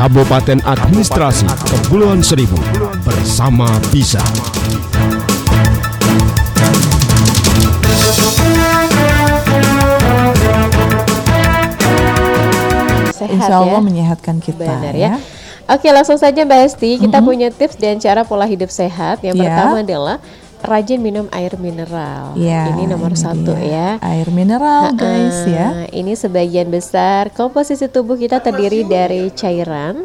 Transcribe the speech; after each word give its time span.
Kabupaten 0.00 0.64
Administrasi 0.64 1.44
Kepulauan 1.68 2.24
Seribu 2.24 2.56
bersama 3.04 3.68
bisa. 3.92 4.24
Sehat 13.12 13.28
Insya 13.36 13.54
Allah 13.60 13.80
ya. 13.80 13.84
menyehatkan 13.84 14.36
kita 14.40 14.64
Benar 14.64 14.94
ya. 14.96 15.12
ya. 15.12 15.14
Oke, 15.70 15.86
langsung 15.92 16.18
saja 16.18 16.42
Mbak 16.42 16.60
Esti, 16.66 16.98
kita 16.98 17.22
punya 17.22 17.52
tips 17.52 17.78
dan 17.78 18.00
cara 18.00 18.26
pola 18.26 18.42
hidup 18.42 18.72
sehat. 18.72 19.22
Yang 19.22 19.38
Ya. 19.38 19.42
pertama 19.46 19.76
adalah 19.84 20.16
rajin 20.62 21.00
minum 21.00 21.26
air 21.32 21.56
mineral. 21.56 22.36
Ya, 22.36 22.70
ini 22.72 22.86
nomor 22.86 23.12
ini 23.12 23.22
satu 23.22 23.52
dia. 23.56 23.98
ya. 23.98 24.04
Air 24.04 24.28
mineral 24.32 24.92
guys 24.94 25.44
ya. 25.48 25.88
Ini 25.90 26.12
sebagian 26.14 26.68
besar 26.68 27.32
komposisi 27.32 27.88
tubuh 27.88 28.16
kita 28.16 28.40
terdiri 28.40 28.84
dari 28.84 29.32
cairan 29.32 30.04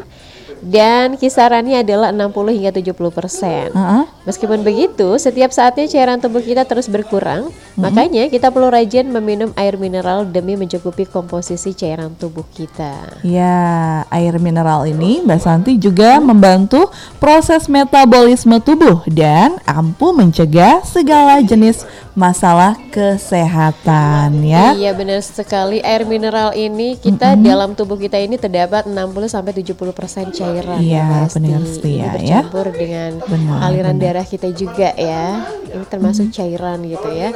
dan 0.62 1.18
kisarannya 1.18 1.82
adalah 1.82 2.14
60 2.14 2.56
hingga 2.56 2.72
70 2.72 3.10
persen. 3.12 3.68
Heeh. 3.74 4.04
Meskipun 4.26 4.66
begitu, 4.66 5.14
setiap 5.22 5.54
saatnya 5.54 5.86
cairan 5.86 6.18
tubuh 6.18 6.42
kita 6.42 6.66
terus 6.66 6.90
berkurang, 6.90 7.50
makanya 7.78 8.26
kita 8.26 8.50
perlu 8.50 8.72
rajin 8.72 9.06
meminum 9.06 9.54
air 9.54 9.78
mineral 9.78 10.26
demi 10.26 10.58
mencukupi 10.58 11.06
komposisi 11.06 11.76
cairan 11.76 12.16
tubuh 12.18 12.42
kita. 12.50 13.22
Ya, 13.22 14.02
air 14.10 14.34
mineral 14.42 14.86
ini 14.90 15.22
Mbak 15.22 15.40
Santi 15.42 15.72
juga 15.78 16.18
membantu 16.18 16.90
proses 17.22 17.70
metabolisme 17.70 18.58
tubuh 18.62 19.06
dan 19.06 19.62
ampuh 19.62 20.10
mencegah 20.10 20.82
segala 20.82 21.38
jenis 21.42 21.86
masalah 22.16 22.80
kesehatan 22.88 24.40
ya. 24.40 24.72
Iya 24.72 24.96
benar 24.96 25.20
sekali 25.20 25.84
air 25.84 26.08
mineral 26.08 26.56
ini 26.56 26.96
kita 26.96 27.36
dalam 27.36 27.76
tubuh 27.76 28.00
kita 28.00 28.16
ini 28.16 28.40
terdapat 28.40 28.88
60 28.88 28.96
sampai 29.28 29.52
70% 29.52 30.32
cairan 30.32 30.45
Iya, 30.78 31.02
Mbak 31.04 31.22
Esti. 31.26 31.34
benar 31.36 31.60
setia, 31.66 31.98
ya. 31.98 32.10
bercampur 32.46 32.66
dengan 32.70 33.10
Benar, 33.24 33.58
aliran 33.64 33.96
benar. 33.96 34.04
darah 34.20 34.26
kita 34.26 34.48
juga 34.50 34.88
ya. 34.94 35.24
Ini 35.72 35.84
termasuk 35.88 36.30
cairan 36.30 36.78
gitu 36.84 37.08
ya. 37.10 37.30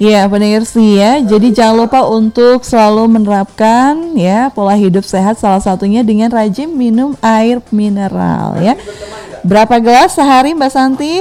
Iya, 0.00 0.24
benar 0.32 0.64
sih 0.64 0.96
ya. 0.96 1.20
Jadi 1.20 1.52
jangan 1.52 1.84
lupa 1.84 2.00
untuk 2.08 2.64
selalu 2.64 3.20
menerapkan 3.20 4.16
ya 4.16 4.48
pola 4.48 4.72
hidup 4.72 5.04
sehat 5.04 5.36
salah 5.36 5.60
satunya 5.60 6.00
dengan 6.00 6.32
rajin 6.32 6.72
minum 6.72 7.12
air 7.20 7.60
mineral 7.68 8.56
ya. 8.64 8.80
Berapa 9.44 9.76
gelas 9.76 10.16
sehari 10.16 10.56
Mbak 10.56 10.72
Santi? 10.72 11.20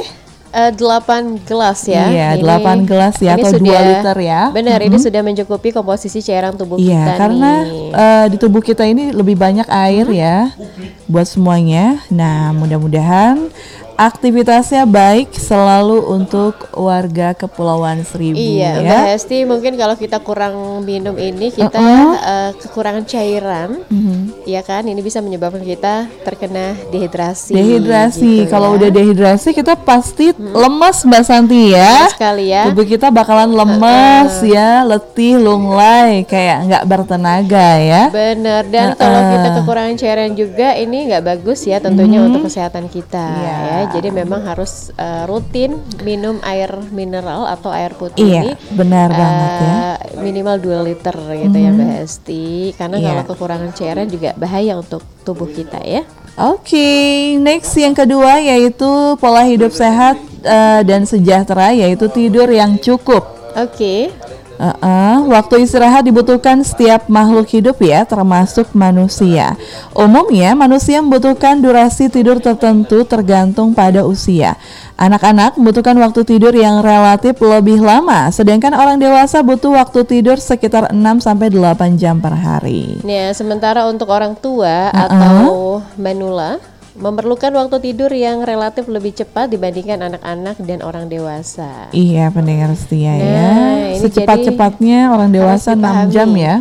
Eh, 0.49 0.71
8 0.73 1.37
gelas 1.45 1.85
ya. 1.85 2.09
Iya, 2.09 2.27
Ini- 2.33 2.41
8 2.41 2.81
gelas 2.81 3.21
ya, 3.21 3.37
atau 3.37 3.53
2 3.53 3.69
liter 3.85 4.17
ya. 4.17 4.49
Benar, 4.49 4.81
ini 4.81 4.97
sudah 4.97 5.21
mencukupi 5.21 5.69
komposisi 5.69 6.25
cairan 6.25 6.57
tubuh 6.57 6.81
Iya, 6.81 7.05
kita 7.05 7.13
karena 7.21 7.51
nih. 7.61 7.93
eh, 7.93 8.25
di 8.33 8.37
tubuh 8.41 8.61
kita 8.65 8.81
ini 8.81 9.13
lebih 9.13 9.37
banyak 9.37 9.69
air 9.69 10.09
ya 10.09 10.49
buat 11.05 11.29
semuanya. 11.29 12.01
Nah, 12.09 12.49
mudah-mudahan 12.57 13.45
aktivitasnya 13.99 14.87
baik 14.87 15.35
selalu 15.35 16.07
untuk 16.07 16.55
warga 16.71 17.35
Kepulauan 17.35 18.07
Seribu 18.07 18.39
Iya, 18.39 18.79
ya. 18.79 18.95
Mbak 18.95 19.07
Hesti 19.11 19.37
mungkin 19.43 19.75
kalau 19.75 19.99
kita 19.99 20.23
kurang 20.23 20.55
minum 20.81 21.19
ini 21.19 21.51
kita 21.51 21.83
eh, 22.15 22.51
kekurangan 22.55 23.03
cairan, 23.03 23.83
Mhm. 23.91 24.47
ya 24.47 24.63
kan? 24.63 24.87
Ini 24.87 25.03
bisa 25.03 25.19
menyebabkan 25.19 25.59
kita 25.59 26.07
terkena 26.23 26.79
dehidrasi. 26.87 27.51
Dehidrasi. 27.51 28.47
gitu 28.47 28.49
Kalau 28.49 28.71
ya. 28.71 28.75
udah 28.79 28.89
dehidrasi 28.89 29.49
kita 29.51 29.75
pasti 29.75 30.31
lemes 30.39 31.03
Mbak 31.03 31.23
Santi 31.25 31.75
ya. 31.75 32.07
Benar 32.07 32.15
sekali 32.15 32.45
ya. 32.47 32.63
Tubuh 32.71 32.87
kita 32.87 33.11
bakalan 33.11 33.51
lemes 33.51 34.31
ya, 34.47 34.87
letih, 34.87 35.35
lunglai, 35.35 36.23
kayak 36.23 36.71
nggak 36.71 36.83
bertenaga 36.87 37.67
ya. 37.77 38.03
Benar. 38.07 38.63
Dan 38.63 38.95
kalau 38.95 39.21
kita 39.27 39.47
kekurangan 39.59 39.95
cairan 39.97 40.31
juga 40.33 40.71
ini 40.73 41.11
nggak 41.11 41.23
bagus 41.25 41.67
ya 41.67 41.83
tentunya 41.83 42.23
untuk 42.23 42.47
kesehatan 42.47 42.87
kita. 42.87 43.27
Iya. 43.35 43.57
ya. 43.59 43.88
Jadi 43.89 44.09
memang 44.09 44.41
harus 44.41 44.93
eh, 44.93 45.23
rutin 45.25 45.75
minum 46.01 46.37
air 46.41 46.69
mineral 46.89 47.45
atau 47.45 47.69
air 47.69 47.91
putih 47.91 48.25
Iya, 48.25 48.41
ini. 48.41 48.51
benar 48.71 49.09
banget 49.09 49.51
ya. 49.59 49.73
minimal 50.19 50.55
2 50.57 50.83
liter 50.83 51.15
gitu 51.15 51.57
ya 51.57 51.69
Mbak 51.71 51.89
Hesti. 51.97 52.47
Karena 52.73 52.97
Iya. 52.97 53.07
kalau 53.09 53.23
kekurangan 53.27 53.71
cairan 53.73 54.07
juga 54.07 54.33
bahaya 54.35 54.73
untuk 54.75 55.01
tubuh 55.21 55.47
kita 55.47 55.79
ya. 55.81 56.03
Oke, 56.39 56.87
next 57.37 57.75
yang 57.75 57.91
kedua 57.91 58.39
yaitu 58.39 58.87
pola 59.17 59.43
hidup 59.43 59.71
sehat 59.71 60.15
eh, 60.39 60.81
dan 60.83 61.03
sejahtera 61.03 61.71
yaitu 61.71 62.07
tidur 62.07 62.47
yang 62.47 62.77
cukup. 62.77 63.27
Oke. 63.55 64.07
Uh-uh, 64.59 65.23
waktu 65.31 65.63
istirahat 65.63 66.03
dibutuhkan 66.03 66.59
setiap 66.67 67.07
makhluk 67.07 67.47
hidup 67.47 67.79
ya, 67.79 68.03
termasuk 68.03 68.75
manusia. 68.75 69.55
Umumnya 69.95 70.51
manusia 70.51 70.99
membutuhkan 70.99 71.63
durasi 71.63 72.11
tidur 72.11 72.43
tertentu 72.43 73.07
tergantung 73.07 73.71
pada 73.71 74.03
usia. 74.03 74.59
Anak-anak 74.99 75.55
membutuhkan 75.55 75.95
waktu 76.03 76.27
tidur 76.27 76.51
yang 76.51 76.83
relatif 76.83 77.39
lebih 77.39 77.79
lama, 77.79 78.27
sedangkan 78.35 78.75
orang 78.75 78.99
dewasa 78.99 79.39
butuh 79.39 79.79
waktu 79.79 80.03
tidur 80.03 80.35
sekitar 80.35 80.91
6 80.91 81.23
sampai 81.23 81.47
8 81.47 81.95
jam 81.95 82.19
per 82.19 82.35
hari. 82.35 82.99
Nah, 83.07 83.31
sementara 83.31 83.87
untuk 83.87 84.11
orang 84.11 84.35
tua 84.35 84.91
atau 84.91 85.79
manula 85.95 86.59
memerlukan 86.99 87.49
waktu 87.49 87.79
tidur 87.81 88.11
yang 88.11 88.43
relatif 88.43 88.85
lebih 88.85 89.15
cepat 89.15 89.47
dibandingkan 89.47 90.03
anak-anak 90.03 90.59
dan 90.59 90.83
orang 90.83 91.07
dewasa. 91.07 91.87
Iya, 91.89 92.27
pendengar 92.29 92.75
setia 92.75 93.15
ya. 93.15 93.23
Nah, 93.23 93.75
ini 93.89 94.03
Secepat-cepatnya 94.03 95.09
orang 95.09 95.31
dewasa 95.31 95.73
6 95.73 95.79
dipahami. 95.79 96.11
jam 96.11 96.29
ya. 96.35 96.55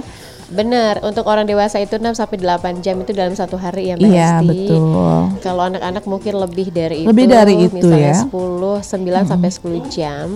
Benar, 0.49 1.05
untuk 1.05 1.29
orang 1.29 1.45
dewasa 1.45 1.77
itu 1.77 2.01
6 2.01 2.17
sampai 2.17 2.41
8 2.41 2.81
jam 2.81 2.97
itu 2.97 3.13
dalam 3.13 3.37
satu 3.37 3.61
hari 3.61 3.93
ya 3.93 3.95
Mbak 3.95 4.09
Iya, 4.09 4.31
Esti. 4.41 4.47
betul. 4.49 5.17
Kalau 5.45 5.63
anak-anak 5.67 6.05
mungkin 6.07 6.35
lebih 6.39 6.67
dari 6.73 7.05
itu. 7.05 7.09
Lebih 7.11 7.27
dari 7.29 7.55
itu 7.59 7.75
misalnya 7.77 8.17
ya. 8.17 8.19
10, 8.25 8.81
9 8.81 9.29
sampai 9.29 9.51
10 9.53 9.83
jam. 9.93 10.27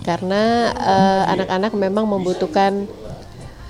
Karena 0.00 0.42
eh, 0.72 1.22
anak-anak 1.28 1.72
memang 1.74 2.08
membutuhkan 2.08 2.88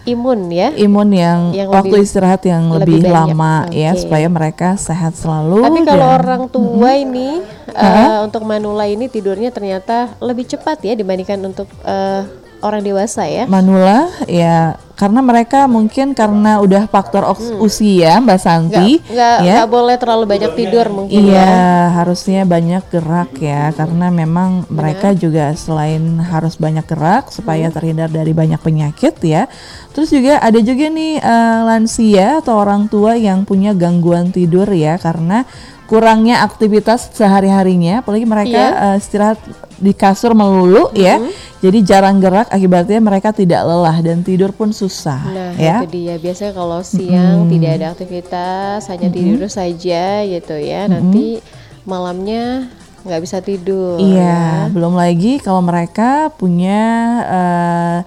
imun 0.09 0.41
ya. 0.49 0.69
Imun 0.73 1.09
yang, 1.11 1.41
Yang 1.53 1.69
waktu 1.69 1.95
lebih- 1.95 2.05
istirahat 2.05 2.43
yang 2.43 2.65
lebih 2.71 2.99
lebih, 2.99 3.01
banyak. 3.07 3.15
lama 3.37 3.55
ya 3.69 3.91
Oke. 3.93 4.01
supaya 4.01 4.27
mereka 4.27 4.69
sehat 4.75 5.13
selalu. 5.13 5.61
Tapi 5.61 5.81
kalau 5.85 6.07
dan- 6.07 6.19
orang 6.19 6.43
tua 6.49 6.91
ini 6.95 7.29
eh, 7.69 8.17
untuk 8.21 8.43
manula 8.43 8.85
ini 8.85 9.07
tidurnya 9.07 9.49
ternyata 9.49 10.17
lebih 10.19 10.49
cepat 10.49 10.81
ya 10.83 10.93
dibandingkan 10.93 11.39
untuk 11.43 11.69
eh, 11.81 12.23
orang 12.61 12.83
dewasa 12.83 13.23
ya. 13.25 13.45
Manula 13.45 14.09
ya 14.27 14.75
karena 14.93 15.23
mereka 15.23 15.71
mungkin 15.71 16.11
karena 16.11 16.59
udah 16.59 16.91
faktor 16.91 17.23
oks- 17.23 17.55
usia 17.57 18.19
Mbak 18.19 18.41
Santi 18.43 18.99
Hmm. 18.99 19.15
Nggak 19.15 19.37
ya. 19.41 19.53
nggak 19.55 19.71
boleh 19.71 19.95
terlalu 19.95 20.25
banyak 20.27 20.53
tidur 20.53 20.87
mungkin 20.91 21.23
Iya, 21.23 21.39
ya. 21.39 21.55
harusnya 21.95 22.43
banyak 22.43 22.83
gerak 22.91 23.31
ya 23.39 23.71
karena 23.71 24.11
memang 24.11 24.67
mereka 24.67 25.15
juga 25.15 25.55
selain 25.55 26.03
harus 26.19 26.59
banyak 26.59 26.83
gerak 26.83 27.31
Hmm. 27.31 27.35
supaya 27.39 27.71
terhindar 27.71 28.11
dari 28.11 28.35
banyak 28.35 28.59
penyakit 28.59 29.15
ya. 29.23 29.47
Terus 29.95 30.11
juga 30.11 30.39
ada 30.39 30.59
juga 30.59 30.91
nih 30.91 31.13
eh, 31.17 31.61
lansia 31.63 32.43
atau 32.43 32.59
orang 32.59 32.87
tua 32.87 33.15
yang 33.15 33.43
punya 33.43 33.71
gangguan 33.73 34.29
tidur 34.29 34.67
ya 34.69 34.99
karena 34.99 35.47
kurangnya 35.89 36.45
aktivitas 36.45 37.09
sehari-harinya 37.11 38.05
apalagi 38.05 38.29
mereka 38.29 38.61
Iya. 38.61 38.85
eh, 38.93 39.01
istirahat 39.01 39.39
di 39.81 39.97
kasur 39.97 40.37
melulu 40.37 40.93
ya. 40.93 41.17
Jadi 41.59 41.83
jarang 41.83 42.21
gerak 42.21 42.47
akibatnya 42.53 43.01
mereka 43.01 43.33
tidak 43.33 43.65
lelah 43.65 43.97
dan 43.99 44.21
tidur 44.21 44.53
pun 44.53 44.71
susah 44.71 45.19
Nah, 45.25 45.53
ya. 45.57 45.81
itu 45.83 45.89
dia. 45.91 46.15
Biasanya 46.21 46.53
kalau 46.53 46.85
siang 46.85 47.49
tidak 47.49 47.71
ada 47.81 47.87
aktivitas, 47.91 48.87
hanya 48.87 49.09
tidur 49.09 49.49
saja 49.49 50.23
gitu 50.23 50.55
ya. 50.55 50.87
Nanti 50.87 51.41
malamnya 51.83 52.69
nggak 53.03 53.23
bisa 53.25 53.41
tidur. 53.41 53.97
Iya, 53.97 54.69
ya. 54.69 54.71
belum 54.71 54.93
lagi 54.93 55.41
kalau 55.41 55.65
mereka 55.65 56.29
punya 56.37 56.83
eh, 57.25 57.99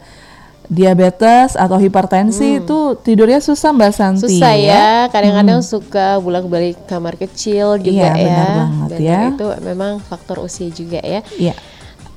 diabetes 0.72 1.60
atau 1.60 1.76
hipertensi 1.76 2.64
itu 2.64 2.96
tidurnya 3.04 3.44
susah 3.44 3.76
Mbak 3.76 3.92
Santi. 3.92 4.24
Hmm. 4.24 4.32
Susah 4.32 4.54
ya, 4.56 4.88
kadang-kadang 5.12 5.60
suka 5.60 6.16
bolak-balik 6.24 6.80
kamar 6.88 7.20
kecil 7.20 7.76
juga 7.76 8.16
Iya, 8.16 8.16
ya. 8.16 8.24
benar 8.24 8.50
banget 8.56 8.90
ya. 9.04 9.20
Itu 9.36 9.48
memang 9.68 10.00
faktor 10.00 10.40
usia 10.40 10.72
juga 10.72 11.04
ya. 11.04 11.20
Iya. 11.36 11.52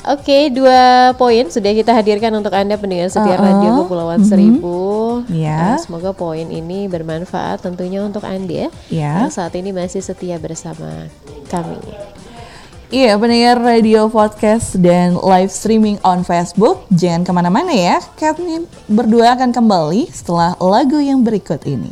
Oke, 0.04 0.52
dua 0.52 1.16
poin 1.16 1.48
sudah 1.48 1.72
kita 1.72 1.96
hadirkan 1.96 2.28
untuk 2.36 2.52
Anda 2.52 2.76
pendengar 2.76 3.08
setia 3.08 3.40
Radio 3.40 3.88
Kepulauan 3.88 4.20
Seribu. 4.22 5.24
Iya. 5.32 5.74
Nah, 5.74 5.78
semoga 5.80 6.12
poin 6.12 6.44
ini 6.44 6.86
bermanfaat 6.86 7.64
tentunya 7.64 8.04
untuk 8.04 8.20
Anda 8.22 8.68
Iya. 8.92 9.26
yang 9.26 9.32
saat 9.32 9.56
ini 9.56 9.72
masih 9.72 10.04
setia 10.04 10.36
bersama 10.36 11.08
kami. 11.48 11.80
Iya, 12.94 13.18
pendengar 13.18 13.58
radio 13.58 14.06
podcast 14.06 14.78
dan 14.78 15.18
live 15.18 15.50
streaming 15.50 15.98
on 16.06 16.22
Facebook. 16.22 16.86
Jangan 16.94 17.26
ke 17.26 17.32
mana-mana 17.34 17.74
ya. 17.74 17.98
Kami 17.98 18.70
berdua 18.86 19.34
akan 19.34 19.50
kembali 19.50 20.14
setelah 20.14 20.54
lagu 20.62 21.02
yang 21.02 21.18
berikut 21.26 21.58
ini. 21.66 21.90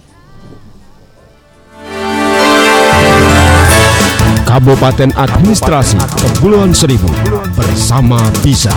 Kabupaten 4.46 5.10
Administrasi 5.19 5.99
Kepulauan 6.22 6.70
Seribu 6.70 7.10
bersama 7.58 8.22
bisa. 8.46 8.70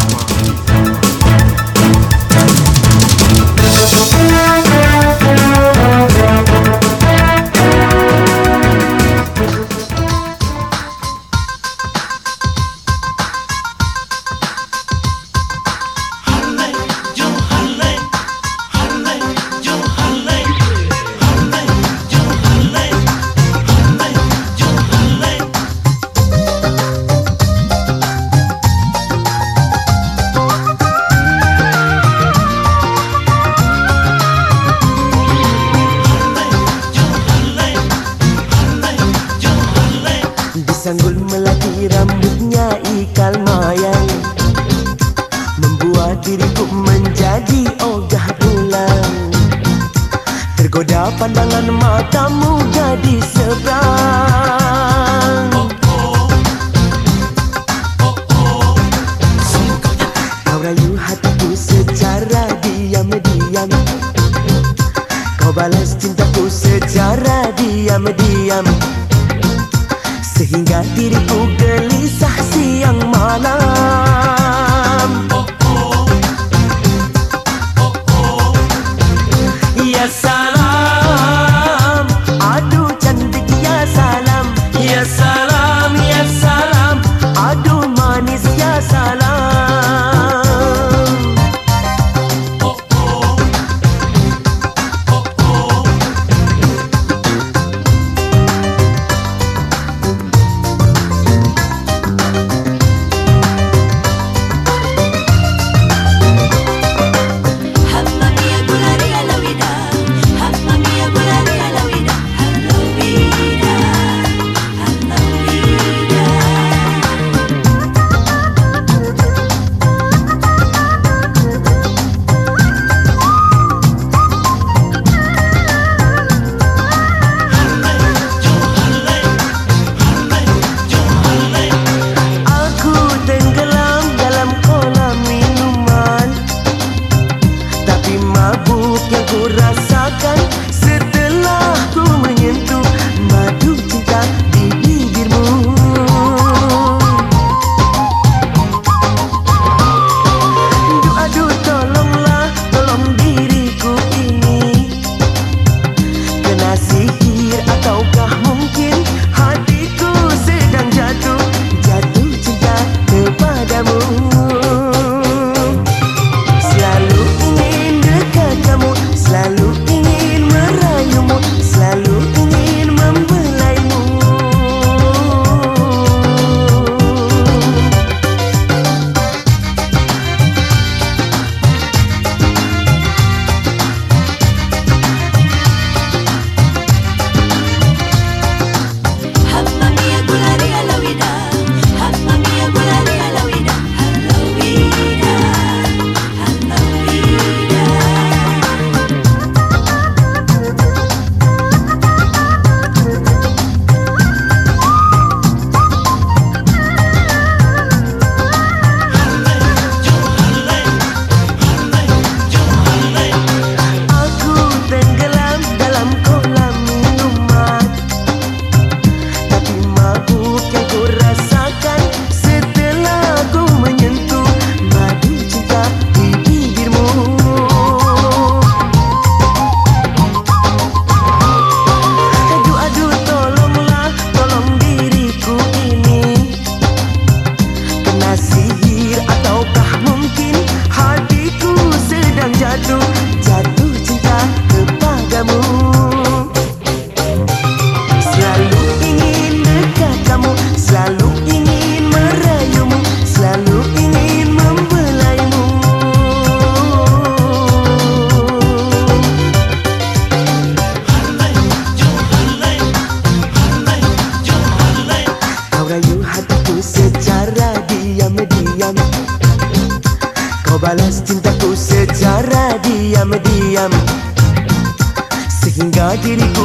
I 276.15 276.21
did 276.21 276.39
it. 276.39 276.64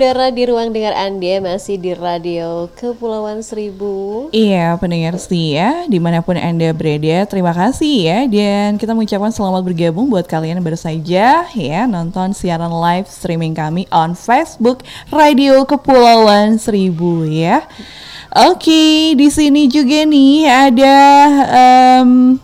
Mengudara 0.00 0.32
di 0.32 0.48
ruang 0.48 0.72
dengar 0.72 0.96
Anda 0.96 1.44
masih 1.44 1.76
di 1.76 1.92
radio 1.92 2.72
Kepulauan 2.72 3.44
Seribu. 3.44 4.32
Iya, 4.32 4.72
pendengar 4.80 5.12
setia, 5.20 5.84
di 5.92 6.00
mana 6.00 6.24
pun 6.24 6.40
Anda 6.40 6.72
berada, 6.72 7.28
terima 7.28 7.52
kasih 7.52 8.08
ya. 8.08 8.18
Dan 8.24 8.80
kita 8.80 8.96
mengucapkan 8.96 9.28
selamat 9.28 9.60
bergabung 9.60 10.08
buat 10.08 10.24
kalian 10.24 10.56
yang 10.56 10.64
baru 10.64 10.80
saja 10.80 11.44
ya 11.52 11.80
nonton 11.84 12.32
siaran 12.32 12.72
live 12.72 13.12
streaming 13.12 13.52
kami 13.52 13.84
on 13.92 14.16
Facebook 14.16 14.88
Radio 15.12 15.68
Kepulauan 15.68 16.56
Seribu 16.56 17.28
ya. 17.28 17.68
Oke, 18.32 19.12
di 19.12 19.28
sini 19.28 19.68
juga 19.68 20.08
nih 20.08 20.48
ada 20.48 20.96
em, 22.00 22.40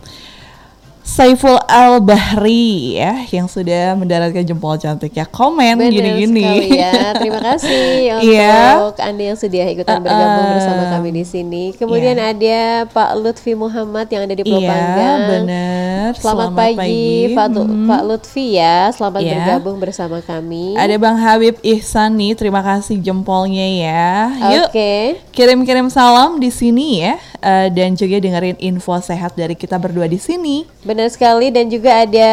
Saiful 1.07 1.55
Al 1.63 2.03
Bahri 2.03 2.99
ya 2.99 3.23
yang 3.31 3.47
sudah 3.47 3.95
mendaratkan 3.95 4.43
jempol 4.43 4.75
cantik 4.75 5.15
ya 5.15 5.23
komen 5.23 5.79
gini-gini. 5.79 6.67
ya. 6.67 7.15
Terima 7.15 7.39
kasih 7.39 8.11
Iya. 8.27 8.83
untuk 8.83 8.99
Anda 8.99 9.23
yang 9.23 9.39
sudah 9.39 9.65
ikutan 9.71 9.97
Uh-uh. 9.97 10.03
bergabung 10.03 10.47
bersama 10.51 10.83
kami 10.91 11.09
di 11.13 11.23
sini. 11.23 11.71
Kemudian 11.71 12.19
ada 12.19 12.59
Pak 12.85 13.15
Lutfi 13.15 13.55
Muhammad 13.55 14.11
yang 14.11 14.27
ada 14.27 14.35
di 14.35 14.43
Pulau 14.43 14.59
Iya, 14.59 15.09
benar. 15.25 16.11
Selamat, 16.13 16.49
pagi, 16.75 17.07
Pak, 17.31 17.47
Tu- 17.49 17.63
Mhm. 17.65 17.87
Pak 17.87 18.01
Lutfi 18.03 18.45
ya. 18.53 18.77
Selamat 18.91 19.19
Iya. 19.23 19.31
bergabung 19.31 19.77
bersama 19.79 20.19
kami. 20.19 20.75
Ada 20.75 20.95
Bang 20.97 21.15
Habib 21.17 21.55
Ihsan 21.61 22.19
nih, 22.19 22.35
terima 22.35 22.59
kasih 22.59 22.99
jempolnya 22.99 23.63
ya. 23.63 24.07
Yuk 24.53 24.67
Oke. 24.69 25.23
kirim-kirim 25.31 25.87
salam 25.87 26.35
di 26.37 26.51
sini 26.51 26.99
ya, 26.99 27.15
Eh, 27.37 27.69
dan 27.69 27.93
juga 27.93 28.17
dengerin 28.17 28.57
info 28.57 28.97
sehat 28.97 29.37
dari 29.37 29.53
kita 29.53 29.77
berdua 29.77 30.09
di 30.09 30.17
sini. 30.17 30.65
Benar 30.81 31.13
sekali 31.13 31.53
dan 31.53 31.69
juga 31.69 32.01
ada 32.01 32.31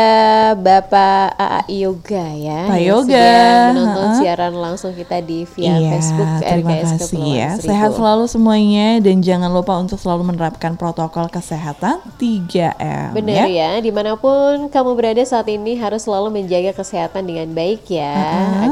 Bapak 0.57 1.37
AA 1.37 1.63
Yoga 1.85 2.27
ya 2.33 2.61
Pak 2.73 2.81
Yoga, 2.81 3.31
menonton 3.77 4.09
ha-ha. 4.09 4.21
siaran 4.21 4.55
langsung 4.57 4.97
kita 4.97 5.21
di 5.21 5.45
via 5.45 5.77
iya, 5.77 5.91
Facebook 5.93 6.31
terima 6.41 6.71
RKS 6.73 6.91
kasih 6.97 7.25
ya. 7.37 7.51
Seribu. 7.61 7.69
Sehat 7.69 7.91
selalu 7.93 8.25
semuanya 8.31 8.89
dan 9.05 9.17
jangan 9.21 9.51
lupa 9.53 9.77
untuk 9.77 10.01
selalu 10.01 10.33
menerapkan 10.33 10.73
protokol 10.81 11.29
kesehatan 11.29 12.01
3M. 12.17 13.13
Benar 13.13 13.45
ya. 13.51 13.77
di 13.85 13.93
mana 13.93 14.17
pun 14.17 14.73
kamu 14.73 14.91
berada 14.97 15.23
saat 15.29 15.53
ini 15.53 15.77
harus 15.77 16.09
selalu 16.09 16.33
menjaga 16.33 16.73
kesehatan 16.73 17.29
dengan 17.29 17.53
baik 17.53 17.85
ya, 17.93 18.17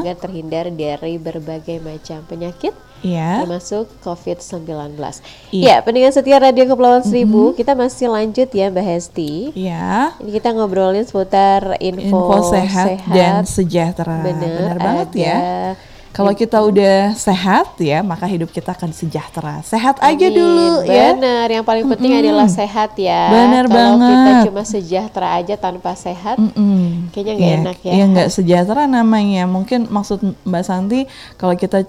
agar 0.01 0.17
terhindar 0.17 0.65
dari 0.73 1.21
berbagai 1.21 1.77
macam 1.77 2.25
penyakit 2.25 2.73
Iya. 3.03 3.43
termasuk 3.43 3.91
COVID-19. 3.99 4.95
Iya. 5.51 5.61
Ya, 5.61 5.75
pendengar 5.83 6.15
setia 6.15 6.39
Radio 6.39 6.63
Kepulauan 6.65 7.03
Seribu, 7.03 7.51
kita 7.51 7.75
masih 7.75 8.07
lanjut 8.07 8.47
ya 8.47 8.71
Mbak 8.71 8.85
Hesti. 8.87 9.51
Iya. 9.53 10.15
Ini 10.23 10.31
kita 10.31 10.55
ngobrolin 10.55 11.03
seputar 11.03 11.75
info, 11.83 12.31
Info 12.31 12.49
sehat, 12.49 13.03
dan 13.11 13.43
sejahtera. 13.43 14.23
Benar, 14.23 14.75
banget 14.79 15.07
ada 15.11 15.19
ya. 15.19 15.37
Kalau 16.13 16.29
kita 16.29 16.61
udah 16.61 17.17
sehat 17.17 17.73
ya, 17.81 18.05
maka 18.05 18.29
hidup 18.29 18.53
kita 18.53 18.77
akan 18.77 18.93
sejahtera. 18.93 19.65
Sehat 19.65 19.97
aja 19.97 20.13
Amin. 20.29 20.37
dulu 20.37 20.85
ya. 20.85 21.09
Benar, 21.17 21.47
yang 21.49 21.65
paling 21.65 21.89
penting 21.89 22.13
adalah 22.21 22.45
sehat 22.45 22.93
ya. 23.01 23.33
Benar 23.33 23.65
Kalau 23.65 23.97
kita 23.97 24.13
banget. 24.13 24.45
cuma 24.45 24.61
sejahtera 24.61 25.27
aja 25.41 25.55
tanpa 25.57 25.97
sehat, 25.97 26.37
Mm-mm. 26.37 27.09
kayaknya 27.09 27.33
nggak 27.33 27.49
Iya, 27.49 27.57
enak 27.65 27.77
ya. 27.81 27.93
Iya 27.97 28.05
nggak 28.13 28.29
sejahtera 28.29 28.85
namanya. 28.85 29.49
Mungkin 29.49 29.89
maksud 29.89 30.21
Mbak 30.45 30.63
Santi 30.63 31.09
kalau 31.33 31.57
kita 31.57 31.81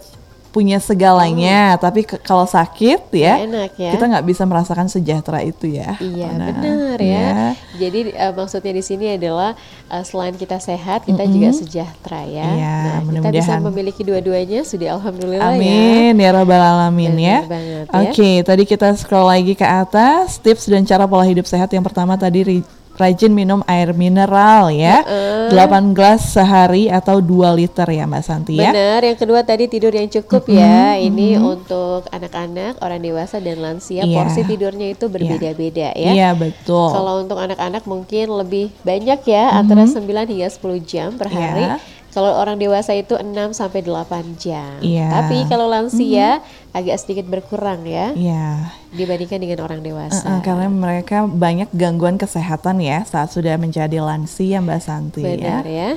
punya 0.55 0.79
segalanya, 0.79 1.75
tapi 1.77 2.07
ke- 2.07 2.23
kalau 2.23 2.47
sakit 2.47 3.11
ya, 3.11 3.43
enak 3.43 3.75
ya. 3.75 3.91
kita 3.91 4.07
nggak 4.07 4.23
bisa 4.23 4.47
merasakan 4.47 4.87
sejahtera 4.87 5.43
itu 5.43 5.67
ya. 5.67 5.99
Iya 5.99 6.31
Nah, 6.31 6.47
benar 6.55 6.97
iya. 7.03 7.19
ya. 7.19 7.35
Jadi 7.75 8.15
eh, 8.15 8.31
maksudnya 8.31 8.71
di 8.71 8.85
sini 8.87 9.19
adalah 9.19 9.59
eh, 9.91 10.05
selain 10.07 10.39
kita 10.39 10.63
sehat, 10.63 11.03
kita 11.03 11.27
juga 11.27 11.51
sejahtera 11.51 12.23
ya. 12.23 12.47
Iya, 12.55 12.77
nah, 12.87 13.01
kita 13.11 13.29
bisa 13.35 13.53
memiliki 13.59 14.07
dua-duanya, 14.07 14.63
sudah 14.63 14.95
alhamdulillah 14.95 15.59
ya. 15.59 15.59
Amin 15.59 16.15
ya 16.23 16.31
rabbal 16.31 16.63
alamin 16.63 17.15
ya. 17.19 17.39
Ya. 17.51 17.83
Oke, 18.07 18.47
tadi 18.47 18.63
kita 18.63 18.95
scroll 18.95 19.27
lagi 19.27 19.59
ke 19.59 19.67
atas 19.67 20.39
tips 20.39 20.71
dan 20.71 20.87
cara 20.87 21.11
pola 21.11 21.27
hidup 21.27 21.51
sehat 21.51 21.67
yang 21.75 21.83
pertama 21.83 22.15
tadi 22.15 22.63
rajin 22.95 23.35
minum 23.35 23.61
air 23.67 23.91
mineral 23.95 24.71
ya. 24.71 25.03
8 25.51 25.95
gelas 25.95 26.35
sehari 26.35 26.91
atau 26.91 27.19
2 27.19 27.55
liter 27.59 27.89
ya 27.91 28.07
Mbak 28.07 28.23
Santi 28.23 28.55
ya. 28.59 28.71
Benar. 28.71 29.01
Yang 29.03 29.19
kedua 29.27 29.41
tadi 29.43 29.65
tidur 29.67 29.93
yang 29.95 30.09
cukup 30.11 30.47
ya. 30.51 30.99
Ini 30.99 31.39
untuk 31.39 32.07
anak-anak, 32.11 32.79
orang 32.81 33.01
dewasa 33.03 33.39
dan 33.43 33.59
lansia. 33.61 34.03
Iya. 34.07 34.25
Porsi 34.25 34.43
tidurnya 34.47 34.95
itu 34.95 35.07
berbeda-beda 35.11 35.95
ya. 35.95 36.11
Iya 36.15 36.31
betul. 36.35 36.91
Kalau 36.91 37.23
untuk 37.23 37.39
anak-anak 37.39 37.83
mungkin 37.85 38.31
lebih 38.35 38.71
banyak 38.87 39.21
ya, 39.27 39.55
antara 39.55 39.87
9 39.87 40.01
hingga 40.05 40.49
10 40.51 40.81
jam 40.83 41.09
per 41.19 41.29
hari. 41.31 41.67
Iya. 41.67 41.77
Kalau 42.15 42.31
orang 42.31 42.63
dewasa 42.63 42.95
itu 42.95 43.19
6 43.19 43.27
sampai 43.51 43.83
8 43.83 44.39
jam. 44.39 44.79
Iya. 44.79 45.11
Tapi 45.11 45.51
kalau 45.51 45.67
lansia 45.67 46.39
agak 46.71 46.95
sedikit 47.03 47.27
berkurang 47.27 47.83
ya 47.83 48.15
Iya. 48.15 48.71
dibandingkan 48.95 49.43
dengan 49.43 49.67
orang 49.67 49.83
dewasa. 49.83 50.23
Uh-uh, 50.23 50.41
karena 50.47 50.71
mereka 50.71 51.27
banyak 51.27 51.67
gangguan 51.75 52.15
kesehatan 52.15 52.79
ya 52.79 53.03
saat 53.03 53.35
sudah 53.35 53.59
menjadi 53.59 53.99
lansia 53.99 54.63
Mbak 54.63 54.81
Santi 54.81 55.27
ya. 55.27 55.35
Benar 55.35 55.67
ya. 55.67 55.91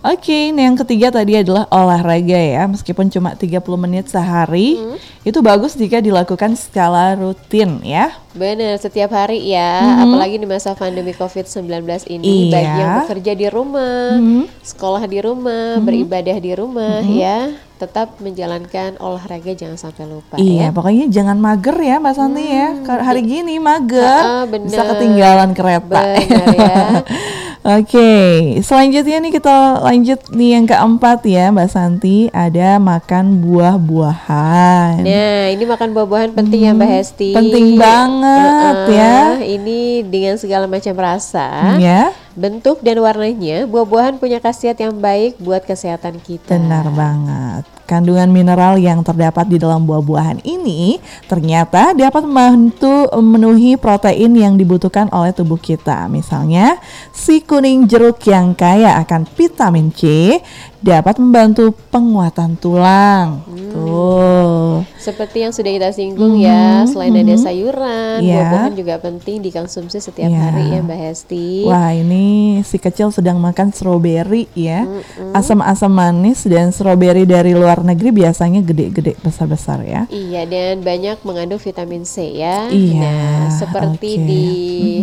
Oke, 0.00 0.48
ini 0.48 0.64
yang 0.64 0.80
ketiga 0.80 1.12
tadi 1.12 1.36
adalah 1.36 1.68
olahraga 1.68 2.32
ya. 2.32 2.64
Meskipun 2.64 3.12
cuma 3.12 3.36
30 3.36 3.52
menit 3.76 4.08
sehari, 4.08 4.80
Hmm. 4.80 4.96
itu 5.22 5.38
bagus 5.40 5.76
jika 5.76 6.00
dilakukan 6.00 6.56
skala 6.56 7.12
rutin 7.14 7.84
ya. 7.84 8.08
Benar, 8.32 8.80
setiap 8.80 9.12
hari 9.12 9.44
ya, 9.44 10.00
apalagi 10.00 10.40
di 10.40 10.48
masa 10.48 10.72
pandemi 10.72 11.12
COVID-19 11.12 11.68
ini, 12.08 12.48
Iya. 12.48 12.48
bagi 12.48 12.78
yang 12.78 12.92
bekerja 13.04 13.32
di 13.34 13.46
rumah, 13.46 14.16
sekolah 14.62 15.04
di 15.04 15.18
rumah, 15.20 15.76
beribadah 15.78 16.38
di 16.38 16.52
rumah 16.54 17.04
ya, 17.04 17.52
tetap 17.76 18.16
menjalankan 18.18 18.96
olahraga 18.96 19.52
jangan 19.52 19.76
sampai 19.76 20.08
lupa 20.08 20.36
ya. 20.36 20.40
Iya, 20.40 20.66
pokoknya 20.70 21.12
jangan 21.12 21.36
mager 21.36 21.76
ya 21.76 22.00
Mbak 22.00 22.14
Santi 22.14 22.44
ya. 22.46 22.68
Ka- 22.80 23.04
Hari 23.04 23.20
gini 23.20 23.60
mager, 23.60 24.00
Ah, 24.24 24.44
bener. 24.44 24.64
bisa 24.64 24.80
ketinggalan 24.86 25.50
kereta. 25.52 26.00
Benar 26.16 26.46
ya. 26.56 26.76
Oke, 27.60 28.56
selanjutnya 28.64 29.20
nih 29.20 29.36
kita 29.36 29.84
lanjut 29.84 30.32
nih 30.32 30.56
yang 30.56 30.64
keempat 30.64 31.20
ya 31.28 31.52
Mbak 31.52 31.68
Santi, 31.68 32.32
ada 32.32 32.80
makan 32.80 33.44
buah-buahan. 33.44 35.04
Nah, 35.04 35.52
ini 35.52 35.68
makan 35.68 35.92
buah-buahan 35.92 36.32
penting 36.32 36.64
ya 36.64 36.72
Mbak 36.72 36.88
Hesti. 36.88 37.36
penting 37.36 37.76
banget 37.76 38.76
ya. 38.96 39.36
Ini 39.44 40.08
dengan 40.08 40.40
segala 40.40 40.64
macam 40.64 40.96
rasa, 40.96 41.76
Ya, 41.76 42.16
bentuk 42.32 42.80
dan 42.80 42.96
warnanya, 42.96 43.68
buah-buahan 43.68 44.16
punya 44.16 44.40
khasiat 44.40 44.80
yang 44.80 44.96
baik 44.96 45.36
buat 45.36 45.60
kesehatan 45.60 46.16
kita. 46.24 46.56
benar 46.56 46.88
banget. 46.88 47.79
Kandungan 47.90 48.30
mineral 48.30 48.78
yang 48.78 49.02
terdapat 49.02 49.50
di 49.50 49.58
dalam 49.58 49.82
buah-buahan 49.82 50.46
ini 50.46 51.02
ternyata 51.26 51.90
dapat 51.90 52.22
membantu 52.22 53.10
memenuhi 53.18 53.74
protein 53.74 54.30
yang 54.38 54.54
dibutuhkan 54.54 55.10
oleh 55.10 55.34
tubuh 55.34 55.58
kita. 55.58 56.06
Misalnya, 56.06 56.78
si 57.10 57.42
kuning 57.42 57.90
jeruk 57.90 58.22
yang 58.30 58.54
kaya 58.54 58.94
akan 59.02 59.26
vitamin 59.34 59.90
C 59.90 60.38
dapat 60.80 61.20
membantu 61.20 61.76
penguatan 61.92 62.56
tulang. 62.56 63.44
Hmm. 63.44 63.68
Tuh. 63.70 64.80
Seperti 64.96 65.44
yang 65.44 65.52
sudah 65.52 65.70
kita 65.70 65.90
singgung 65.92 66.40
ya, 66.40 66.88
selain 66.88 67.12
ada 67.14 67.36
sayuran, 67.36 68.18
Mhm, 68.20 68.24
Iya. 68.24 68.34
buah-buahan 68.40 68.74
juga 68.74 68.94
penting 68.98 69.36
dikonsumsi 69.40 70.00
setiap 70.00 70.26
Iya. 70.26 70.40
hari 70.40 70.64
ya 70.72 70.80
Mbak 70.80 70.98
Hesti. 70.98 71.48
Wah 71.68 71.92
ini 71.92 72.24
si 72.64 72.76
kecil 72.76 73.12
sedang 73.12 73.36
makan 73.38 73.70
stroberi 73.70 74.48
ya 74.52 74.88
Asam-asam 75.30 75.92
manis 75.92 76.44
dan 76.44 76.72
stroberi 76.72 77.24
dari 77.24 77.52
luar 77.52 77.84
negeri 77.84 78.10
biasanya 78.10 78.60
gede-gede 78.60 79.20
besar-besar 79.20 79.84
ya 79.84 80.08
Iya, 80.08 80.48
dan 80.48 80.80
banyak 80.80 81.20
mengandung 81.22 81.60
vitamin 81.60 82.02
C 82.02 82.40
ya. 82.40 82.66
Iya, 82.68 83.00
Nah, 83.00 83.52
seperti 83.52 84.10
oke. 84.16 84.26
di 84.26 84.46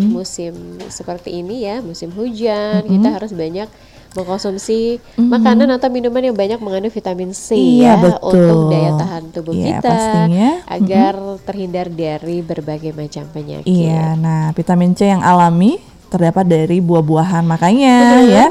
musim 0.03 0.53
seperti 0.89 1.37
ini 1.37 1.63
ya, 1.63 1.79
musim 1.79 2.09
hujan, 2.11 2.81
kita 2.83 3.09
harus 3.13 3.31
banyak 3.31 3.69
mengkonsumsi 4.17 4.97
makanan 5.15 5.69
atau 5.71 5.87
minuman 5.87 6.19
yang 6.23 6.33
banyak 6.33 6.57
mengandung 6.57 6.89
vitamin 6.89 7.29
C 7.29 7.53
Iya, 7.53 7.93
ya 7.93 7.93
betul. 8.01 8.33
untuk 8.33 8.59
daya 8.69 8.91
tahan 8.95 9.23
tubuh 9.29 9.53
Iya, 9.53 9.65
kita 9.77 9.87
pastinya. 9.87 10.49
agar 10.65 11.13
terhindar 11.43 11.87
dari 11.87 12.41
berbagai 12.41 12.91
macam 12.91 13.23
penyakit. 13.29 13.69
Iya 13.69 14.17
nah 14.17 14.49
vitamin 14.51 14.91
C 14.91 15.05
yang 15.05 15.21
alami 15.21 15.77
terdapat 16.07 16.43
dari 16.43 16.79
buah-buahan 16.79 17.43
Makanya 17.43 17.95
ya 18.25 18.45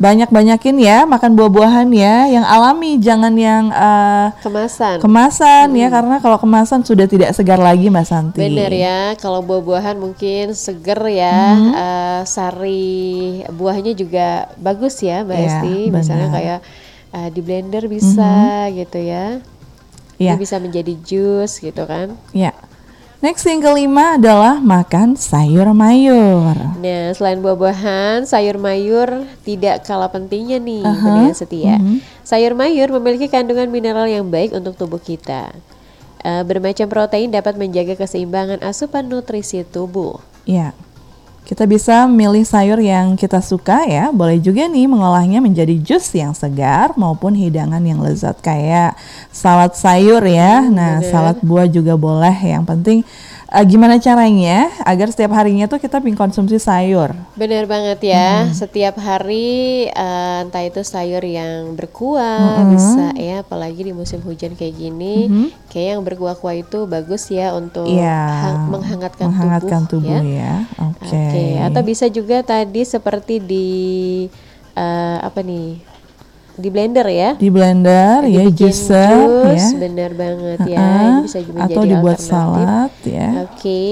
banyak-banyakin 0.00 0.80
ya 0.80 1.04
makan 1.04 1.36
buah-buahan 1.36 1.92
ya 1.92 2.24
Yang 2.26 2.46
alami 2.48 2.96
jangan 2.96 3.36
yang 3.36 3.68
eh, 3.68 4.26
Kemasan. 4.40 4.96
kemasan 4.98 5.68
ya 5.72 5.86
Karena 5.86 6.16
kalau 6.18 6.40
kemasan 6.40 6.80
sudah 6.82 7.04
tidak 7.04 7.30
segar 7.30 7.60
lagi 7.60 7.86
Mbak 7.86 8.06
Santi 8.08 8.40
Bener 8.40 8.72
ya, 8.72 9.12
kalau 9.14 9.44
buah-buahan 9.44 10.00
mungkin 10.00 10.56
seger 10.56 10.96
ya, 11.06 11.36
Mm-hmm. 11.52 11.72
eh, 11.76 12.20
sari 12.24 12.96
buahnya 13.46 13.92
juga 13.92 14.28
bagus 14.56 14.98
ya 14.98 15.20
Mbak 15.20 15.36
Iya, 15.36 15.46
Esti. 15.46 15.76
Misalnya 15.90 16.26
benar. 16.26 16.36
kayak 16.40 16.58
eh, 17.12 17.28
di 17.28 17.40
blender 17.40 17.84
bisa 17.84 18.32
gitu 18.72 18.98
ya. 18.98 19.36
Itu 20.16 20.36
bisa 20.36 20.56
menjadi 20.56 20.92
jus 20.96 21.60
gitu 21.60 21.84
kan. 21.84 22.16
Ya. 22.32 22.56
Next 23.20 23.44
yang 23.44 23.60
kelima 23.60 24.16
adalah 24.16 24.64
makan 24.64 25.12
sayur 25.12 25.76
mayur. 25.76 26.56
Nah, 26.80 27.12
selain 27.12 27.36
buah-buahan, 27.44 28.24
sayur 28.24 28.56
mayur 28.56 29.28
tidak 29.44 29.84
kalah 29.84 30.08
pentingnya 30.08 30.56
nih 30.56 30.80
dengan 30.80 31.36
setia. 31.36 31.76
Mm-hmm. 31.76 32.00
Sayur 32.24 32.56
mayur 32.56 32.88
memiliki 32.96 33.28
kandungan 33.28 33.68
mineral 33.68 34.08
yang 34.08 34.24
baik 34.32 34.56
untuk 34.56 34.72
tubuh 34.72 34.96
kita. 34.96 35.52
Eh, 36.24 36.42
bermacam 36.48 36.88
protein 36.88 37.28
dapat 37.28 37.60
menjaga 37.60 37.92
keseimbangan 38.00 38.64
asupan 38.64 39.04
nutrisi 39.04 39.68
tubuh. 39.68 40.16
Ya. 40.48 40.72
Kita 41.40 41.66
bisa 41.66 42.06
milih 42.06 42.46
sayur 42.46 42.78
yang 42.78 43.18
kita 43.18 43.42
suka 43.42 43.82
ya. 43.82 44.14
Boleh 44.14 44.38
juga 44.38 44.70
nih 44.70 44.86
mengolahnya 44.86 45.42
menjadi 45.42 45.74
jus 45.82 46.06
yang 46.14 46.30
segar 46.30 46.94
maupun 46.94 47.34
hidangan 47.34 47.82
yang 47.82 47.98
lezat 47.98 48.38
kayak 48.38 48.94
salad 49.34 49.74
sayur 49.74 50.22
ya. 50.22 50.62
Nah, 50.70 51.02
salad 51.02 51.42
buah 51.42 51.66
juga 51.66 51.98
boleh. 51.98 52.36
Yang 52.38 52.64
penting 52.70 52.98
eh, 53.50 53.64
gimana 53.66 53.98
caranya 53.98 54.70
agar 54.82 55.10
setiap 55.10 55.34
harinya 55.34 55.66
tuh 55.66 55.76
kita 55.76 55.98
konsumsi 56.14 56.56
sayur. 56.56 57.12
Benar 57.34 57.66
banget 57.66 57.98
ya. 58.06 58.46
Setiap 58.50 58.96
hari 58.96 59.86
eh, 59.86 60.38
entah 60.42 60.62
itu 60.62 60.80
sayur 60.80 61.20
yang 61.20 61.74
berkuah 61.74 62.62
bisa 62.70 63.12
ya, 63.18 63.42
apalagi 63.42 63.90
di 63.90 63.92
musim 63.92 64.22
hujan 64.22 64.54
kayak 64.54 64.74
gini, 64.74 65.26
kayak 65.68 65.98
yang 65.98 66.02
berkuah-kuah 66.06 66.56
itu 66.56 66.86
bagus 66.86 67.28
ya 67.28 67.52
untuk 67.52 67.90
hang- 68.40 68.70
menghangatkan, 68.70 69.26
menghangatkan 69.28 69.82
tubuh, 69.90 70.08
tubuh 70.08 70.22
ya. 70.22 70.22
ya. 70.22 70.54
Oke. 70.80 71.10
Oke, 71.10 71.44
atau 71.60 71.82
bisa 71.82 72.06
juga 72.06 72.40
tadi 72.40 72.86
seperti 72.86 73.42
di 73.42 73.68
eh, 74.74 75.18
apa 75.20 75.42
nih? 75.42 75.89
Di 76.56 76.68
blender 76.70 77.06
ya. 77.06 77.30
Di 77.38 77.48
blender 77.52 78.26
ya 78.26 78.42
juicer 78.50 79.14
jus, 79.46 79.54
ya. 79.54 79.68
benar 79.78 80.10
banget 80.16 80.58
ya. 80.66 80.78
Ha-ha. 80.78 81.04
Ini 81.04 81.20
bisa 81.26 81.38
juga 81.42 81.58
atau 81.66 81.82
dibuat 81.86 82.18
alternatif. 82.18 82.30
salad 82.30 82.92
ya. 83.06 83.28
Oke. 83.46 83.84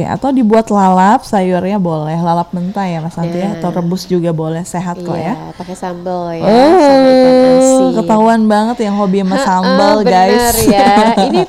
Oke, 0.00 0.08
atau 0.08 0.32
dibuat 0.32 0.72
lalap 0.72 1.28
sayurnya 1.28 1.76
boleh, 1.76 2.16
lalap 2.16 2.56
mentah 2.56 2.88
ya 2.88 3.04
Mas 3.04 3.12
Santi 3.12 3.36
ya, 3.36 3.52
atau 3.52 3.68
rebus 3.68 4.08
juga 4.08 4.32
boleh, 4.32 4.64
sehat 4.64 4.96
kok 4.96 5.12
ya. 5.12 5.36
Iya, 5.36 5.52
pakai 5.52 5.76
sambal 5.76 6.32
ya. 6.32 6.48
sambal 6.80 7.12
ikan 7.12 7.34
Oh, 7.36 7.52
asin. 7.52 7.92
ketahuan 8.00 8.40
banget 8.48 8.76
yang 8.80 8.96
hobi 8.96 9.20
sama 9.20 9.36
sambal 9.44 10.00
bener 10.00 10.24
guys. 10.32 10.56
ya. 10.64 10.88
Ini 11.28 11.42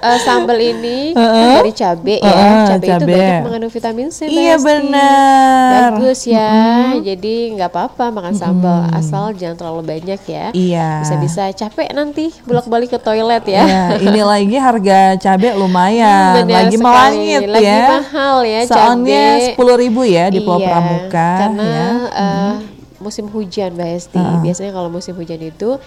eh, 0.00 0.18
sambal 0.24 0.58
ini 0.58 1.14
kan 1.14 1.62
dari 1.62 1.72
cabe 1.72 2.16
ya. 2.18 2.26
Heeh, 2.26 2.60
cabe, 2.66 2.86
itu 2.88 2.90
cabe. 2.90 3.12
banyak 3.12 3.44
mengandung 3.44 3.72
vitamin 3.72 4.08
C. 4.10 4.18
Iya 4.26 4.56
benar. 4.58 5.94
Bagus 5.94 6.20
ya. 6.26 6.50
Jadi 6.98 7.34
nggak 7.54 7.70
apa-apa 7.70 8.10
makan 8.10 8.34
sambal 8.34 8.88
asal 8.90 9.30
jangan 9.36 9.56
terlalu 9.56 9.82
banyak 9.86 10.20
ya. 10.26 10.46
Iya. 10.50 11.04
Bisa-bisa 11.04 11.52
capek 11.52 11.92
nanti 11.92 12.32
bolak-balik 12.42 12.90
ke 12.90 12.98
toilet 12.98 13.44
ya. 13.46 13.62
Ya, 13.62 13.84
ini 14.00 14.20
lagi 14.32 14.56
harga 14.56 15.14
cabai 15.16 15.54
lumayan, 15.54 16.42
Benar 16.42 16.66
lagi 16.66 16.76
sekali. 16.76 16.84
melangit 16.88 17.40
Lagi 17.46 17.66
ya. 17.66 17.78
Mahal 17.98 18.36
ya 18.44 18.60
Soalnya 18.66 19.24
sepuluh 19.50 19.74
ribu 19.74 20.02
ya 20.04 20.30
di 20.30 20.38
Pulau 20.40 20.62
Iya, 20.62 20.68
Pramuka 20.68 21.30
Karena 21.42 21.66
ya. 21.66 21.88
eh, 22.14 22.54
musim 23.00 23.26
hujan 23.26 23.74
Mbak 23.74 23.88
Hesti. 23.90 24.20
Biasanya 24.44 24.70
kalau 24.70 24.92
musim 24.92 25.16
hujan 25.16 25.40
itu 25.40 25.80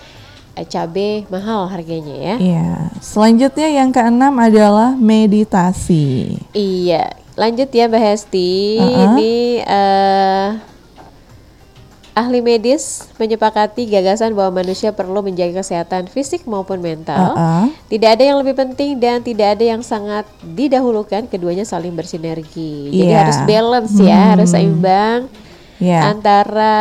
eh, 0.54 0.66
cabai 0.66 1.30
mahal 1.30 1.70
harganya 1.70 2.13
ya. 2.13 2.36
Iya. 2.42 2.70
Selanjutnya 3.00 3.70
yang 3.70 3.89
keenam 3.89 4.34
adalah 4.36 4.98
meditasi. 4.98 6.38
Iya, 6.52 7.13
lanjut 7.34 7.70
ya 7.70 7.86
Mbak 7.86 8.02
Hesti. 8.02 8.52
Uh-uh. 8.82 8.98
Ini 9.13 9.34
eh, 9.62 10.48
ahli 12.13 12.45
medis 12.45 13.10
menyepakati 13.17 13.89
gagasan 13.89 14.38
bahwa 14.38 14.62
manusia 14.62 14.93
perlu 14.93 15.26
menjaga 15.26 15.65
kesehatan 15.65 16.06
fisik 16.06 16.45
maupun 16.45 16.78
mental. 16.80 17.34
Uh-uh. 17.34 17.65
Tidak 17.89 18.10
ada 18.10 18.23
yang 18.23 18.38
lebih 18.41 18.54
penting 18.54 19.02
dan 19.02 19.26
tidak 19.26 19.58
ada 19.58 19.65
yang 19.78 19.82
sangat 19.82 20.26
didahulukan. 20.45 21.26
Keduanya 21.26 21.65
saling 21.65 21.97
bersinergi. 21.97 22.93
Jadi 22.93 23.10
Iya. 23.10 23.17
harus 23.26 23.39
balance 23.49 23.93
ya, 23.97 24.21
harus 24.38 24.49
seimbang 24.54 25.30
Ya. 25.84 26.15
antara 26.15 26.76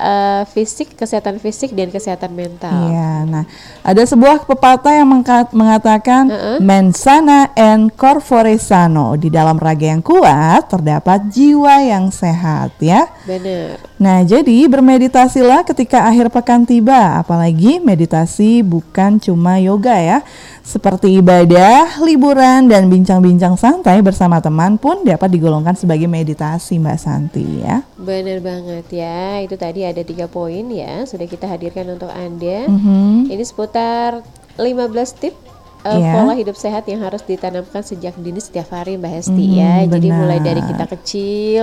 eh, 0.00 0.42
fisik, 0.48 0.96
kesehatan 0.96 1.36
fisik 1.36 1.76
dan 1.76 1.92
kesehatan 1.92 2.32
mental. 2.32 2.72
Iya, 2.88 3.28
nah 3.28 3.44
ada 3.84 4.00
sebuah 4.00 4.48
pepatah 4.48 4.96
yang 4.96 5.08
mengatakan 5.52 6.32
mensana 6.64 7.52
and 7.52 7.92
corpore 7.92 8.56
sano 8.56 9.20
di 9.20 9.28
dalam 9.28 9.60
raga 9.60 9.92
yang 9.92 10.00
kuat 10.00 10.72
terdapat 10.72 11.28
jiwa 11.28 11.84
yang 11.84 12.08
sehat 12.08 12.80
ya. 12.80 13.12
Benar. 13.28 13.76
Nah 14.00 14.24
jadi 14.24 14.64
bermeditasilah 14.64 15.68
ketika 15.68 16.08
akhir 16.08 16.32
pekan 16.32 16.64
tiba, 16.64 17.20
apalagi 17.20 17.76
meditasi 17.84 18.64
bukan 18.64 19.20
cuma 19.20 19.60
yoga 19.60 20.00
ya, 20.00 20.18
seperti 20.60 21.18
ibadah, 21.18 21.98
liburan 22.00 22.68
dan 22.68 22.86
bincang-bincang 22.86 23.56
santai 23.56 23.98
bersama 24.00 24.38
teman 24.38 24.76
pun 24.76 25.02
dapat 25.02 25.32
digolongkan 25.32 25.74
sebagai 25.74 26.06
meditasi 26.06 26.76
Mbak 26.76 26.98
Santi 26.98 27.64
ya. 27.64 27.82
Benar 27.96 28.38
banget 28.38 28.86
ya. 28.92 29.40
Itu 29.40 29.56
tadi 29.56 29.82
ada 29.82 30.00
tiga 30.00 30.28
poin 30.28 30.68
ya 30.68 31.02
sudah 31.04 31.26
kita 31.26 31.48
hadirkan 31.48 31.90
untuk 31.90 32.12
anda. 32.12 32.68
Mhm. 32.68 33.32
Ini 33.32 33.42
seputar 33.42 34.20
15 34.54 35.10
tip 35.16 35.34
uh, 35.82 35.96
Iya. 35.96 36.12
pola 36.14 36.36
hidup 36.36 36.54
sehat 36.54 36.84
yang 36.86 37.00
harus 37.02 37.24
ditanamkan 37.24 37.80
sejak 37.80 38.14
dini 38.14 38.38
setiap 38.38 38.68
hari 38.70 38.94
Mbak 38.94 39.12
Hesti 39.16 39.44
Mhm, 39.48 39.56
ya. 39.56 39.74
Jadi 39.88 40.08
benar. 40.08 40.18
mulai 40.22 40.38
dari 40.38 40.60
kita 40.60 40.84
kecil 40.86 41.62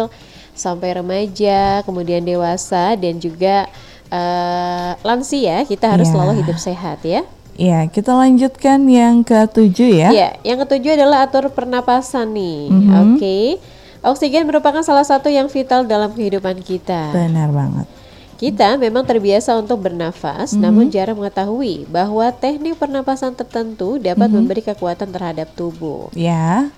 sampai 0.52 0.98
remaja, 0.98 1.86
kemudian 1.86 2.26
dewasa 2.26 2.98
dan 2.98 3.22
juga 3.22 3.70
uh, 4.10 4.92
lansia 5.06 5.64
kita 5.64 5.86
harus 5.96 6.10
Iya. 6.10 6.14
selalu 6.18 6.34
hidup 6.42 6.58
sehat 6.58 7.00
ya. 7.06 7.22
Iya, 7.58 7.90
kita 7.90 8.14
lanjutkan 8.14 8.86
yang 8.86 9.26
ketujuh 9.26 9.90
ya. 9.90 10.10
Iya, 10.14 10.30
yang 10.46 10.62
ketujuh 10.62 10.94
adalah 10.94 11.26
atur 11.26 11.50
pernapasan 11.50 12.38
nih. 12.38 12.70
Mhm. 12.70 13.18
Oke. 13.18 13.58
Oksigen 14.06 14.46
merupakan 14.46 14.86
salah 14.86 15.02
satu 15.02 15.28
yang 15.28 15.50
vital 15.50 15.84
dalam 15.84 16.14
kehidupan 16.14 16.62
kita. 16.62 17.10
Benar 17.12 17.50
banget. 17.50 17.90
Kita 18.38 18.78
memang 18.78 19.02
terbiasa 19.02 19.58
untuk 19.58 19.82
bernafas, 19.82 20.54
Mhm. 20.54 20.62
namun 20.62 20.86
jarang 20.94 21.18
mengetahui 21.18 21.90
bahwa 21.90 22.30
teknik 22.30 22.78
pernapasan 22.78 23.34
tertentu 23.34 23.98
dapat 23.98 24.30
Mhm. 24.30 24.36
memberi 24.38 24.62
kekuatan 24.62 25.10
terhadap 25.10 25.50
tubuh. 25.58 26.14
Ya. 26.14 26.70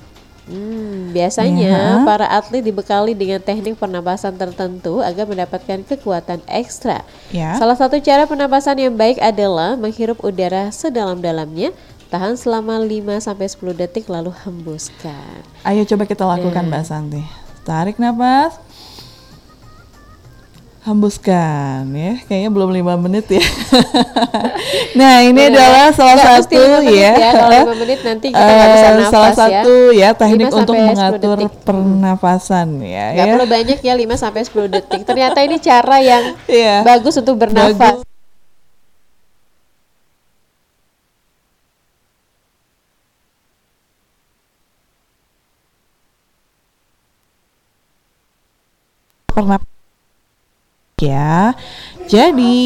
Hmm, 0.49 1.13
biasanya 1.13 1.69
Ya. 1.69 2.01
para 2.01 2.25
atlet 2.25 2.59
dibekali 2.59 3.13
dengan 3.13 3.37
teknik 3.37 3.77
pernapasan 3.77 4.33
tertentu 4.33 4.97
agar 4.99 5.23
mendapatkan 5.23 5.85
kekuatan 5.85 6.41
ekstra. 6.49 7.05
Ya. 7.29 7.53
Salah 7.55 7.77
satu 7.77 8.01
cara 8.01 8.25
pernapasan 8.25 8.81
yang 8.81 8.97
baik 8.97 9.21
adalah 9.21 9.77
menghirup 9.77 10.17
udara 10.19 10.73
sedalam-dalamnya, 10.73 11.69
tahan 12.09 12.33
selama 12.33 12.81
5-10 12.81 13.45
detik 13.71 14.09
lalu 14.09 14.33
hembuskan. 14.41 15.45
Ayo 15.61 15.85
coba 15.85 16.03
kita 16.03 16.25
lakukan 16.25 16.65
Nah. 16.65 16.69
Mbak 16.73 16.83
Santi. 16.83 17.21
Tarik 17.61 18.01
nafas. 18.01 18.57
Hembuskan 20.79 21.91
ya. 21.91 22.23
Kayaknya 22.23 22.49
belum 22.49 22.69
lima 22.71 22.95
menit 22.95 23.27
ya. 23.27 23.43
nah, 24.99 25.19
ini 25.21 25.51
adalah 25.51 25.91
salah 25.91 26.15
Nggak 26.15 26.47
satu 26.47 26.61
ya. 26.87 27.11
ya. 27.19 27.31
Kalau 27.35 27.75
menit 27.83 27.99
nanti 27.99 28.27
kita 28.31 28.39
nggak 28.47 28.69
bisa 28.71 28.87
Eh, 28.87 28.93
nafas 28.95 29.11
salah 29.11 29.27
ya. 29.27 29.35
satu 29.35 29.75
ya 29.91 30.09
teknik 30.15 30.47
5 30.47 30.59
untuk 30.63 30.75
sampai 30.75 30.87
10 30.87 30.89
mengatur 30.89 31.37
detik. 31.37 31.63
pernafasan 31.67 32.67
ya. 32.79 33.05
Nggak 33.11 33.27
ya. 33.27 33.33
perlu 33.35 33.47
banyak 33.47 33.79
ya 33.83 33.93
5 33.93 34.15
sampai 34.15 34.41
10 34.47 34.67
detik. 34.71 35.01
Ternyata 35.03 35.39
ini 35.43 35.57
cara 35.59 35.97
yang 35.99 36.23
Iya. 36.47 36.75
bagus 36.81 37.15
untuk 37.17 37.35
bernafas. 37.35 37.99
Bagus. 37.99 38.07
Pernah 49.29 49.59
ya. 51.01 51.55
Jadi 52.09 52.57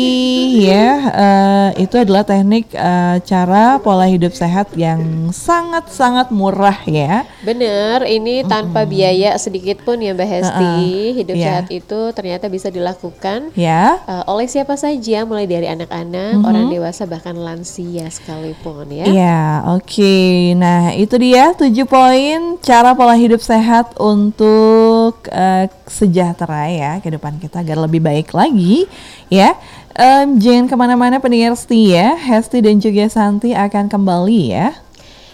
ya 0.63 0.87
eh, 1.11 1.69
itu 1.83 1.99
adalah 1.99 2.23
teknik 2.23 2.71
eh, 2.71 3.19
cara 3.27 3.75
pola 3.77 4.07
hidup 4.07 4.31
sehat 4.31 4.71
yang 4.79 5.29
sangat-sangat 5.35 6.31
murah 6.31 6.79
ya. 6.87 7.27
Bener, 7.43 8.07
ini 8.07 8.47
tanpa 8.47 8.87
biaya 8.87 9.35
sedikit 9.35 9.83
pun 9.83 9.99
ya 9.99 10.15
Mbak 10.15 10.29
Hesti. 10.31 10.63
Uh-uh. 10.63 11.11
Hidup 11.19 11.35
Iya. 11.35 11.43
sehat 11.43 11.65
itu 11.75 11.99
ternyata 12.15 12.47
bisa 12.47 12.71
dilakukan 12.71 13.51
Ya. 13.59 13.99
uh, 14.07 14.23
oleh 14.31 14.47
siapa 14.47 14.79
saja, 14.79 15.27
mulai 15.27 15.43
dari 15.43 15.67
anak-anak, 15.67 16.39
orang 16.39 16.71
dewasa 16.71 17.03
bahkan 17.03 17.35
lansia 17.35 18.07
sekalipun 18.07 18.87
ya. 18.95 19.05
Iya, 19.05 19.41
oke. 19.75 20.15
Nah, 20.55 20.95
itu 20.95 21.19
dia 21.19 21.51
tujuh 21.51 21.83
poin 21.83 22.55
cara 22.63 22.95
pola 22.95 23.19
hidup 23.19 23.43
sehat 23.43 23.91
untuk 23.99 25.19
eh, 25.27 25.67
sejahtera 25.83 26.71
ya 26.71 26.91
ke 27.03 27.11
depan 27.11 27.35
kita 27.37 27.59
agar 27.59 27.83
lebih 27.83 27.99
baik 27.99 28.31
lagi 28.31 28.87
ya. 29.33 29.57
Em, 29.93 30.37
jangan 30.37 30.65
ke 30.69 30.75
mana-mana 30.77 31.17
pendengar 31.17 31.57
setia, 31.57 32.17
Hesti 32.17 32.61
dan 32.61 32.77
juga 32.81 33.09
Santi 33.09 33.53
akan 33.53 33.89
kembali 33.89 34.41
ya. 34.53 34.73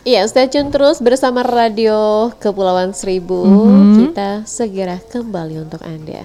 Iya, 0.08 0.24
stay 0.32 0.48
tune 0.48 0.72
terus 0.72 1.04
bersama 1.04 1.44
Radio 1.44 2.32
Kepulauan 2.40 2.96
Seribu. 2.96 3.44
Mhm. 3.44 3.96
Kita 4.00 4.48
segera 4.48 5.00
kembali 5.00 5.68
untuk 5.68 5.84
Anda. 5.84 6.24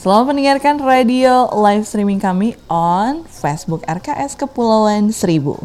Selamat 0.00 0.32
mendengarkan 0.32 0.80
radio 0.80 1.52
live 1.52 1.84
streaming 1.84 2.16
kami 2.16 2.56
on 2.72 3.28
Facebook 3.28 3.84
RKS 3.84 4.32
Kepulauan 4.40 5.12
Seribu. 5.12 5.60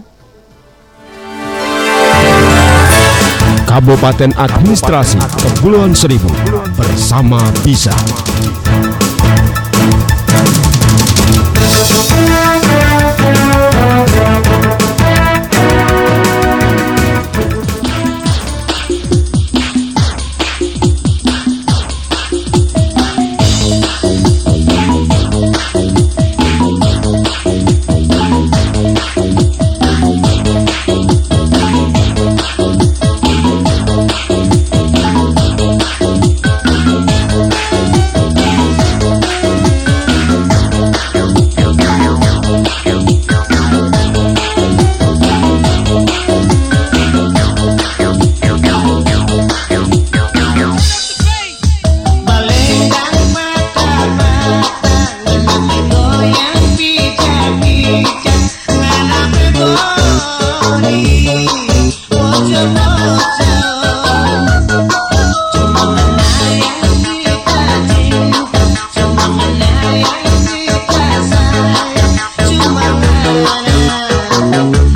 Kabupaten 3.63 4.35
Administrasi 4.35 5.19
Kepulauan 5.39 5.95
Seribu 5.95 6.27
bersama 6.75 7.39
Bisa. 7.63 7.95
Thank 11.87 12.65
you. 14.19 14.24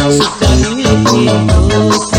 Suka 0.09 0.47
diriku 0.61 2.18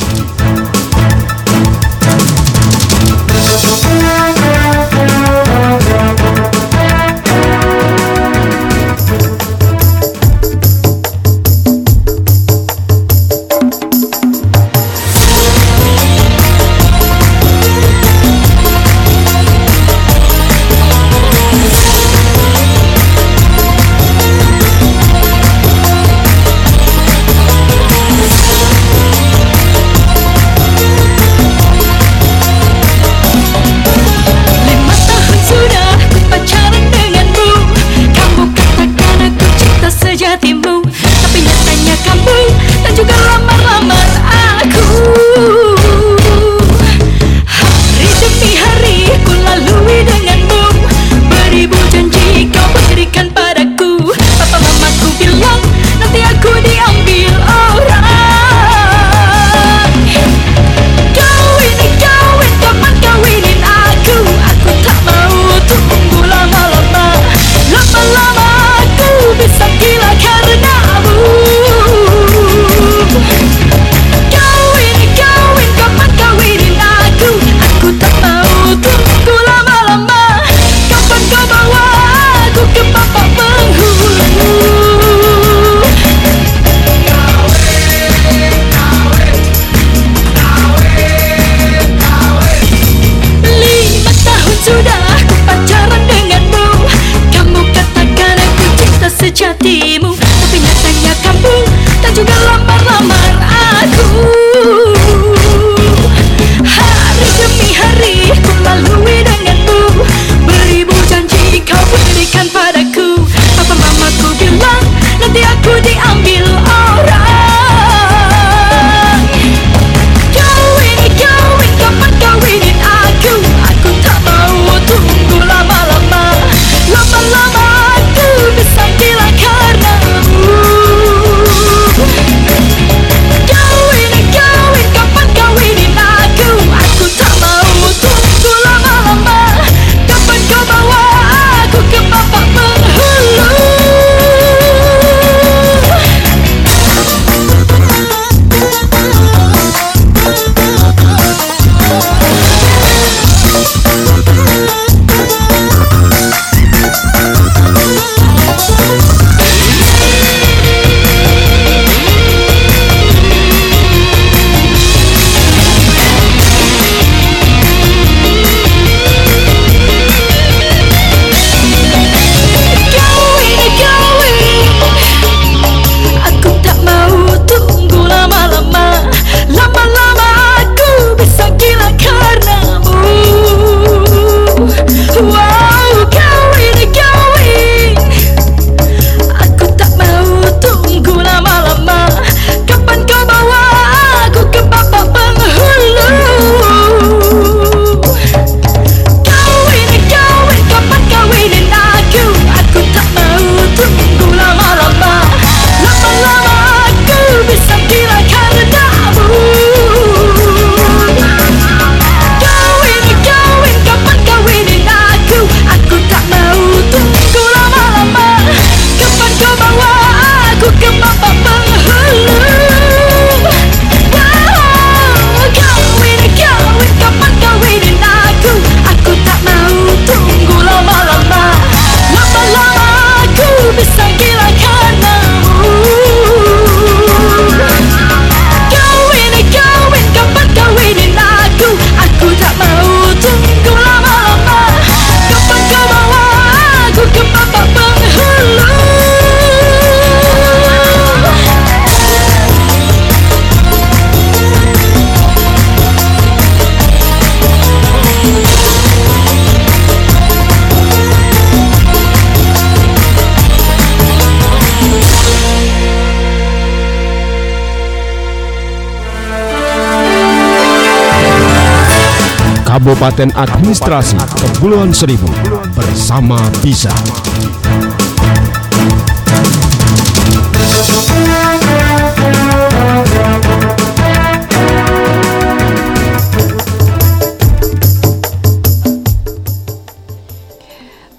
Kabupaten 272.91 273.31
Administrasi 273.39 274.19
Kepulauan 274.35 274.91
Seribu 274.91 275.31
bersama 275.71 276.35
bisa. 276.59 276.91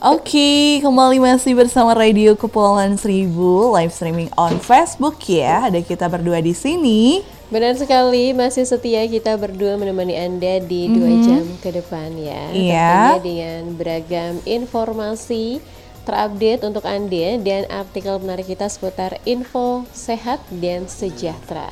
Oke, 0.04 0.84
kembali 0.84 1.24
masih 1.24 1.56
bersama 1.56 1.96
Radio 1.96 2.36
Kepulauan 2.36 3.00
Seribu 3.00 3.72
live 3.72 3.96
streaming 3.96 4.28
on 4.36 4.60
Facebook 4.60 5.16
ya. 5.24 5.72
Ada 5.72 5.80
kita 5.80 6.04
berdua 6.12 6.44
di 6.44 6.52
sini. 6.52 7.24
Benar 7.52 7.76
sekali, 7.76 8.32
masih 8.32 8.64
setia 8.64 9.04
kita 9.04 9.36
berdua 9.36 9.76
menemani 9.76 10.16
Anda 10.16 10.56
di 10.56 10.88
dua 10.88 11.20
jam 11.20 11.44
ke 11.60 11.68
depan 11.68 12.16
ya. 12.16 12.48
Iya. 12.48 13.20
Tentunya 13.20 13.20
dengan 13.20 13.62
beragam 13.76 14.32
informasi 14.48 15.60
terupdate 16.08 16.64
untuk 16.64 16.88
Anda 16.88 17.36
dan 17.44 17.68
artikel 17.68 18.16
menarik 18.24 18.48
kita 18.48 18.72
seputar 18.72 19.20
info 19.28 19.84
sehat 19.92 20.40
dan 20.48 20.88
sejahtera. 20.88 21.68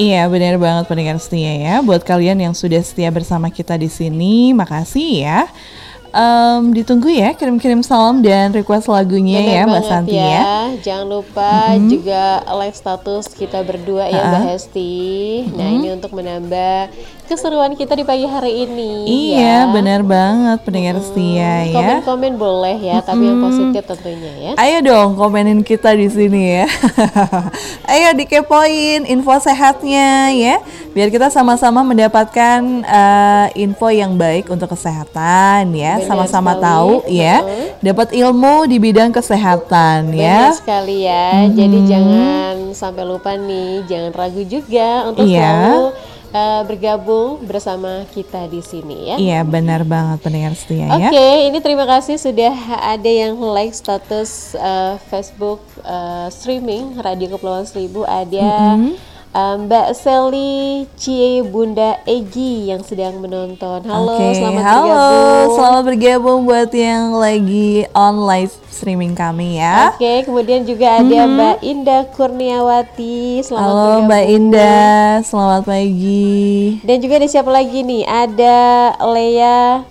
Iya, 0.00 0.24
benar 0.32 0.56
banget 0.56 0.88
pendengar 0.88 1.20
setia 1.20 1.52
ya. 1.52 1.74
Buat 1.84 2.00
kalian 2.00 2.40
yang 2.40 2.56
sudah 2.56 2.80
setia 2.80 3.12
bersama 3.12 3.52
kita 3.52 3.76
di 3.76 3.92
sini, 3.92 4.56
makasih 4.56 5.28
ya. 5.28 5.44
Em, 6.10 6.74
ditunggu 6.74 7.06
ya 7.06 7.30
kirim-kirim 7.38 7.86
salam 7.86 8.18
dan 8.18 8.50
request 8.50 8.90
lagunya 8.90 9.38
Benar 9.38 9.54
ya 9.54 9.62
Mbak 9.70 9.82
Santi 9.86 10.18
ya. 10.18 10.42
Jangan 10.82 11.06
lupa 11.06 11.52
juga 11.86 12.42
like 12.58 12.74
status 12.74 13.30
kita 13.30 13.62
berdua 13.62 14.10
ya 14.10 14.22
Mbak 14.26 14.42
Hesti. 14.50 14.98
Nah 15.54 15.68
ini 15.70 15.88
untuk 15.94 16.10
menambah 16.10 16.90
keseruan 17.30 17.78
kita 17.78 17.94
di 17.94 18.02
pagi 18.02 18.26
hari 18.26 18.66
ini. 18.66 19.06
Iya, 19.06 19.38
ya. 19.38 19.58
benar 19.70 20.02
banget 20.02 20.66
pendengar 20.66 20.98
setia 20.98 21.62
ya. 21.62 22.02
Komen-komen 22.02 22.34
boleh 22.34 22.74
ya, 22.82 22.98
tapi 23.06 23.30
yang 23.30 23.38
positif 23.38 23.86
tentunya 23.86 24.32
ya. 24.34 24.52
Ayo 24.58 24.82
dong 24.82 25.14
komenin 25.14 25.62
kita 25.62 25.94
di 25.94 26.10
sini 26.10 26.58
ya. 26.58 26.66
Ayo 27.94 28.18
dikepoin 28.18 29.06
info 29.06 29.30
sehatnya 29.38 30.34
ya. 30.34 30.58
Biar 30.90 31.06
kita 31.06 31.30
sama-sama 31.30 31.86
mendapatkan 31.86 32.82
eh, 32.82 33.46
info 33.62 33.86
yang 33.94 34.18
baik 34.18 34.50
untuk 34.50 34.74
kesehatan 34.74 35.70
ya. 35.70 36.02
Sama-sama 36.02 36.58
tahu 36.58 37.06
ya. 37.06 37.46
Dapat 37.78 38.10
ilmu 38.10 38.66
di 38.66 38.82
bidang 38.82 39.14
kesehatan 39.14 40.10
ya. 40.10 40.50
Benar 40.50 40.58
sekali 40.58 41.06
ya. 41.06 41.46
Jadi 41.46 41.78
jangan 41.86 42.74
sampai 42.74 43.06
lupa 43.06 43.38
nih, 43.38 43.86
jangan 43.86 44.10
ragu 44.18 44.42
juga 44.42 45.06
untuk 45.06 45.30
Iya. 45.30 45.38
selalu 45.46 45.86
uh, 46.34 46.62
bergabung 46.66 47.42
bersama 47.44 48.06
kita 48.10 48.46
di 48.50 48.62
sini 48.62 49.14
ya. 49.14 49.16
Iya 49.18 49.40
benar 49.46 49.82
banget 49.86 50.18
pendengar 50.22 50.54
setia 50.54 50.90
Oke, 50.90 51.14
ya. 51.14 51.46
ini 51.50 51.58
terima 51.62 51.86
kasih 51.86 52.16
sudah 52.16 52.54
ada 52.80 53.10
yang 53.10 53.38
like 53.38 53.74
status 53.74 54.54
uh, 54.56 54.96
Facebook 55.10 55.62
uh, 55.82 56.30
streaming 56.32 56.98
Radio 56.98 57.36
Kepulauan 57.36 57.66
Seribu 57.66 58.06
ada 58.06 58.74
uh, 58.74 59.09
Mbak 59.30 59.94
Sally 59.94 60.90
Cie 60.98 61.46
Bunda 61.46 62.02
Egi 62.02 62.74
yang 62.74 62.82
sedang 62.82 63.22
menonton. 63.22 63.86
Halo, 63.86 64.18
Oke, 64.18 64.34
selamat 64.34 64.62
halo, 64.66 64.90
bergabung. 64.90 65.54
selamat 65.54 65.82
bergabung 65.86 66.40
buat 66.50 66.70
yang 66.74 67.14
lagi 67.14 67.86
on 67.94 68.26
live 68.26 68.50
streaming 68.74 69.14
kami 69.14 69.62
ya. 69.62 69.94
Oke, 69.94 70.26
kemudian 70.26 70.66
juga 70.66 70.98
ada 70.98 71.30
Mbak 71.30 71.56
Indah 71.62 72.02
Kurniawati. 72.10 73.46
Selamat 73.46 73.70
Halo 73.70 73.78
bergabung. 73.78 74.06
Mbak 74.10 74.24
Indah, 74.34 75.06
selamat 75.22 75.62
pagi. 75.62 76.42
Dan 76.82 76.96
juga 76.98 77.14
ada 77.22 77.28
siapa 77.30 77.50
lagi 77.54 77.78
nih? 77.86 78.02
Ada 78.10 78.58
Lea 79.14 79.86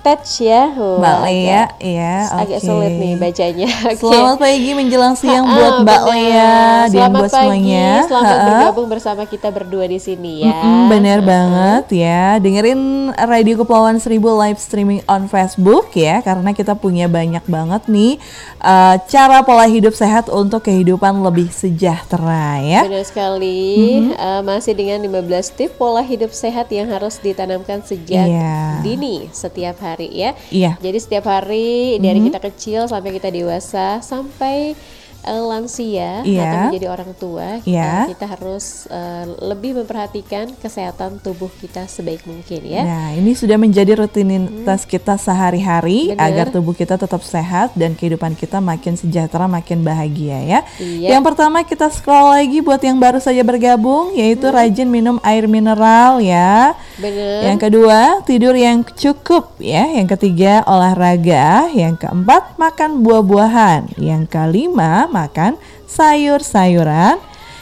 Touch 0.00 0.40
ya. 0.40 0.72
Wah, 0.72 0.96
Mbak 0.96 1.12
agak- 1.12 1.28
Lea, 1.28 1.62
ya, 1.78 2.14
Agak 2.32 2.58
sulit 2.58 2.88
nih 2.90 3.14
bacanya. 3.14 3.68
Oke. 3.84 4.00
Selamat 4.00 4.36
pagi 4.38 4.70
menjelang 4.72 5.12
siang 5.12 5.44
Ah, 5.44 5.52
buat 5.52 5.74
Mbak 5.84 6.00
benar. 6.00 6.08
Lea 6.08 6.40
dan 6.40 6.88
Selamat 6.88 7.20
buat 7.20 7.28
pagi, 7.30 7.44
semuanya. 7.44 7.88
Selamat 8.02 8.32
Ha-ha. 8.32 8.46
bergabung 8.46 8.88
bersama 8.88 9.22
kita 9.24 9.48
berdua 9.50 9.84
di 9.84 10.00
sini 10.00 10.40
ya. 10.40 10.56
Mm-mm, 10.56 10.88
bener 10.88 11.18
banget 11.20 11.84
ya. 11.94 12.22
Dengerin 12.36 12.80
Radio 13.20 13.60
Kepulauan 13.60 14.00
Seribu 14.00 14.32
live 14.34 14.56
streaming 14.56 15.04
on 15.04 15.28
Facebook 15.28 15.92
ya, 15.92 16.20
karena 16.20 16.50
kita 16.50 16.72
punya 16.74 17.04
banyak 17.04 17.44
banget 17.44 17.84
nih 17.86 18.16
uh, 18.58 18.96
cara 19.04 19.44
pola 19.44 19.68
hidup 19.68 19.92
sehat 19.92 20.26
untuk 20.26 20.64
kehidupan 20.64 21.20
lebih 21.20 21.52
sejahtera 21.52 22.56
ya. 22.58 22.88
Benar 22.88 23.04
sekali. 23.04 23.60
Mm-hmm. 24.00 24.16
Eh, 24.16 24.40
masih 24.42 24.72
dengan 24.72 25.04
15 25.04 25.28
tips 25.52 25.76
pola 25.76 26.00
hidup 26.00 26.32
sehat 26.32 26.66
yang 26.68 26.88
harus 26.88 27.20
ditanamkan 27.20 27.84
sejak 27.84 28.24
Iya. 28.24 28.80
dini 28.80 29.28
setiap 29.30 29.76
hari 29.76 29.89
ya. 29.98 30.30
Iya. 30.54 30.78
Jadi 30.78 30.98
setiap 31.00 31.26
hari 31.26 31.98
dari 31.98 32.20
kita 32.22 32.38
kecil 32.38 32.86
sampai 32.86 33.10
kita 33.16 33.32
dewasa 33.32 33.98
sampai 34.04 34.78
eh, 35.22 35.42
lansia 35.42 36.22
Iya. 36.22 36.42
atau 36.44 36.58
menjadi 36.70 36.88
orang 36.88 37.10
tua, 37.16 37.48
Iya. 37.64 38.06
eh, 38.06 38.16
kita 38.16 38.26
harus 38.26 38.86
eh, 38.88 39.24
lebih 39.42 39.76
memperhatikan 39.82 40.52
kesehatan 40.56 41.20
tubuh 41.20 41.50
kita 41.60 41.84
sebaik 41.84 42.24
mungkin 42.24 42.60
ya. 42.64 42.82
Nah, 42.84 43.08
ini 43.14 43.32
sudah 43.34 43.56
menjadi 43.56 43.98
rutinitas 43.98 44.86
kita 44.86 45.16
sehari-hari 45.16 46.14
Bener. 46.14 46.22
agar 46.22 46.46
tubuh 46.48 46.72
kita 46.72 46.96
tetap 46.96 47.20
sehat 47.20 47.74
dan 47.74 47.92
kehidupan 47.92 48.32
kita 48.38 48.62
makin 48.62 48.94
sejahtera, 48.96 49.44
makin 49.44 49.82
bahagia 49.82 50.38
ya. 50.40 50.60
Iya. 50.78 51.18
Yang 51.18 51.22
pertama 51.32 51.60
kita 51.62 51.90
scroll 51.90 52.32
lagi 52.32 52.62
buat 52.62 52.80
yang 52.80 52.96
baru 52.96 53.18
saja 53.18 53.42
bergabung 53.42 54.14
yaitu 54.14 54.46
rajin 54.48 54.88
minum 54.88 55.18
air 55.20 55.44
mineral 55.44 56.22
ya. 56.22 56.72
Benar. 56.96 57.50
Yang 57.50 57.58
kedua, 57.68 58.00
tidur 58.24 58.54
yang 58.54 58.86
cukup 58.86 59.58
ya. 59.58 59.84
Yang 59.90 60.16
ketiga, 60.16 60.62
olahraga. 60.64 61.68
Yang 61.72 62.06
keempat, 62.06 62.54
makan 62.56 63.02
buah-buahan. 63.02 63.96
Yang 63.98 64.22
kelima, 64.30 65.09
makan 65.10 65.58
sayur-sayuran. 65.84 67.18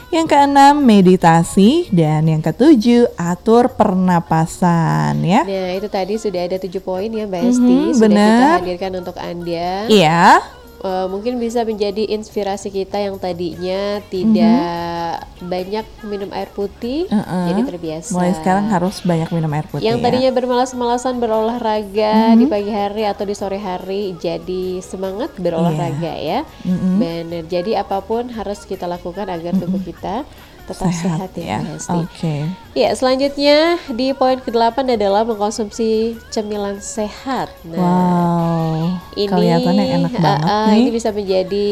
Yang 0.09 0.33
keenam, 0.33 0.81
meditasi 0.81 1.93
dan 1.93 2.25
yang 2.25 2.41
ketujuh, 2.41 3.13
atur 3.13 3.69
pernapasan 3.69 5.21
ya. 5.21 5.45
Nah 5.45 5.77
itu 5.77 5.85
tadi 5.85 6.17
sudah 6.17 6.49
ada 6.49 6.57
tujuh 6.57 6.81
poin 6.81 7.13
ya 7.13 7.29
Mbak 7.29 7.43
Esti 7.45 7.61
Mhm, 7.61 7.93
sudah 7.93 8.09
kita 8.09 8.09
benar. 8.09 8.57
hadirkan 8.65 8.93
untuk 8.97 9.17
anda. 9.21 9.85
Iya. 9.85 10.41
Eh, 10.79 11.07
mungkin 11.11 11.43
bisa 11.43 11.67
menjadi 11.67 12.07
inspirasi 12.09 12.71
kita 12.71 13.03
yang 13.03 13.19
tadinya 13.19 13.99
tidak 14.07 15.27
banyak 15.41 15.83
minum 16.03 16.31
air 16.31 16.47
putih. 16.49 17.11
Uh-uh. 17.11 17.51
jadi 17.51 17.61
terbiasa. 17.67 18.15
Mulai 18.15 18.33
sekarang 18.35 18.71
harus 18.71 19.03
banyak 19.03 19.27
minum 19.29 19.51
air 19.51 19.67
putih 19.67 19.83
yang 19.83 19.99
ya. 19.99 20.05
tadinya 20.07 20.31
bermalas-malasan 20.31 21.19
berolahraga 21.19 22.31
Mhm. 22.31 22.39
di 22.39 22.47
pagi 22.47 22.71
hari 22.71 23.03
atau 23.05 23.27
di 23.27 23.35
sore 23.35 23.59
hari 23.59 24.15
jadi 24.15 24.79
semangat 24.79 25.35
berolahraga 25.35 26.15
Iya. 26.15 26.47
ya. 26.47 26.71
Benar. 26.95 27.43
Jadi 27.45 27.75
apa 27.75 27.99
pun 27.99 28.31
harus 28.31 28.63
kita 28.63 28.87
lakukan 28.87 29.27
agar 29.27 29.59
tubuh 29.59 29.83
kita 29.83 30.23
tetap 30.69 30.93
sehat, 30.93 31.31
ya, 31.35 31.59
Mbak 31.65 31.73
Hesti. 31.81 31.99
Oke. 32.05 32.35
Ya, 32.77 32.95
selanjutnya 32.95 33.75
di 33.91 34.15
poin 34.15 34.39
ke-8 34.39 34.87
adalah 34.95 35.27
mengkonsumsi 35.27 36.15
cemilan 36.31 36.79
sehat. 36.79 37.51
Nah, 37.67 37.81
Wow. 37.81 39.03
ini 39.19 39.27
Kelihatannya 39.27 39.85
enak 39.99 40.13
uh, 40.15 40.23
banget 40.23 40.47
uh, 40.47 40.67
nih. 40.71 40.79
Ini 40.79 40.91
bisa 40.95 41.11
menjadi 41.11 41.69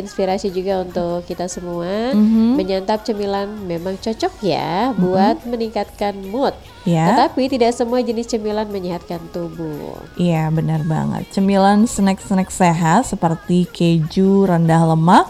inspirasi 0.00 0.48
juga 0.54 0.80
untuk 0.80 1.28
kita 1.28 1.44
semua. 1.50 2.16
Mhm. 2.16 2.56
Menyantap 2.56 3.04
cemilan 3.04 3.52
memang 3.68 4.00
cocok 4.00 4.32
ya 4.40 4.96
buat 4.96 5.44
meningkatkan 5.44 6.16
mood. 6.32 6.56
Ya. 6.86 7.12
Tetapi 7.12 7.50
tidak 7.50 7.74
semua 7.74 7.98
jenis 8.00 8.30
cemilan 8.30 8.70
menyehatkan 8.70 9.18
tubuh. 9.34 9.98
Iya 10.16 10.48
benar 10.54 10.86
banget. 10.86 11.26
Cemilan 11.34 11.84
snack-snack 11.84 12.48
sehat 12.48 13.10
seperti 13.10 13.66
keju 13.66 14.46
rendah 14.46 14.94
lemak, 14.94 15.26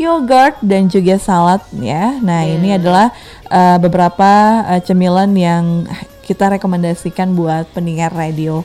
yogurt 0.00 0.56
dan 0.64 0.88
juga 0.88 1.20
salad 1.20 1.60
ya. 1.76 2.16
Nah 2.24 2.48
ini 2.48 2.80
adalah 2.80 3.12
uh, 3.52 3.76
beberapa 3.76 4.64
uh, 4.64 4.80
cemilan 4.80 5.28
yang 5.36 5.84
kita 6.24 6.48
rekomendasikan 6.56 7.36
buat 7.36 7.68
pendengar 7.76 8.08
radio 8.16 8.64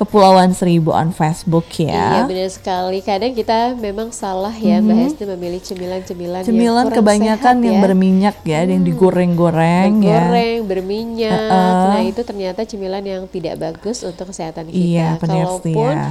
Kepulauan 0.00 0.56
Seribu 0.56 0.96
on 0.96 1.12
Facebook 1.12 1.68
Iya 1.76 2.24
ya. 2.24 2.24
benar 2.24 2.48
sekali. 2.48 3.04
Kadang 3.04 3.36
kita 3.36 3.76
memang 3.76 4.08
salah 4.16 4.54
ya 4.56 4.80
Mbak 4.80 4.96
Hesti 4.96 5.24
memilih 5.28 5.60
cemilan-cemilan 5.60 6.40
Cemilan 6.40 6.88
kebanyakan 6.88 7.54
sehat 7.60 7.66
yang 7.68 7.76
ya. 7.76 7.82
berminyak 7.84 8.36
ya, 8.48 8.64
yang 8.64 8.80
digoreng-goreng 8.80 10.00
ya. 10.00 10.24
Goreng, 10.24 10.58
berminyak. 10.64 11.36
Heeh. 11.36 11.84
Nah, 11.92 12.00
itu 12.00 12.24
ternyata 12.24 12.64
cemilan 12.64 13.04
yang 13.04 13.28
tidak 13.28 13.60
bagus 13.60 14.00
untuk 14.00 14.32
kesehatan 14.32 14.72
kita. 14.72 14.80
Iya, 14.80 15.08
benar 15.20 15.60
sih 15.60 15.76
Kalaupun 15.76 15.92
ya. 15.92 16.08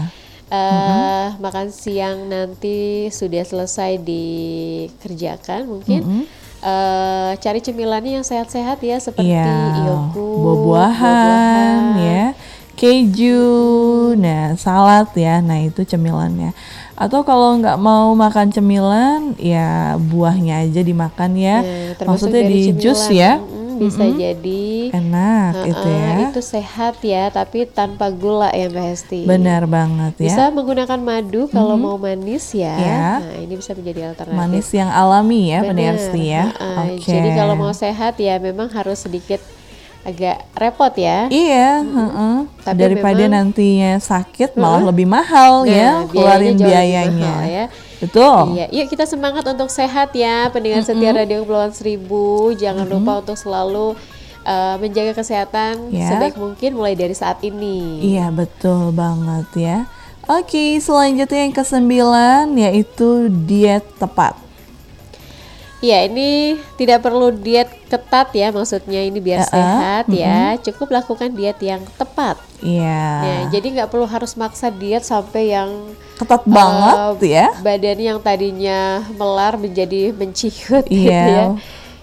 Eh, 0.49 1.27
makan 1.37 1.69
siang 1.69 2.25
nanti 2.25 3.07
sudah 3.09 3.45
selesai 3.45 4.01
dikerjakan, 4.01 5.69
mungkin 5.69 6.25
eh, 6.59 7.31
cari 7.37 7.59
cemilannya 7.61 8.19
yang 8.19 8.25
sehat-sehat 8.25 8.81
ya 8.81 8.97
seperti 8.99 9.31
Iya, 9.31 9.85
yogurt, 9.87 10.41
buah-buahan 10.43 11.79
ya, 12.01 12.25
keju, 12.75 13.47
nah 14.19 14.55
salad 14.55 15.07
ya, 15.15 15.39
nah 15.39 15.59
itu 15.61 15.85
cemilannya. 15.85 16.51
Atau 16.99 17.23
kalau 17.23 17.55
nggak 17.55 17.79
mau 17.79 18.11
makan 18.11 18.51
cemilan, 18.51 19.31
ya 19.39 19.95
buahnya 19.95 20.67
aja 20.67 20.83
dimakan 20.83 21.31
ya. 21.39 21.63
Nah, 21.63 21.95
termasuk 21.95 22.27
Maksudnya 22.27 22.43
di 22.43 22.59
cemilan. 22.67 22.81
jus 22.83 23.01
ya. 23.07 23.31
Mm, 23.39 23.68
bisa 23.79 24.03
jadi 24.05 24.63
Enak 24.91 25.51
Heeh, 25.55 25.71
itu 25.71 25.87
ya. 25.87 26.13
itu 26.27 26.41
sehat 26.41 26.95
ya, 26.99 27.23
tapi 27.29 27.63
tanpa 27.63 28.09
gula 28.09 28.51
ya 28.51 28.67
Mbak 28.67 28.85
Hesti. 28.85 29.21
Benar 29.23 29.63
banget 29.65 30.13
ya. 30.19 30.23
Bisa 30.27 30.43
menggunakan 30.49 30.99
madu 30.99 31.47
kalau 31.47 31.75
mau 31.75 31.95
manis 31.95 32.51
ya. 32.51 32.75
Ya. 32.75 33.07
Nah, 33.19 33.37
ini 33.39 33.53
bisa 33.55 33.71
menjadi 33.71 34.11
alternatif. 34.11 34.37
Manis 34.37 34.67
yang 34.69 34.89
alami 34.89 35.41
ya, 35.49 35.59
Benar. 35.59 35.69
Pendersti 35.71 36.23
ya. 36.25 36.43
Heeh, 36.51 36.77
Oke. 36.95 37.07
Jadi 37.07 37.29
kalau 37.33 37.55
mau 37.55 37.71
sehat 37.71 38.13
ya 38.17 38.35
memang 38.37 38.67
harus 38.69 38.99
sedikit 38.99 39.39
agak 39.99 40.47
repot 40.55 40.93
ya. 40.95 41.27
Iya, 41.27 41.83
heeh. 41.83 42.35
Tapi 42.63 42.77
daripada 42.77 43.19
memang- 43.19 43.51
nantinya 43.51 43.99
sakit 43.99 44.55
malah 44.55 44.83
lebih 44.85 45.05
mahal 45.05 45.63
Nah, 45.63 45.69
ya, 45.69 45.89
keluarin 46.05 46.55
biayanya. 46.55 47.11
mahal 47.11 47.43
ya. 47.45 47.65
Betul. 47.99 48.55
Iya, 48.55 48.65
yuk 48.71 48.87
kita 48.87 49.03
semangat 49.03 49.43
untuk 49.43 49.67
sehat 49.67 50.15
ya, 50.15 50.47
pendengar 50.49 50.87
setia 50.87 51.11
Radio 51.11 51.43
Kepulauan 51.43 51.75
Seribu. 51.75 52.55
Jangan 52.55 52.87
lupa 52.87 53.19
untuk 53.19 53.35
selalu 53.35 53.99
uh, 54.47 54.75
menjaga 54.79 55.13
kesehatan 55.19 55.91
Ya. 55.91 56.07
sebaik 56.15 56.39
mungkin 56.39 56.79
mulai 56.79 56.95
dari 56.95 57.11
saat 57.11 57.43
ini. 57.43 57.99
Iya, 58.15 58.31
betul 58.31 58.95
banget 58.95 59.47
ya. 59.55 59.77
Oke, 60.29 60.77
selanjutnya 60.77 61.49
yang 61.49 61.55
kesembilan 61.57 62.45
yaitu 62.55 63.27
diet 63.49 63.83
tepat. 63.97 64.48
Iya, 65.79 66.11
ini 66.11 66.59
tidak 66.75 67.07
perlu 67.07 67.31
diet 67.31 67.71
ketat 67.87 68.35
ya, 68.35 68.51
maksudnya 68.51 68.99
ini 68.99 69.23
biar 69.23 69.47
Uh-uh, 69.47 69.51
sehat 69.55 70.05
ya. 70.11 70.59
Cukup 70.59 70.91
lakukan 70.91 71.31
diet 71.31 71.55
yang 71.63 71.79
tepat. 71.95 72.35
Iya. 72.59 73.03
Ya, 73.23 73.37
jadi 73.47 73.67
nggak 73.79 73.89
perlu 73.89 74.03
harus 74.03 74.35
maksa 74.35 74.67
diet 74.67 75.07
sampai 75.07 75.55
yang 75.55 75.71
Ketat 76.19 76.43
uh, 76.43 76.51
banget 76.51 76.99
ya. 77.23 77.47
badan 77.63 77.95
yang 77.95 78.19
tadinya 78.19 78.99
melar 79.15 79.55
menjadi 79.55 80.11
menciut 80.11 80.83
gitu 80.83 81.07
Iya. 81.07 81.23
ya. 81.23 81.45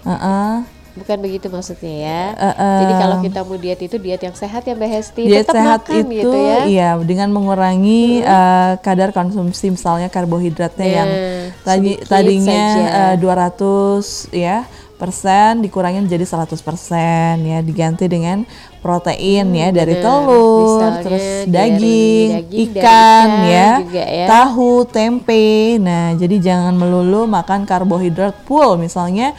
Heeh. 0.09 0.53
Bukan 0.97 1.17
begitu 1.19 1.47
maksudnya 1.47 1.93
ya. 1.93 2.21
Uh-uh. 2.33 2.79
Jadi 2.81 2.93
kalau 2.95 3.15
kita 3.21 3.39
mau 3.41 3.55
diet 3.55 3.79
itu 3.79 3.95
diet 3.95 4.19
yang 4.19 4.33
sehat 4.33 4.61
ya 4.61 4.73
Mbak 4.73 4.89
Hesti. 4.89 5.21
Diet 5.23 5.43
Tetap 5.43 5.55
sehat 5.55 5.79
makan 5.83 5.95
itu 6.03 6.11
gitu 6.11 6.29
ya. 6.33 6.57
iya 6.65 6.89
dengan 6.99 7.29
mengurangi 7.29 8.19
eh, 8.19 8.73
kadar 8.79 9.09
konsumsi 9.11 9.69
misalnya 9.69 10.07
karbohidratnya 10.07 10.87
yang 10.87 11.09
Nah, 11.09 11.53
tadi 11.63 11.91
tadinya 12.01 12.63
saja. 12.75 13.13
eh, 13.13 13.15
200 13.17 14.31
ya 14.31 14.57
persen 14.93 15.61
dikurangin 15.61 16.09
jadi 16.09 16.25
100 16.25 16.57
persen 16.57 17.33
ya 17.39 17.61
diganti 17.61 18.09
dengan 18.09 18.41
protein 18.79 19.45
ya 19.51 19.69
dari 19.69 19.93
benar. 19.93 20.03
telur 20.03 20.79
Misalnya 20.81 21.03
terus 21.03 21.25
dari 21.45 21.51
daging, 21.53 22.29
daging, 22.33 22.33
dari 22.33 22.63
ikan, 22.65 23.27
ikan 23.29 23.29
ya 23.45 23.69
juga 23.79 24.05
ya. 24.07 24.25
tahu 24.25 24.71
tempe 24.89 25.45
nah 25.77 26.05
jadi 26.13 26.35
jangan 26.41 26.73
melulu 26.73 27.29
makan 27.29 27.63
karbohidrat 27.63 28.41
full 28.43 28.73
misalnya 28.75 29.37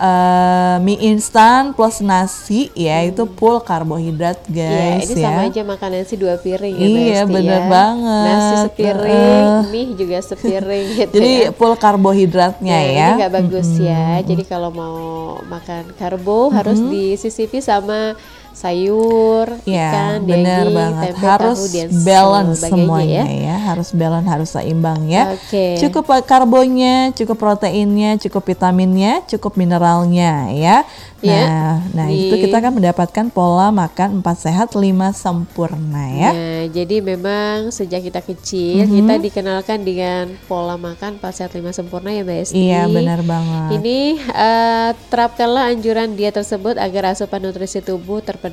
eh, 0.00 0.76
mie 0.80 0.96
instan 1.04 1.70
plus 1.70 2.00
nasi 2.00 2.72
ya 2.72 3.04
itu 3.04 3.28
full 3.30 3.60
karbohidrat 3.60 4.40
Iya, 4.46 4.96
guys 4.96 5.04
ini 5.06 5.14
ya. 5.14 5.24
sama 5.28 5.40
aja 5.44 5.62
makan 5.62 5.90
nasi 5.92 6.14
dua 6.16 6.34
piring 6.34 6.72
ya 6.72 6.80
Mbak 6.80 7.04
Iya, 7.04 7.20
bener 7.28 7.60
ya. 7.60 7.68
banget. 7.68 8.26
Nasi 8.26 8.54
sepiring, 8.64 9.44
Heeh. 9.44 9.60
mie 9.68 9.92
juga 9.94 10.18
sepiring 10.20 10.86
gitu 10.98 11.12
Jadi 11.14 11.32
ya. 11.36 11.48
full 11.52 11.74
karbohidratnya 11.76 12.72
Nah, 12.74 12.88
ya. 12.88 13.06
Ini 13.06 13.18
nggak 13.20 13.34
bagus 13.36 13.68
ya. 13.76 14.06
Jadi 14.20 14.42
kalau 14.42 14.70
mau 14.70 14.98
makan 15.42 15.92
karbo 15.94 16.48
harus 16.48 16.80
disisipi 16.82 17.60
sama 17.60 18.16
sayur, 18.60 19.46
Ya, 19.64 19.88
ikan, 19.88 20.28
benar 20.28 20.68
daging, 20.68 20.76
banget. 20.76 21.04
tempe, 21.16 21.24
harus 21.24 21.58
tahu 21.58 21.66
dan 21.72 21.88
balance 22.04 22.58
semuanya 22.60 23.24
ya. 23.24 23.40
ya. 23.48 23.56
harus 23.60 23.88
balance, 23.90 24.28
harus 24.28 24.48
seimbang 24.50 25.00
ya. 25.08 25.32
Oke. 25.32 25.80
Cukup 25.80 26.04
karbonya, 26.26 27.16
cukup 27.16 27.36
proteinnya, 27.38 28.20
cukup 28.20 28.42
vitaminnya, 28.44 29.24
cukup 29.24 29.56
mineralnya 29.56 30.52
ya. 30.52 30.76
Ya, 31.20 31.44
Nah, 31.44 31.72
nah 31.92 32.06
di- 32.08 32.32
itu 32.32 32.48
kita 32.48 32.64
akan 32.64 32.80
mendapatkan 32.80 33.28
pola 33.28 33.68
makan 33.68 34.24
4 34.24 34.36
sehat 34.40 34.72
5 34.72 35.12
sempurna 35.12 36.08
ya. 36.08 36.32
Nah, 36.32 36.64
jadi 36.72 37.04
memang 37.04 37.68
sejak 37.68 38.08
kita 38.08 38.24
kecil 38.24 38.88
kita 38.88 39.20
dikenalkan 39.20 39.84
dengan 39.84 40.32
pola 40.48 40.80
makan 40.80 41.20
4 41.20 41.36
sehat 41.36 41.52
5 41.52 41.76
sempurna 41.76 42.08
ya 42.08 42.24
Mbak 42.24 42.38
Esti. 42.40 42.56
Iya, 42.56 42.88
benar 42.88 43.20
banget. 43.20 43.68
Ini 43.76 43.98
eh, 44.16 44.90
terapkanlah 45.12 45.68
anjuran 45.68 46.16
diet 46.16 46.32
tersebut 46.32 46.80
agar 46.80 47.12
asupan 47.12 47.44
nutrisi 47.44 47.84
tubuh 47.84 48.24
terpenuhi. 48.24 48.49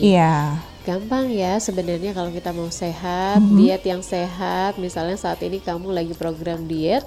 Iya. 0.00 0.58
Gampang 0.82 1.30
ya 1.30 1.56
sebenarnya 1.56 2.10
kalau 2.10 2.28
kita 2.28 2.50
mau 2.50 2.66
sehat, 2.66 3.38
Mm-hmm. 3.38 3.54
diet 3.56 3.84
yang 3.84 4.02
sehat. 4.02 4.74
Misalnya 4.76 5.14
saat 5.14 5.38
ini 5.38 5.58
kamu 5.58 5.88
lagi 5.88 6.10
program 6.12 6.66
diet, 6.66 7.06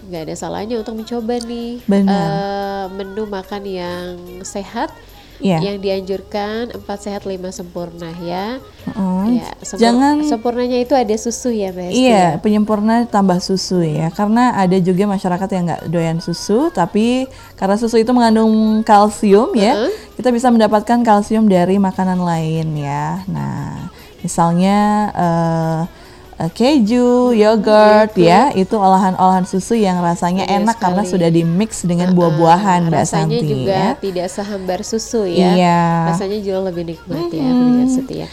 nggak 0.00 0.22
ada 0.22 0.34
salahnya 0.34 0.78
untuk 0.78 0.94
mencoba 0.94 1.38
nih 1.40 1.82
Benar. 1.84 2.14
eh, 2.14 2.84
menu 2.92 3.26
makan 3.26 3.62
yang 3.64 4.10
sehat, 4.40 4.94
Iya. 5.38 5.58
yang 5.62 5.78
dianjurkan 5.78 6.74
4 6.74 6.98
sehat 6.98 7.22
5 7.22 7.48
sempurna 7.48 8.10
ya. 8.18 8.58
Heeh. 8.84 9.38
Ya, 9.38 9.50
sempur- 9.62 9.78
Jangan 9.78 10.14
sempurnanya 10.24 10.78
itu 10.78 10.92
ada 10.92 11.14
susu 11.14 11.54
ya, 11.54 11.70
Mbak 11.70 11.90
Iya, 11.90 12.10
ya? 12.10 12.40
penyempurna 12.42 13.06
tambah 13.06 13.38
susu 13.38 13.78
ya. 13.80 14.10
Karena 14.10 14.52
ada 14.52 14.74
juga 14.78 15.06
masyarakat 15.06 15.48
yang 15.48 15.64
nggak 15.66 15.82
doyan 15.86 16.18
susu, 16.18 16.70
tapi 16.70 17.30
karena 17.54 17.78
susu 17.78 17.96
itu 17.96 18.10
mengandung 18.10 18.50
kalsium 18.82 19.54
ya, 19.54 19.86
kita 20.14 20.28
bisa 20.28 20.50
mendapatkan 20.50 20.98
kalsium 21.00 21.46
dari 21.46 21.78
makanan 21.78 22.18
lain 22.18 22.74
ya. 22.74 23.22
Nah, 23.30 23.94
misalnya 24.18 24.78
eh, 25.14 25.80
keju, 26.46 27.34
yogurt 27.34 28.14
ya, 28.14 28.54
itu 28.54 28.78
olahan-olahan 28.78 29.42
susu 29.42 29.74
yang 29.74 29.98
rasanya 29.98 30.46
Iya 30.46 30.62
enak 30.62 30.78
karena 30.78 31.02
sekali. 31.02 31.12
sudah 31.18 31.28
di 31.34 31.42
mix 31.42 31.82
dengan 31.82 32.14
buah-buahan, 32.14 32.86
Mbak 32.86 33.02
Rasanya 33.02 33.42
Santi 33.42 33.50
juga 33.50 33.74
ya. 33.74 33.98
tidak 33.98 34.28
sehambar 34.30 34.80
susu 34.86 35.26
ya. 35.26 35.58
Iya. 35.58 35.80
Rasanya 36.14 36.38
jauh 36.38 36.62
lebih 36.62 36.94
nikmat 36.94 37.26
ya, 37.34 37.42
pendengar 37.42 37.88
setia. 37.90 38.26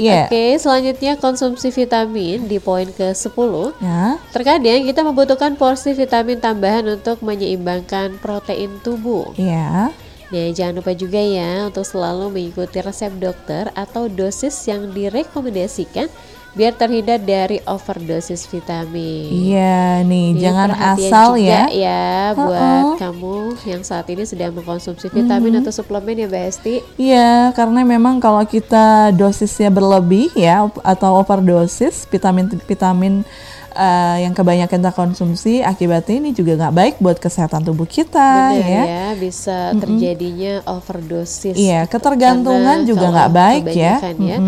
Iya. 0.00 0.32
Oke, 0.32 0.56
selanjutnya 0.56 1.12
konsumsi 1.20 1.68
vitamin 1.68 2.48
di 2.48 2.56
poin 2.56 2.88
ke-10. 2.88 3.76
Ya. 3.84 4.16
Terkadang 4.32 4.88
kita 4.88 5.04
membutuhkan 5.04 5.52
porsi 5.60 5.92
vitamin 5.92 6.40
tambahan 6.40 6.88
untuk 6.88 7.20
menyeimbangkan 7.20 8.16
protein 8.16 8.80
tubuh. 8.80 9.36
Iya. 9.36 9.92
Nah, 10.32 10.48
jangan 10.56 10.80
lupa 10.80 10.96
juga 10.96 11.20
ya 11.20 11.68
untuk 11.68 11.84
selalu 11.84 12.32
mengikuti 12.32 12.80
resep 12.80 13.12
dokter 13.20 13.68
atau 13.76 14.08
dosis 14.08 14.56
yang 14.64 14.88
direkomendasikan 14.96 16.08
biar 16.52 16.76
terhindar 16.76 17.16
dari 17.16 17.64
overdosis 17.64 18.44
vitamin. 18.44 19.32
Iya 19.32 20.04
nih, 20.04 20.26
Ini 20.36 20.40
jangan 20.40 20.70
asal 20.76 21.40
juga 21.40 21.48
ya. 21.48 21.64
ya 21.72 22.04
buat 22.36 23.00
kamu 23.00 23.56
yang 23.64 23.80
saat 23.80 24.04
ini 24.12 24.28
sedang 24.28 24.52
mengkonsumsi 24.52 25.08
vitamin 25.08 25.64
atau 25.64 25.72
suplemen 25.72 26.20
ya 26.20 26.28
Mbak 26.28 26.44
Esti. 26.52 26.74
Iya, 27.00 27.56
karena 27.56 27.80
memang 27.88 28.20
kalau 28.20 28.44
kita 28.44 29.16
dosisnya 29.16 29.72
berlebih 29.72 30.28
ya 30.36 30.68
atau 30.84 31.24
overdosis 31.24 32.04
vitamin 32.12 32.52
vitamin 32.68 33.24
eh, 33.72 34.16
yang 34.28 34.36
kebanyakan 34.36 34.78
kita 34.78 34.92
konsumsi 34.92 35.64
akibatnya 35.64 36.20
ini 36.20 36.30
juga 36.32 36.54
nggak 36.56 36.74
baik 36.74 36.94
buat 37.00 37.16
kesehatan 37.16 37.64
tubuh 37.64 37.88
kita 37.88 38.52
Benar 38.52 38.68
ya. 38.68 38.82
ya, 38.84 39.06
bisa 39.16 39.72
terjadinya 39.76 40.60
overdosis. 40.68 41.56
Iya, 41.56 41.88
ketergantungan 41.88 42.84
juga 42.84 43.08
nggak 43.08 43.32
baik 43.32 43.64
ya. 43.72 43.98
ya. 44.02 44.38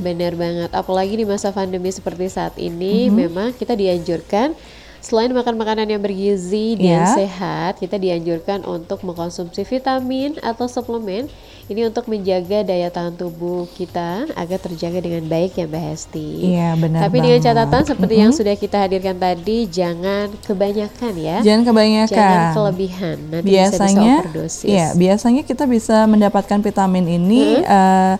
Benar 0.00 0.32
banget. 0.34 0.70
Apalagi 0.72 1.14
di 1.20 1.26
masa 1.28 1.52
pandemi 1.52 1.92
seperti 1.92 2.26
saat 2.32 2.56
ini, 2.56 3.12
memang 3.12 3.52
kita 3.52 3.76
dianjurkan 3.76 4.56
selain 5.00 5.32
makan 5.32 5.56
makanan 5.56 5.88
yang 5.88 6.02
bergizi 6.04 6.76
dan 6.76 7.08
Ya. 7.08 7.16
sehat, 7.16 7.80
kita 7.80 7.96
dianjurkan 7.96 8.68
untuk 8.68 9.00
mengkonsumsi 9.00 9.64
vitamin 9.64 10.36
atau 10.44 10.68
suplemen 10.68 11.28
ini 11.70 11.86
untuk 11.86 12.10
menjaga 12.10 12.66
daya 12.66 12.90
tahan 12.90 13.14
tubuh 13.14 13.70
kita 13.78 14.26
agar 14.34 14.58
terjaga 14.58 14.98
dengan 14.98 15.22
baik 15.30 15.54
ya 15.54 15.70
Mbak 15.70 15.82
Hesti. 15.86 16.28
Iya, 16.50 16.74
benar 16.74 17.06
Tapi 17.06 17.16
dengan 17.22 17.38
banget. 17.38 17.46
catatan 17.46 17.82
seperti 17.86 18.14
yang 18.18 18.32
sudah 18.34 18.54
kita 18.58 18.76
hadirkan 18.82 19.16
tadi, 19.22 19.58
jangan 19.70 20.26
kebanyakan 20.42 21.12
ya. 21.14 21.38
Jangan 21.46 21.62
kebanyakan. 21.70 22.10
Jangan 22.10 22.54
kelebihan, 22.58 23.16
nanti 23.30 23.46
bisa, 23.46 23.54
bisa 23.54 23.70
biasanya 23.70 24.14
overdosis. 24.26 24.66
iya 24.66 24.88
biasanya 24.98 25.42
kita 25.46 25.64
bisa 25.70 25.96
mendapatkan 26.10 26.58
vitamin 26.58 27.06
ini 27.06 27.62
eh, 27.62 28.14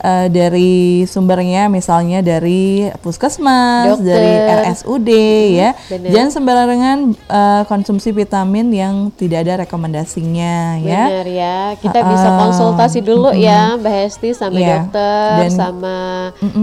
eh, 0.00 0.26
dari 0.26 0.72
sumbernya 1.04 1.68
misalnya 1.68 2.20
dari 2.20 2.88
puskesmas 2.98 3.94
Dokter. 3.94 4.10
dari 4.10 4.32
RSUD 4.64 5.08
ya 5.52 5.70
benar. 5.86 6.10
jangan 6.10 6.30
sembarangan 6.32 6.98
eh, 7.12 7.62
konsumsi 7.64 8.10
vitamin 8.10 8.68
yang 8.68 8.94
tidak 9.12 9.44
ada 9.44 9.62
rekomendasinya 9.62 10.56
ya 10.78 11.02
Benar 11.06 11.28
ya, 11.28 11.56
kita 11.76 12.00
bisa 12.02 12.28
konsultasi 12.36 13.00
dulu 13.00 13.30
ya 13.32 13.76
Mbak 13.76 13.94
Hesti 14.00 14.30
sama 14.32 14.56
Iya, 14.56 14.76
dokter, 14.82 15.28
dan- 15.38 15.52
sama 15.52 15.96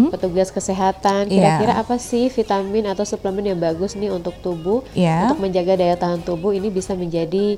petugas 0.10 0.50
kesehatan. 0.50 1.28
Iya. 1.28 1.58
Kira-kira 1.58 1.74
apa 1.78 1.96
sih 1.98 2.28
vitamin 2.28 2.88
atau 2.88 3.04
suplemen 3.04 3.46
yang 3.46 3.60
bagus 3.60 3.94
nih 3.94 4.10
untuk 4.10 4.34
tubuh, 4.40 4.82
Iya. 4.92 5.28
untuk 5.28 5.40
menjaga 5.40 5.74
daya 5.76 5.96
tahan 5.96 6.22
tubuh 6.22 6.52
ini 6.52 6.70
bisa 6.70 6.94
menjadi 6.94 7.58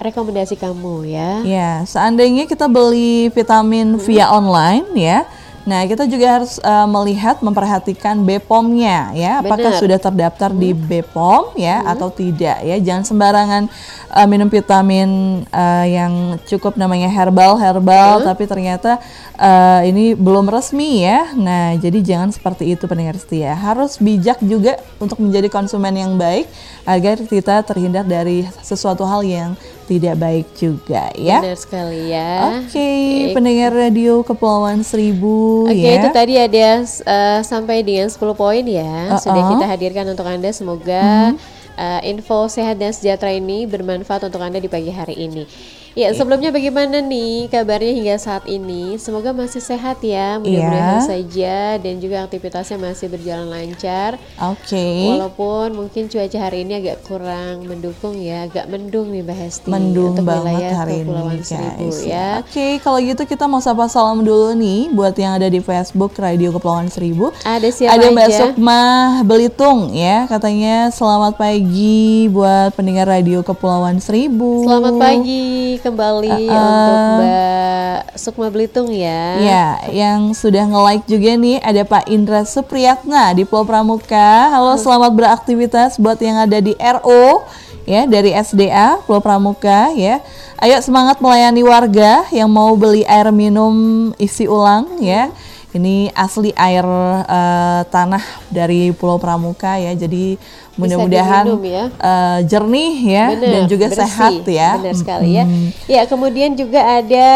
rekomendasi 0.00 0.56
kamu 0.56 1.04
ya. 1.06 1.30
Ya, 1.44 1.70
seandainya 1.84 2.48
kita 2.48 2.66
beli 2.66 3.28
vitamin 3.28 4.00
via 4.00 4.32
online 4.32 4.88
ya, 4.96 5.28
Nah, 5.68 5.84
kita 5.84 6.08
juga 6.08 6.40
harus 6.40 6.56
uh, 6.64 6.88
melihat 6.88 7.44
memperhatikan 7.44 8.24
BPOM-nya 8.24 9.12
ya, 9.12 9.32
apakah 9.44 9.76
Benar. 9.76 9.80
sudah 9.80 9.98
terdaftar 10.00 10.50
di 10.56 10.72
BPOM 10.72 11.52
ya 11.60 11.84
atau 11.84 12.08
tidak 12.08 12.64
ya. 12.64 12.80
Jangan 12.80 13.04
sembarangan 13.04 13.62
uh, 14.08 14.26
minum 14.26 14.48
vitamin 14.48 15.44
uh, 15.52 15.84
yang 15.84 16.40
cukup 16.48 16.80
namanya 16.80 17.12
herbal 17.12 17.60
herbal 17.60 18.24
tapi 18.24 18.48
ternyata 18.48 19.04
uh, 19.36 19.84
ini 19.84 20.16
belum 20.16 20.48
resmi 20.48 21.04
ya. 21.04 21.36
Nah, 21.36 21.76
jadi 21.76 22.00
jangan 22.00 22.32
seperti 22.32 22.72
itu 22.72 22.88
pendengar 22.88 23.20
setia. 23.20 23.52
Harus 23.52 24.00
bijak 24.00 24.40
juga 24.40 24.80
untuk 24.96 25.20
menjadi 25.20 25.52
konsumen 25.52 25.92
yang 25.92 26.16
baik 26.16 26.48
agar 26.88 27.20
kita 27.20 27.60
terhindar 27.68 28.08
dari 28.08 28.48
sesuatu 28.64 29.04
hal 29.04 29.20
yang 29.28 29.52
tidak 29.90 30.14
baik 30.22 30.46
juga 30.54 31.10
ya. 31.18 31.42
Benar 31.42 31.58
sekali 31.58 32.14
ya. 32.14 32.62
Oke, 32.62 32.90
pendengar 33.34 33.74
radio 33.74 34.22
Kepulauan 34.22 34.86
Seribu 34.86 35.66
Oke, 35.66 35.82
ya. 35.82 35.98
itu 35.98 36.08
tadi 36.14 36.38
ada 36.38 36.86
uh, 36.86 37.40
sampai 37.42 37.82
dengan 37.82 38.06
10 38.06 38.14
poin 38.38 38.62
ya. 38.62 39.18
Sudah 39.18 39.42
Uh-uh. 39.42 39.52
kita 39.58 39.66
hadirkan 39.66 40.06
untuk 40.06 40.30
Anda. 40.30 40.54
Semoga 40.54 41.34
uh, 41.74 42.00
info 42.06 42.46
sehat 42.46 42.78
dan 42.78 42.94
sejahtera 42.94 43.34
ini 43.34 43.66
bermanfaat 43.66 44.30
untuk 44.30 44.38
Anda 44.38 44.62
di 44.62 44.70
pagi 44.70 44.94
hari 44.94 45.18
ini. 45.18 45.50
Ya, 45.98 46.14
sebelumnya 46.14 46.54
bagaimana 46.54 47.02
nih 47.02 47.50
kabarnya 47.50 47.90
hingga 47.90 48.14
saat 48.14 48.46
ini? 48.46 48.94
Semoga 48.94 49.34
masih 49.34 49.58
sehat 49.58 49.98
ya, 50.06 50.38
mudah-mudahan 50.38 51.02
Iya. 51.02 51.10
saja 51.10 51.56
dan 51.82 51.98
juga 51.98 52.22
aktivitasnya 52.22 52.78
masih 52.78 53.10
berjalan 53.10 53.50
lancar. 53.50 54.14
Oke. 54.38 55.10
Walaupun 55.10 55.74
mungkin 55.74 56.06
cuaca 56.06 56.38
hari 56.38 56.62
ini 56.62 56.78
agak 56.78 57.02
kurang 57.02 57.66
mendukung 57.66 58.14
ya, 58.22 58.46
agak 58.46 58.70
mendung 58.70 59.10
nih 59.10 59.26
Mbak 59.26 59.34
Hesti 59.34 59.66
Mendung 59.66 60.14
untuk 60.14 60.30
banget 60.30 60.46
wilayah 60.62 60.72
hari 60.78 60.94
ini 60.94 61.02
Kepulauan 61.02 61.34
guys. 61.34 61.48
Seribu 61.50 61.86
ya. 62.06 62.28
Oke, 62.38 62.66
kalau 62.86 62.98
gitu 63.02 63.22
kita 63.26 63.44
mau 63.50 63.58
sapa 63.58 63.90
salam 63.90 64.22
dulu 64.22 64.54
nih 64.54 64.94
buat 64.94 65.18
yang 65.18 65.42
ada 65.42 65.50
di 65.50 65.58
Facebook 65.58 66.14
Radio 66.22 66.54
Kepulauan 66.54 66.86
Seribu. 66.86 67.34
Ada 67.42 67.66
siapa 67.66 67.98
Ada 67.98 68.06
Mbak 68.14 68.26
aja? 68.30 68.38
Sukma 68.46 68.82
Belitung 69.26 69.90
ya, 69.90 70.30
katanya 70.30 70.94
selamat 70.94 71.34
pagi 71.34 72.30
buat 72.30 72.78
pendengar 72.78 73.10
Radio 73.10 73.42
Kepulauan 73.42 73.98
Seribu. 73.98 74.62
Selamat 74.62 74.94
pagi 74.94 75.79
kembali 75.80 76.46
Uh-uh. 76.46 76.60
untuk 76.60 76.98
Mbak 77.16 77.98
Sukma 78.20 78.48
Belitung 78.52 78.92
ya. 78.92 79.40
Ya, 79.40 79.66
yang 79.88 80.36
sudah 80.36 80.68
nge-like 80.68 81.08
juga 81.08 81.32
nih 81.40 81.56
ada 81.64 81.82
Pak 81.88 82.04
Indra 82.12 82.44
Supriyatna 82.44 83.32
di 83.32 83.48
Pulau 83.48 83.64
Pramuka. 83.64 84.52
Halo, 84.52 84.76
selamat 84.76 85.16
beraktivitas 85.16 85.96
buat 85.96 86.20
yang 86.20 86.36
ada 86.44 86.60
di 86.60 86.76
RO 86.76 87.48
ya 87.88 88.04
dari 88.04 88.36
SDA 88.36 89.00
Pulau 89.08 89.24
Pramuka 89.24 89.88
ya. 89.96 90.20
Ayo 90.60 90.76
semangat 90.84 91.24
melayani 91.24 91.64
warga 91.64 92.28
yang 92.28 92.52
mau 92.52 92.76
beli 92.76 93.00
air 93.08 93.32
minum 93.32 94.12
isi 94.20 94.44
ulang 94.44 95.00
ya. 95.00 95.32
Ini 95.70 96.10
asli 96.12 96.50
air 96.58 96.84
eh, 97.24 97.82
tanah 97.88 98.24
dari 98.52 98.92
Pulau 98.92 99.16
Pramuka 99.16 99.80
ya. 99.80 99.96
Jadi 99.96 100.36
mudah-mudahan 100.80 101.44
ya. 101.60 101.84
eh, 101.92 102.38
jernih 102.48 102.94
ya 103.04 103.26
Benar, 103.36 103.50
dan 103.52 103.62
juga 103.68 103.86
bersih. 103.86 104.00
sehat 104.00 104.34
ya. 104.48 104.70
Benar 104.80 104.94
sekali 104.96 105.30
ya. 105.36 105.44
Ya, 105.84 106.02
kemudian 106.08 106.56
juga 106.56 106.80
ada 106.80 107.28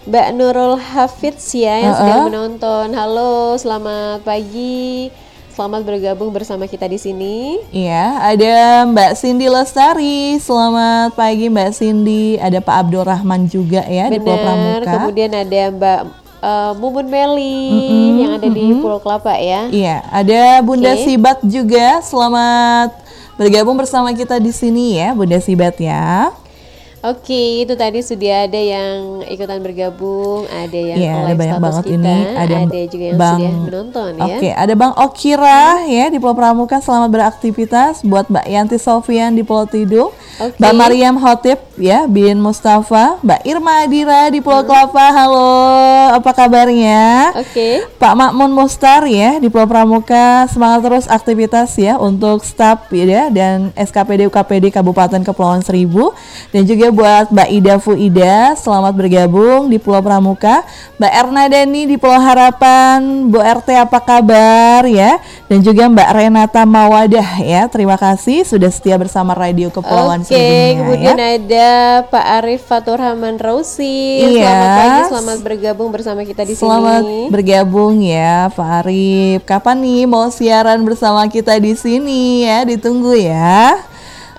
Mbak 0.00 0.28
Nurul 0.32 0.74
Hafidz 0.80 1.52
ya 1.52 1.76
yang 1.76 1.94
sedang 1.94 2.20
menonton. 2.26 2.88
Halo, 2.96 3.54
selamat 3.54 4.24
pagi. 4.24 5.12
Selamat 5.50 5.84
bergabung 5.84 6.32
bersama 6.32 6.64
kita 6.64 6.88
di 6.88 6.96
sini. 6.96 7.60
Iya, 7.68 8.16
ada 8.16 8.86
Mbak 8.88 9.12
Cindy 9.12 9.44
Lestari. 9.44 10.40
Selamat 10.40 11.12
pagi 11.12 11.52
Mbak 11.52 11.70
Cindy. 11.76 12.40
Ada 12.40 12.64
Pak 12.64 12.88
Abdurrahman 12.88 13.44
juga 13.44 13.84
ya 13.84 14.08
di 14.08 14.16
Pulau 14.16 14.40
Benar. 14.40 14.80
Pramuka. 14.80 14.92
Kemudian 14.96 15.30
ada 15.36 15.62
Mbak 15.68 16.00
eh, 16.40 16.72
Mumun 16.76 17.06
Meli 17.06 17.68
yang 18.24 18.40
ada 18.40 18.48
di 18.48 18.74
Pulau 18.80 18.98
Kelapa 18.98 19.36
ya. 19.36 19.68
Iya, 19.68 20.02
ada 20.08 20.64
Bunda 20.64 20.92
Oke. 20.96 21.04
Sibat 21.04 21.38
juga. 21.44 22.00
Selamat 22.00 22.96
bergabung 23.36 23.76
bersama 23.76 24.12
kita 24.12 24.36
di 24.40 24.52
sini 24.52 25.00
ya, 25.00 25.12
Bunda 25.16 25.38
Sibat 25.40 25.76
ya. 25.80 26.32
Oke, 27.00 27.64
itu 27.64 27.72
tadi 27.80 28.04
sudah 28.04 28.44
ada 28.44 28.60
yang 28.60 29.24
ikutan 29.24 29.56
bergabung, 29.64 30.44
ada 30.52 30.76
yang 30.76 31.00
Iya, 31.00 31.12
ada 31.16 31.32
banyak 31.32 31.56
banget 31.56 31.84
kita, 31.88 31.96
ini. 31.96 32.18
Ada, 32.36 32.56
juga 32.92 33.04
yang 33.08 33.16
Bang, 33.16 33.38
sudah 33.40 33.52
menonton 33.56 34.10
ya. 34.20 34.24
Oke, 34.28 34.48
ada 34.52 34.74
Bang 34.76 34.92
Okira 35.00 35.64
ya 35.88 36.12
di 36.12 36.20
Pulau 36.20 36.36
Pramuka. 36.36 36.76
Selamat 36.84 37.08
beraktivitas 37.08 38.04
buat 38.04 38.28
Mbak 38.28 38.46
Yanti 38.52 38.76
Sofian 38.76 39.32
di 39.32 39.40
Pulau 39.40 39.64
Tidung. 39.64 40.12
Oke. 40.44 40.60
Mbak 40.60 40.72
Mariam 40.76 41.16
Hotip 41.16 41.56
ya, 41.80 42.04
bin 42.04 42.36
Mustafa. 42.36 43.16
Mbak 43.24 43.48
Irma 43.48 43.80
Adira 43.80 44.28
di 44.28 44.44
Pulau 44.44 44.60
Kelapa. 44.68 45.08
Halo, 45.08 45.56
apa 46.20 46.36
kabarnya? 46.36 47.32
Oke. 47.32 47.80
Pak 47.96 48.12
Makmun 48.12 48.52
Mustar 48.52 49.08
ya 49.08 49.40
di 49.40 49.48
Pulau 49.48 49.64
Pramuka 49.64 50.44
semangat 50.52 50.84
terus 50.84 51.08
aktivitas 51.08 51.80
ya 51.80 51.96
untuk 51.96 52.44
staf 52.44 52.92
ya 52.92 53.32
dan 53.32 53.72
SKPD 53.72 54.28
UKPD 54.28 54.68
Kabupaten 54.68 55.24
Kepulauan 55.24 55.64
Seribu 55.64 56.12
dan 56.52 56.68
juga 56.68 56.89
buat 56.90 57.30
Mbak 57.30 57.48
Ida 57.54 57.74
Fuida 57.78 58.58
selamat 58.58 58.92
bergabung 58.92 59.70
di 59.70 59.78
Pulau 59.78 60.02
Pramuka 60.02 60.66
Mbak 60.98 61.12
Erna 61.14 61.46
Dani 61.46 61.86
di 61.86 61.96
Pulau 61.96 62.18
Harapan 62.18 63.30
Bu 63.30 63.38
RT 63.38 63.72
apa 63.78 63.98
kabar 64.02 64.82
ya 64.84 65.22
dan 65.46 65.62
juga 65.62 65.86
Mbak 65.86 66.10
Renata 66.10 66.62
Mawadah 66.66 67.38
ya 67.40 67.70
terima 67.70 67.94
kasih 67.94 68.42
sudah 68.42 68.68
setia 68.68 68.98
bersama 68.98 69.32
Radio 69.32 69.70
Kepulauan 69.70 70.22
Oke, 70.22 70.34
Seribu 70.34 70.90
kemudian 70.90 71.16
ya. 71.16 71.26
ada 71.38 71.70
Pak 72.10 72.26
Arif 72.42 72.62
Fatur 72.66 72.98
Rahman 72.98 73.38
Rausi. 73.38 74.20
Iya. 74.20 74.50
Selamat 74.50 74.70
pagi, 74.76 75.00
selamat 75.08 75.38
bergabung 75.46 75.88
bersama 75.94 76.20
kita 76.26 76.42
di 76.42 76.54
Selamat 76.58 77.02
sini. 77.06 77.20
bergabung 77.30 77.94
ya 78.02 78.50
Pak 78.50 78.68
Arif. 78.84 79.38
Kapan 79.46 79.76
nih 79.80 80.02
mau 80.10 80.26
siaran 80.28 80.82
bersama 80.82 81.24
kita 81.30 81.56
di 81.62 81.78
sini 81.78 82.44
ya? 82.44 82.66
Ditunggu 82.66 83.14
ya. 83.14 83.78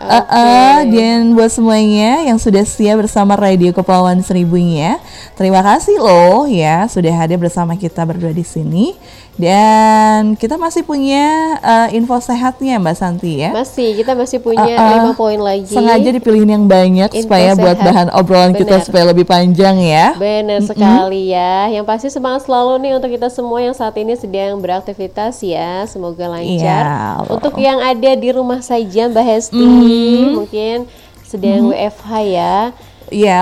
Eh, 0.01 0.25
eh, 0.33 0.79
dan 0.97 1.37
buat 1.37 1.53
semuanya 1.53 2.25
yang 2.25 2.41
sudah 2.41 2.65
setia 2.65 2.97
bersama 2.97 3.37
Radio 3.37 3.69
Kepulauan 3.69 4.25
Seribu 4.25 4.57
ya, 4.57 4.97
terima 5.37 5.61
kasih 5.61 6.01
loh 6.01 6.49
ya 6.49 6.89
sudah 6.89 7.13
hadir 7.13 7.37
bersama 7.37 7.77
kita 7.77 8.01
berdua 8.01 8.33
di 8.33 8.41
sini. 8.41 8.97
Dan 9.33 10.35
kita 10.35 10.55
masih 10.55 10.81
punya 10.81 11.25
eh, 11.57 11.95
info 11.95 12.17
sehatnya 12.17 12.77
Mbak 12.77 12.95
Santi 12.95 13.39
ya. 13.39 13.49
Masih, 13.49 13.95
kita 13.95 14.11
masih 14.11 14.37
punya 14.37 14.61
Eh, 14.61 14.75
eh, 14.75 14.91
lima 14.97 15.11
poin 15.11 15.35
lagi. 15.35 15.65
Sengaja 15.67 16.09
dipilihin 16.09 16.49
yang 16.49 16.65
banyak 16.65 17.09
Info 17.09 17.23
supaya 17.25 17.55
buat 17.55 17.73
sehat. 17.73 17.87
bahan 17.87 18.07
obrolan 18.13 18.51
kita 18.51 18.77
Benar. 18.77 18.85
supaya 18.85 19.03
lebih 19.07 19.25
panjang 19.25 19.75
ya. 19.77 20.13
Benar 20.13 20.59
sekali 20.61 21.31
ya. 21.31 21.67
Yang 21.69 21.85
pasti 21.85 22.07
semangat 22.09 22.43
selalu 22.43 22.71
nih 22.79 22.91
untuk 22.95 23.09
kita 23.09 23.27
semua 23.27 23.59
yang 23.59 23.73
saat 23.73 23.95
ini 23.95 24.13
sedang 24.13 24.59
beraktivitas 24.59 25.39
ya. 25.41 25.83
Semoga 25.85 26.27
lancar. 26.27 26.83
Iya. 26.83 26.83
Untuk 27.27 27.55
yang 27.55 27.79
ada 27.79 28.11
di 28.13 28.29
rumah 28.29 28.59
saja 28.59 29.07
Mbak 29.07 29.25
Hesti, 29.25 29.57
Mm-hmm. 29.57 30.27
mungkin 30.33 30.77
sedang 31.23 31.71
WFH 31.71 32.09
ya. 32.25 32.55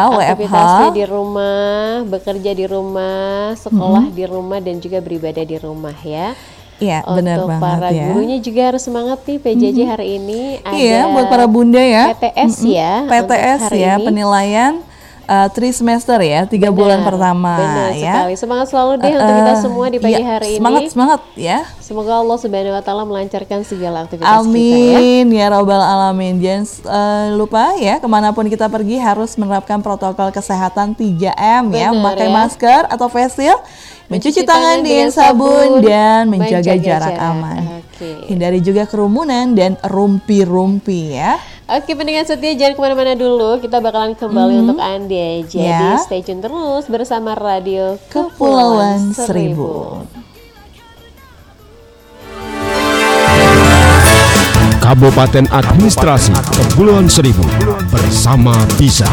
Aktivitasnya 0.09 0.49
WFH. 0.83 0.91
di 0.91 1.03
rumah, 1.05 1.69
bekerja 2.03 2.51
di 2.51 2.65
rumah, 2.65 3.29
sekolah 3.55 4.03
Mm-hmm. 4.03 4.17
di 4.17 4.25
rumah 4.25 4.59
dan 4.59 4.75
juga 4.77 4.97
beribadah 4.97 5.43
di 5.43 5.57
rumah 5.57 5.95
ya. 6.01 6.33
Iya, 6.75 7.03
benar 7.03 7.37
Untuk 7.37 7.51
banget 7.51 7.61
para 7.61 7.87
ya. 7.91 8.07
gurunya 8.07 8.37
juga 8.39 8.61
harus 8.65 8.81
semangat 8.81 9.19
nih 9.21 9.37
PJJ 9.37 9.79
hari 9.85 10.07
ini. 10.15 10.41
Ada 10.59 10.73
Iya, 10.73 10.99
buat 11.11 11.27
para 11.27 11.43
bunda 11.43 11.77
ya. 11.77 12.03
PTS 12.09 12.53
ya. 12.63 12.93
untuk 13.03 13.11
PTS 13.27 13.61
ya, 13.73 13.93
ini. 13.93 14.05
penilaian 14.05 14.73
uh, 15.29 15.47
tri 15.53 15.69
semester 15.69 16.17
ya, 16.25 16.49
tiga 16.49 16.73
bulan 16.73 17.05
Benar, 17.05 17.09
pertama 17.13 17.53
benar 17.61 17.91
ya. 17.93 18.13
sekali. 18.25 18.33
Semangat 18.33 18.67
selalu 18.73 18.91
deh 18.97 19.13
untuk 19.13 19.35
kita 19.37 19.53
Eh, 19.53 19.61
semua 19.61 19.85
di 19.91 19.99
pagi 20.01 20.17
iya, 20.17 20.25
hari 20.25 20.53
semangat, 20.57 20.81
ini. 20.81 20.89
Semangat 20.89 21.21
ya. 21.37 21.59
Semoga 21.77 22.13
Allah 22.21 22.37
Subhanahu 22.41 22.73
wa 22.73 22.83
taala 22.83 23.03
melancarkan 23.05 23.59
segala 23.61 24.05
aktivitas 24.05 24.25
kita 24.25 24.33
ya. 24.33 24.41
Amin 24.41 25.25
ya 25.29 25.45
robbal 25.53 25.81
alamin. 25.81 26.41
Jangan 26.41 26.65
eh, 26.65 27.27
lupa 27.37 27.77
ya 27.77 28.01
ke 28.01 28.07
mana 28.09 28.33
pun 28.33 28.49
kita 28.49 28.65
pergi 28.65 28.97
harus 28.97 29.37
menerapkan 29.37 29.79
protokol 29.85 30.33
kesehatan 30.33 30.97
3M 30.97 31.63
ya, 31.73 31.93
memakai 31.93 32.27
ya. 32.29 32.33
masker 32.33 32.81
atau 32.89 33.07
face 33.07 33.37
shield, 33.37 33.61
mencuci 34.09 34.41
tangan 34.41 34.81
dengan 34.81 35.13
sabun 35.13 35.85
dan 35.85 36.25
menjaga 36.25 36.73
jarak 36.81 37.15
aman. 37.21 37.85
Oke. 37.85 38.31
Hindari 38.31 38.63
juga 38.63 38.87
kerumunan 38.89 39.53
dan 39.53 39.75
rumpi-rumpi 39.85 41.13
ya. 41.13 41.37
Oke 41.69 41.93
pendengar 41.93 42.25
setia 42.25 42.57
jangan 42.57 42.73
ke 42.73 42.81
mana-mana 42.81 43.13
dulu 43.13 43.61
kita 43.61 43.77
bakalan 43.77 44.17
kembali 44.17 44.57
mm-hmm. 44.57 44.63
untuk 44.73 44.81
Andi. 44.81 45.45
jadi 45.45 46.01
yeah. 46.01 46.01
stay 46.01 46.25
tune 46.25 46.41
terus 46.41 46.89
bersama 46.89 47.37
radio 47.37 47.93
Kepulauan, 48.09 49.13
Seribu. 49.13 50.01
Kabupaten 54.81 55.45
Administrasi 55.53 56.33
Kepulauan 56.57 57.05
Seribu 57.05 57.45
bersama 57.93 58.57
bisa. 58.73 59.05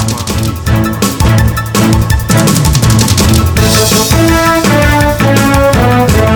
Bersama 3.53 4.41
bisa. 4.65 6.36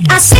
music 0.00 0.12
I. 0.12 0.37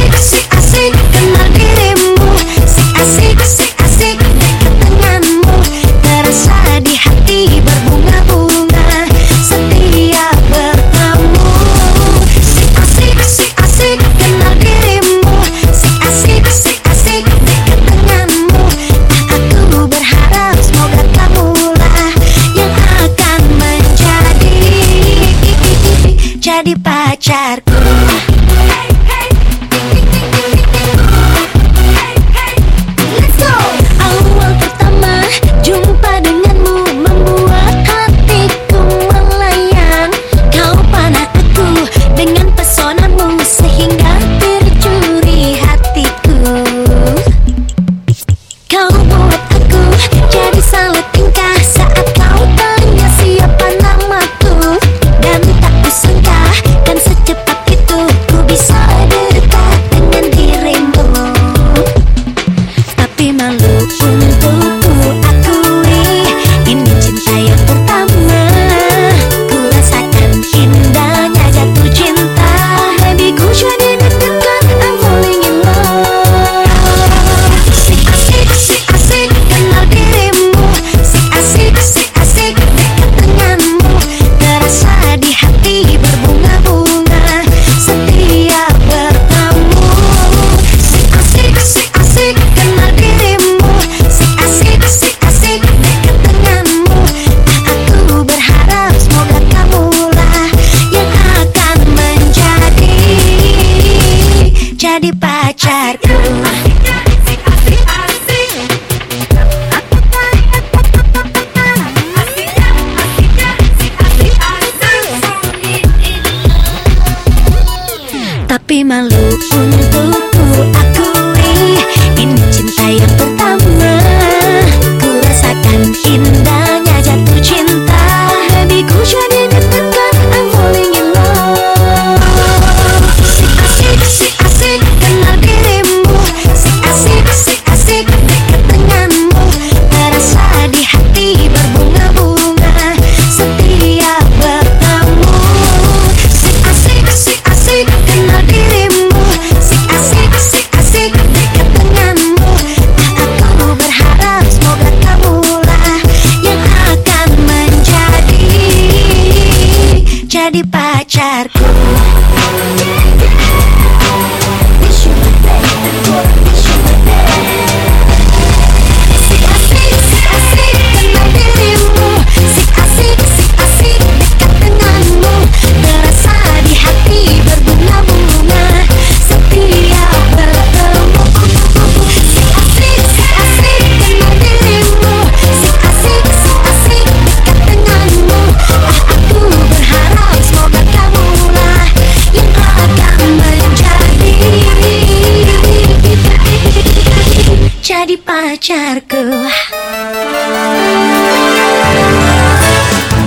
jadi 197.99 198.14
pacarku 198.22 199.26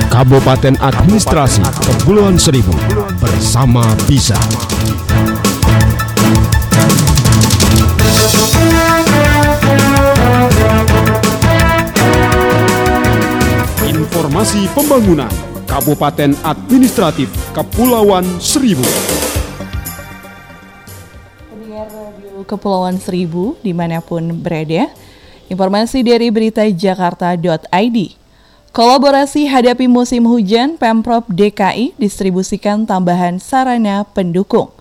Kabupaten 0.07 0.79
Administrasi 0.79 1.59
Kepulauan 1.59 2.39
Seribu 2.39 2.71
bersama 3.19 3.83
Bisa. 4.07 4.39
Informasi 13.83 14.71
pembangunan 14.71 15.31
Kabupaten 15.67 16.31
Administratif 16.47 17.27
Kepulauan 17.51 18.23
Seribu. 18.39 18.87
Kepulauan 22.43 22.97
Seribu 23.01 23.57
di 23.65 23.71
mana 23.71 24.01
pun 24.01 24.31
berada. 24.41 24.89
Informasi 25.51 26.01
dari 26.01 26.31
berita 26.31 26.63
jakarta.id. 26.63 27.97
Kolaborasi 28.71 29.51
hadapi 29.51 29.91
musim 29.91 30.23
hujan, 30.23 30.79
Pemprov 30.79 31.27
DKI 31.27 31.99
distribusikan 31.99 32.87
tambahan 32.87 33.35
sarana 33.35 34.07
pendukung. 34.07 34.71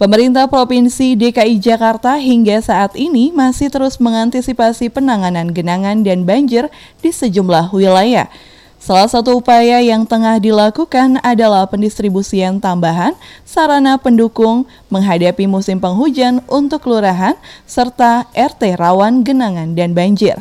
Pemerintah 0.00 0.48
Provinsi 0.48 1.12
DKI 1.12 1.60
Jakarta 1.60 2.16
hingga 2.16 2.56
saat 2.64 2.96
ini 2.96 3.28
masih 3.36 3.68
terus 3.68 4.00
mengantisipasi 4.00 4.88
penanganan 4.88 5.52
genangan 5.52 6.00
dan 6.00 6.24
banjir 6.24 6.72
di 7.04 7.12
sejumlah 7.12 7.68
wilayah. 7.68 8.32
Salah 8.80 9.12
satu 9.12 9.44
upaya 9.44 9.84
yang 9.84 10.08
tengah 10.08 10.40
dilakukan 10.40 11.20
adalah 11.20 11.68
pendistribusian 11.68 12.64
tambahan 12.64 13.12
sarana 13.44 14.00
pendukung 14.00 14.64
menghadapi 14.88 15.44
musim 15.44 15.76
penghujan 15.76 16.40
untuk 16.48 16.88
kelurahan 16.88 17.36
serta 17.68 18.24
RT 18.32 18.80
rawan 18.80 19.20
genangan 19.20 19.76
dan 19.76 19.92
banjir. 19.92 20.40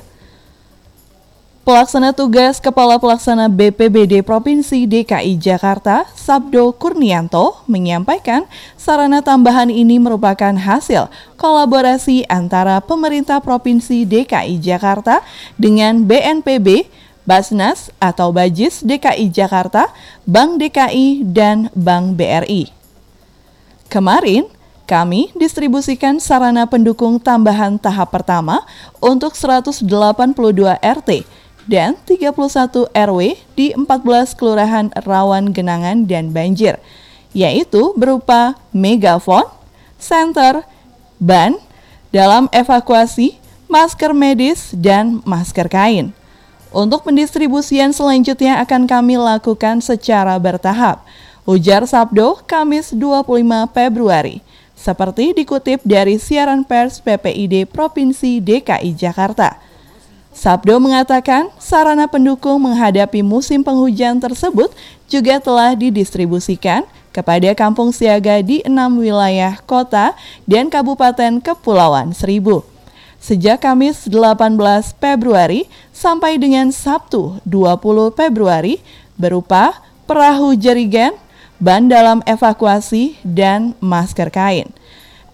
Pelaksana 1.67 2.15
tugas 2.15 2.63
Kepala 2.63 2.95
Pelaksana 2.95 3.51
BPBD 3.51 4.23
Provinsi 4.23 4.87
DKI 4.87 5.35
Jakarta, 5.35 6.07
Sabdo 6.15 6.71
Kurnianto, 6.71 7.61
menyampaikan 7.67 8.47
sarana 8.79 9.19
tambahan 9.19 9.67
ini 9.67 9.99
merupakan 9.99 10.55
hasil 10.55 11.11
kolaborasi 11.35 12.23
antara 12.31 12.79
pemerintah 12.79 13.43
Provinsi 13.43 14.07
DKI 14.07 14.57
Jakarta 14.63 15.21
dengan 15.59 16.07
BNPB, 16.07 16.89
Basnas 17.29 17.93
atau 18.01 18.33
Bajis 18.33 18.81
DKI 18.81 19.29
Jakarta, 19.29 19.93
Bank 20.25 20.57
DKI, 20.57 21.29
dan 21.29 21.69
Bank 21.77 22.17
BRI. 22.17 22.73
Kemarin, 23.85 24.49
kami 24.89 25.29
distribusikan 25.37 26.17
sarana 26.17 26.65
pendukung 26.65 27.21
tambahan 27.21 27.77
tahap 27.77 28.09
pertama 28.09 28.65
untuk 28.97 29.37
182 29.37 29.85
RT 30.81 31.09
dan 31.69 31.93
31 32.09 32.89
RW 32.89 33.19
di 33.53 33.77
14 33.77 34.33
kelurahan 34.33 34.89
rawan 35.05 35.53
genangan 35.53 36.09
dan 36.09 36.33
banjir, 36.33 36.81
yaitu 37.37 37.93
berupa 37.93 38.57
megafon, 38.73 39.45
senter, 40.01 40.65
ban, 41.21 41.53
dalam 42.09 42.49
evakuasi, 42.49 43.37
masker 43.69 44.17
medis, 44.17 44.73
dan 44.73 45.21
masker 45.29 45.69
kain. 45.69 46.18
Untuk 46.69 47.01
pendistribusian 47.01 47.89
selanjutnya 47.89 48.61
akan 48.61 48.85
kami 48.85 49.17
lakukan 49.17 49.81
secara 49.81 50.37
bertahap. 50.37 51.01
Ujar 51.49 51.81
Sabdo, 51.89 52.37
Kamis 52.45 52.93
25 52.93 53.25
Februari. 53.73 54.45
Seperti 54.77 55.33
dikutip 55.33 55.81
dari 55.81 56.21
siaran 56.21 56.61
pers 56.61 57.01
PPID 57.01 57.65
Provinsi 57.65 58.37
DKI 58.37 58.93
Jakarta. 58.93 59.57
Sabdo 60.29 60.77
mengatakan 60.77 61.49
sarana 61.57 62.05
pendukung 62.05 62.61
menghadapi 62.61 63.25
musim 63.25 63.65
penghujan 63.65 64.21
tersebut 64.21 64.69
juga 65.09 65.41
telah 65.41 65.73
didistribusikan 65.73 66.85
kepada 67.09 67.49
kampung 67.57 67.89
siaga 67.89 68.45
di 68.45 68.61
enam 68.61 69.01
wilayah 69.01 69.57
kota 69.65 70.13
dan 70.45 70.69
kabupaten 70.69 71.41
Kepulauan 71.41 72.13
Seribu. 72.13 72.61
Sejak 73.19 73.67
Kamis 73.67 74.07
18 74.07 74.55
Februari 74.95 75.67
sampai 75.99 76.39
dengan 76.39 76.71
Sabtu 76.71 77.43
20 77.43 78.15
Februari 78.15 78.79
berupa 79.19 79.83
perahu 80.07 80.55
jerigen, 80.55 81.11
ban 81.59 81.91
dalam 81.91 82.23
evakuasi, 82.23 83.19
dan 83.27 83.75
masker 83.83 84.31
kain. 84.31 84.71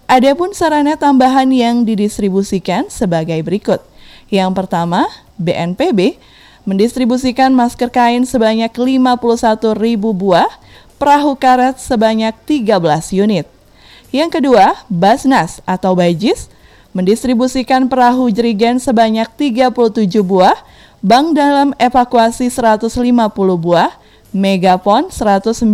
Adapun 0.10 0.58
sarana 0.58 0.98
tambahan 0.98 1.54
yang 1.54 1.86
didistribusikan 1.86 2.90
sebagai 2.90 3.38
berikut– 3.46 3.86
yang 4.34 4.58
pertama, 4.58 5.06
BNPB 5.38 6.18
mendistribusikan 6.66 7.54
masker 7.54 7.94
kain 7.94 8.26
sebanyak 8.26 8.74
51 8.74 9.78
ribu 9.78 10.18
buah, 10.18 10.50
perahu 10.98 11.38
karet 11.38 11.78
sebanyak 11.78 12.34
13 12.50 13.14
unit. 13.14 13.46
Yang 14.10 14.42
kedua, 14.42 14.74
Basnas 14.90 15.62
atau 15.70 15.94
Bajis 15.94 16.50
mendistribusikan 16.96 17.92
perahu 17.92 18.32
jerigen 18.32 18.80
sebanyak 18.80 19.28
37 19.36 20.24
buah, 20.24 20.56
bank 21.04 21.36
dalam 21.36 21.76
evakuasi 21.76 22.48
150 22.48 23.12
buah, 23.60 23.92
megapon 24.32 25.12
190 25.12 25.68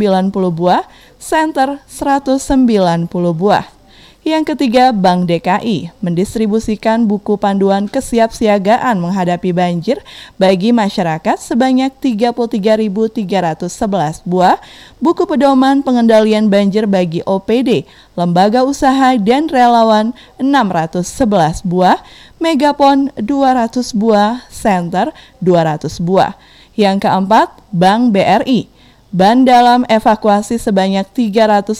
buah, 0.49 0.81
center 1.21 1.77
190 1.85 3.05
buah. 3.37 3.80
Yang 4.21 4.53
ketiga, 4.53 4.93
Bank 4.93 5.25
DKI 5.25 5.97
mendistribusikan 5.97 7.09
buku 7.09 7.41
panduan 7.41 7.89
kesiapsiagaan 7.89 9.01
menghadapi 9.01 9.49
banjir 9.49 9.97
bagi 10.37 10.69
masyarakat 10.69 11.41
sebanyak 11.41 11.89
33.311 11.97 14.21
buah, 14.21 14.61
buku 15.01 15.25
pedoman 15.25 15.81
pengendalian 15.81 16.53
banjir 16.53 16.85
bagi 16.85 17.25
OPD, 17.25 17.89
lembaga 18.13 18.61
usaha 18.61 19.17
dan 19.17 19.49
relawan 19.49 20.13
611 20.37 21.65
buah, 21.65 21.97
megapon 22.37 23.09
200 23.17 23.89
buah, 23.97 24.45
center 24.53 25.09
200 25.41 25.97
buah. 25.97 26.37
Yang 26.77 27.09
keempat, 27.09 27.57
Bank 27.73 28.13
BRI 28.13 28.69
ban 29.11 29.43
dalam 29.43 29.83
evakuasi 29.91 30.55
sebanyak 30.55 31.03
350 31.11 31.75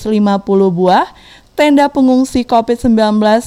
buah, 0.67 1.07
tenda 1.55 1.87
pengungsi 1.91 2.43
COVID-19 2.47 2.95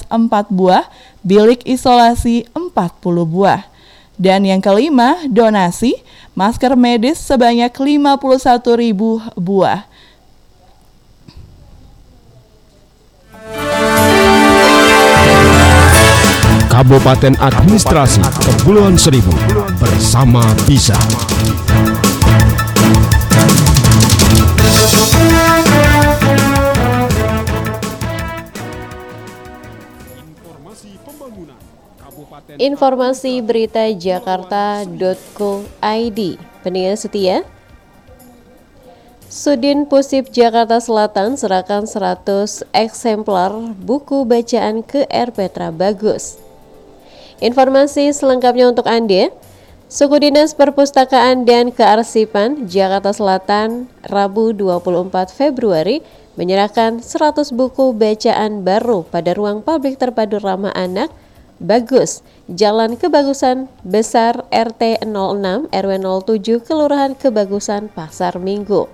4 0.09 0.31
buah, 0.53 0.85
bilik 1.25 1.65
isolasi 1.67 2.47
40 2.53 3.25
buah. 3.25 3.67
Dan 4.15 4.47
yang 4.47 4.63
kelima, 4.63 5.19
donasi 5.27 5.99
masker 6.39 6.79
medis 6.79 7.19
sebanyak 7.19 7.75
51 7.75 8.79
ribu 8.79 9.19
buah. 9.35 9.87
Kabupaten 16.75 17.39
Administrasi 17.39 18.19
Kepulauan 18.43 18.99
Seribu 18.99 19.31
bersama 19.79 20.43
Bisa. 20.67 20.99
Informasi 32.59 33.43
berita 33.43 33.91
jakarta.co.id 33.91 36.21
Pendengar 36.63 36.95
setia 36.95 37.43
Sudin 39.27 39.91
Pusip 39.91 40.31
Jakarta 40.31 40.79
Selatan 40.79 41.35
serahkan 41.35 41.91
100 41.91 42.71
eksemplar 42.71 43.51
buku 43.83 44.23
bacaan 44.23 44.87
ke 44.87 45.11
R. 45.11 45.35
Petra 45.35 45.75
Bagus. 45.75 46.39
Informasi 47.43 48.15
selengkapnya 48.15 48.71
untuk 48.71 48.87
Anda. 48.87 49.35
Suku 49.91 50.23
Dinas 50.23 50.55
Perpustakaan 50.55 51.43
dan 51.43 51.75
Kearsipan 51.75 52.71
Jakarta 52.71 53.11
Selatan 53.11 53.91
Rabu 54.07 54.55
24 54.55 55.35
Februari 55.35 56.07
menyerahkan 56.39 57.03
100 57.03 57.51
buku 57.51 57.91
bacaan 57.91 58.63
baru 58.63 59.03
pada 59.03 59.35
ruang 59.35 59.67
publik 59.67 59.99
terpadu 59.99 60.39
ramah 60.39 60.71
anak 60.79 61.11
Bagus, 61.65 62.21
Jalan 62.45 63.01
Kebagusan 63.01 63.73
Besar 63.81 64.45
RT 64.53 65.01
06 65.09 65.73
RW 65.73 65.93
07 65.97 66.61
Kelurahan 66.61 67.17
Kebagusan 67.17 67.89
Pasar 67.89 68.37
Minggu. 68.37 68.85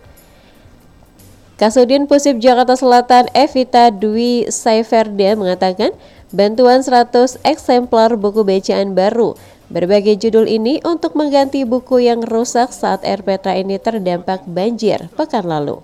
Kasudin 1.58 2.06
Pusip 2.06 2.38
Jakarta 2.38 2.78
Selatan 2.78 3.26
Evita 3.34 3.90
Dwi 3.90 4.46
Saiferda 4.54 5.34
mengatakan 5.34 5.90
bantuan 6.30 6.86
100 6.86 7.42
eksemplar 7.42 8.14
buku 8.14 8.46
bacaan 8.46 8.94
baru 8.94 9.34
berbagai 9.66 10.22
judul 10.22 10.46
ini 10.46 10.78
untuk 10.86 11.18
mengganti 11.18 11.66
buku 11.66 12.06
yang 12.06 12.22
rusak 12.22 12.70
saat 12.70 13.02
RPTRA 13.02 13.58
ini 13.66 13.82
terdampak 13.82 14.46
banjir 14.46 15.10
pekan 15.18 15.42
lalu. 15.42 15.82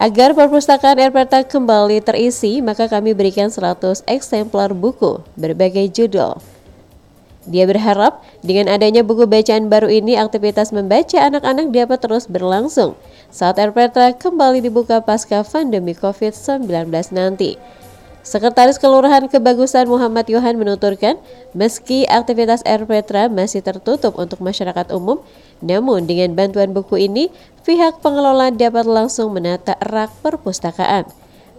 Agar 0.00 0.32
perpustakaan 0.32 0.96
Erpeta 0.96 1.44
kembali 1.44 2.00
terisi, 2.00 2.64
maka 2.64 2.88
kami 2.88 3.12
berikan 3.12 3.52
100 3.52 4.00
eksemplar 4.08 4.72
buku 4.72 5.20
berbagai 5.36 5.92
judul. 5.92 6.40
Dia 7.44 7.68
berharap 7.68 8.24
dengan 8.40 8.72
adanya 8.72 9.04
buku 9.04 9.28
bacaan 9.28 9.68
baru 9.68 9.92
ini 9.92 10.16
aktivitas 10.16 10.72
membaca 10.72 11.20
anak-anak 11.20 11.68
dapat 11.68 12.00
terus 12.00 12.24
berlangsung 12.32 12.96
saat 13.28 13.60
Erpeta 13.60 14.16
kembali 14.16 14.64
dibuka 14.64 15.04
pasca 15.04 15.44
pandemi 15.44 15.92
COVID-19 15.92 16.88
nanti. 17.12 17.60
Sekretaris 18.20 18.76
Kelurahan 18.76 19.32
Kebagusan 19.32 19.88
Muhammad 19.88 20.28
Yohan 20.28 20.60
menuturkan, 20.60 21.16
meski 21.56 22.04
aktivitas 22.04 22.60
Air 22.68 22.84
Petra 22.84 23.32
masih 23.32 23.64
tertutup 23.64 24.12
untuk 24.20 24.44
masyarakat 24.44 24.92
umum, 24.92 25.24
namun 25.64 26.04
dengan 26.04 26.36
bantuan 26.36 26.76
buku 26.76 27.00
ini, 27.00 27.32
pihak 27.64 28.04
pengelola 28.04 28.52
dapat 28.52 28.84
langsung 28.84 29.32
menata 29.32 29.72
rak 29.80 30.12
perpustakaan. 30.20 31.08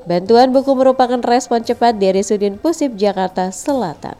Bantuan 0.05 0.53
buku 0.53 0.77
merupakan 0.77 1.17
respon 1.25 1.65
cepat 1.65 1.97
dari 1.97 2.21
Sudin 2.21 2.61
Pusip 2.61 2.93
Jakarta 2.93 3.49
Selatan. 3.49 4.17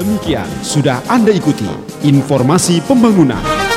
Demikian 0.00 0.48
sudah 0.64 1.04
Anda 1.12 1.34
ikuti 1.34 1.68
informasi 2.08 2.80
pembangunan 2.88 3.69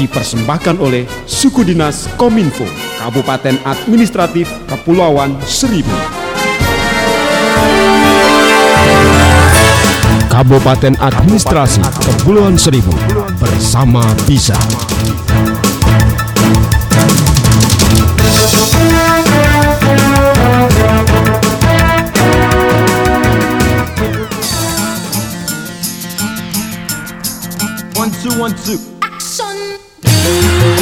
dipersembahkan 0.00 0.80
oleh 0.80 1.04
Suku 1.28 1.60
Dinas 1.60 2.08
Kominfo, 2.16 2.64
Kabupaten 2.96 3.60
Administratif 3.68 4.48
Kepulauan 4.64 5.36
Seribu. 5.44 5.92
Kabupaten 10.32 10.96
Administrasi 10.96 11.84
Kepulauan 12.00 12.56
Seribu 12.56 12.96
bersama 13.36 14.00
bisa. 14.24 14.56
One, 28.00 28.08
two, 28.24 28.32
one, 28.40 28.56
two. 28.64 28.99
you. 30.24 30.79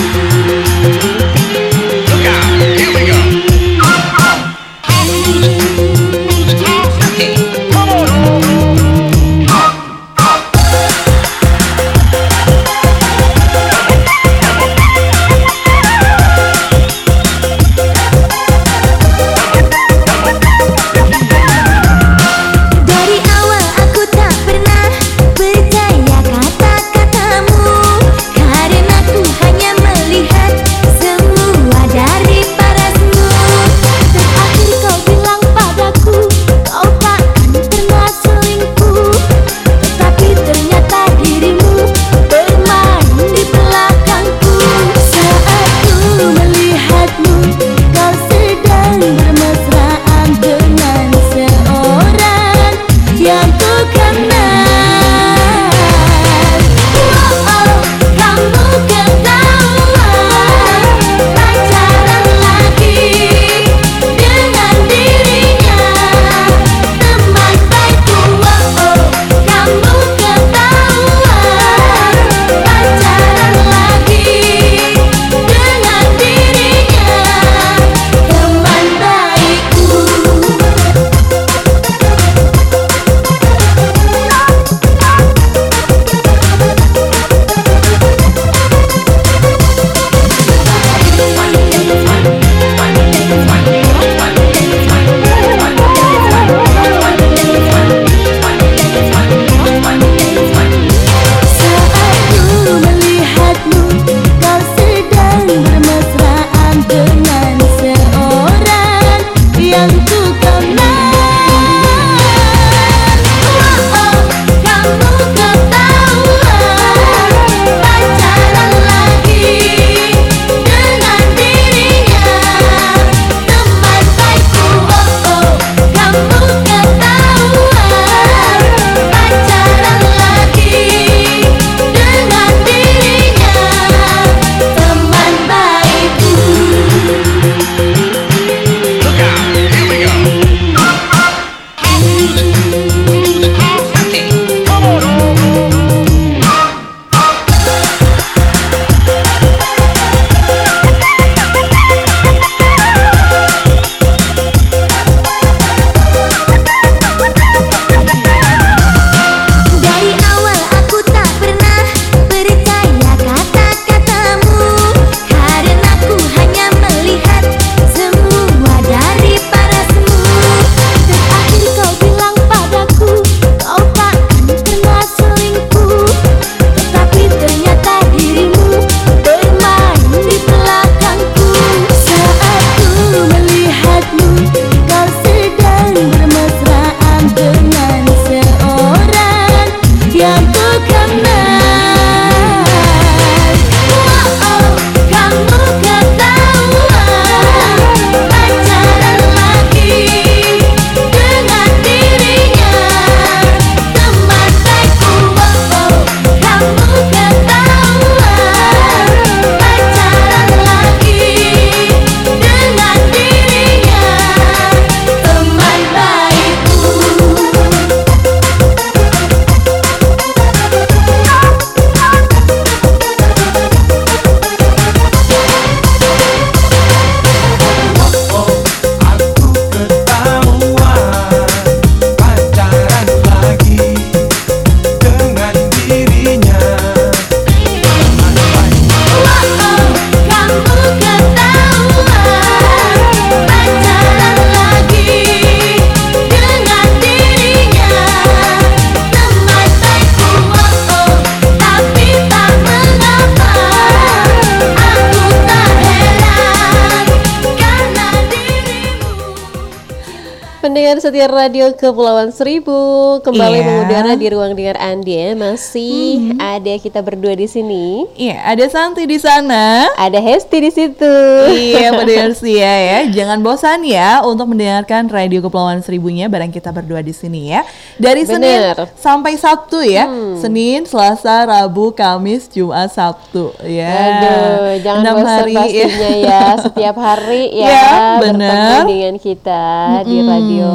Setia 261.08 261.24
radio 261.24 261.72
Kepulauan 261.72 262.28
Seribu 262.28 262.76
kembali 263.24 263.58
Iya. 263.58 263.64
mengudara 263.64 264.12
di 264.12 264.28
ruang 264.28 264.52
dengar 264.52 264.76
Andi 264.76 265.16
ya. 265.16 265.32
Masih 265.32 266.36
ada 266.36 266.76
kita 266.76 267.00
berdua 267.00 267.32
di 267.32 267.48
sini. 267.48 268.04
Iya, 268.12 268.44
ada 268.44 268.68
Santi 268.68 269.08
di 269.08 269.16
sana. 269.16 269.88
Ada 269.96 270.20
Hesti 270.20 270.60
di 270.60 270.68
situ. 270.68 271.14
iya, 271.48 271.88
pendengar 271.96 272.36
setia 272.36 272.68
ya. 272.68 272.98
Jangan 273.08 273.40
bosan 273.40 273.88
ya 273.88 274.20
untuk 274.20 274.52
mendengarkan 274.52 275.08
radio 275.08 275.40
Kepulauan 275.40 275.80
Seribunya 275.80 276.28
bareng 276.28 276.52
kita 276.52 276.76
berdua 276.76 277.00
di 277.00 277.16
sini 277.16 277.56
ya. 277.56 277.64
Dari 277.98 278.22
Senin 278.22 278.62
Bener. 278.62 278.94
sampai 278.94 279.34
Sabtu 279.34 279.82
ya. 279.82 280.06
Senin, 280.38 280.86
Selasa, 280.86 281.42
Rabu, 281.42 281.90
Kamis, 281.90 282.46
Jumat, 282.46 282.94
Sabtu 282.94 283.50
ya. 283.66 283.90
Aduh, 283.90 284.78
jangan 284.86 285.02
Enam 285.02 285.14
bosan 285.18 285.34
hari 285.34 285.54
pastinya 285.58 286.10
ya. 286.14 286.42
Setiap 286.64 286.96
hari 286.96 287.42
ya, 287.58 287.66
Ya, 287.66 287.90
bertemu 288.22 288.76
dengan 288.86 289.14
kita 289.18 289.64
di 290.06 290.16
radio 290.22 290.70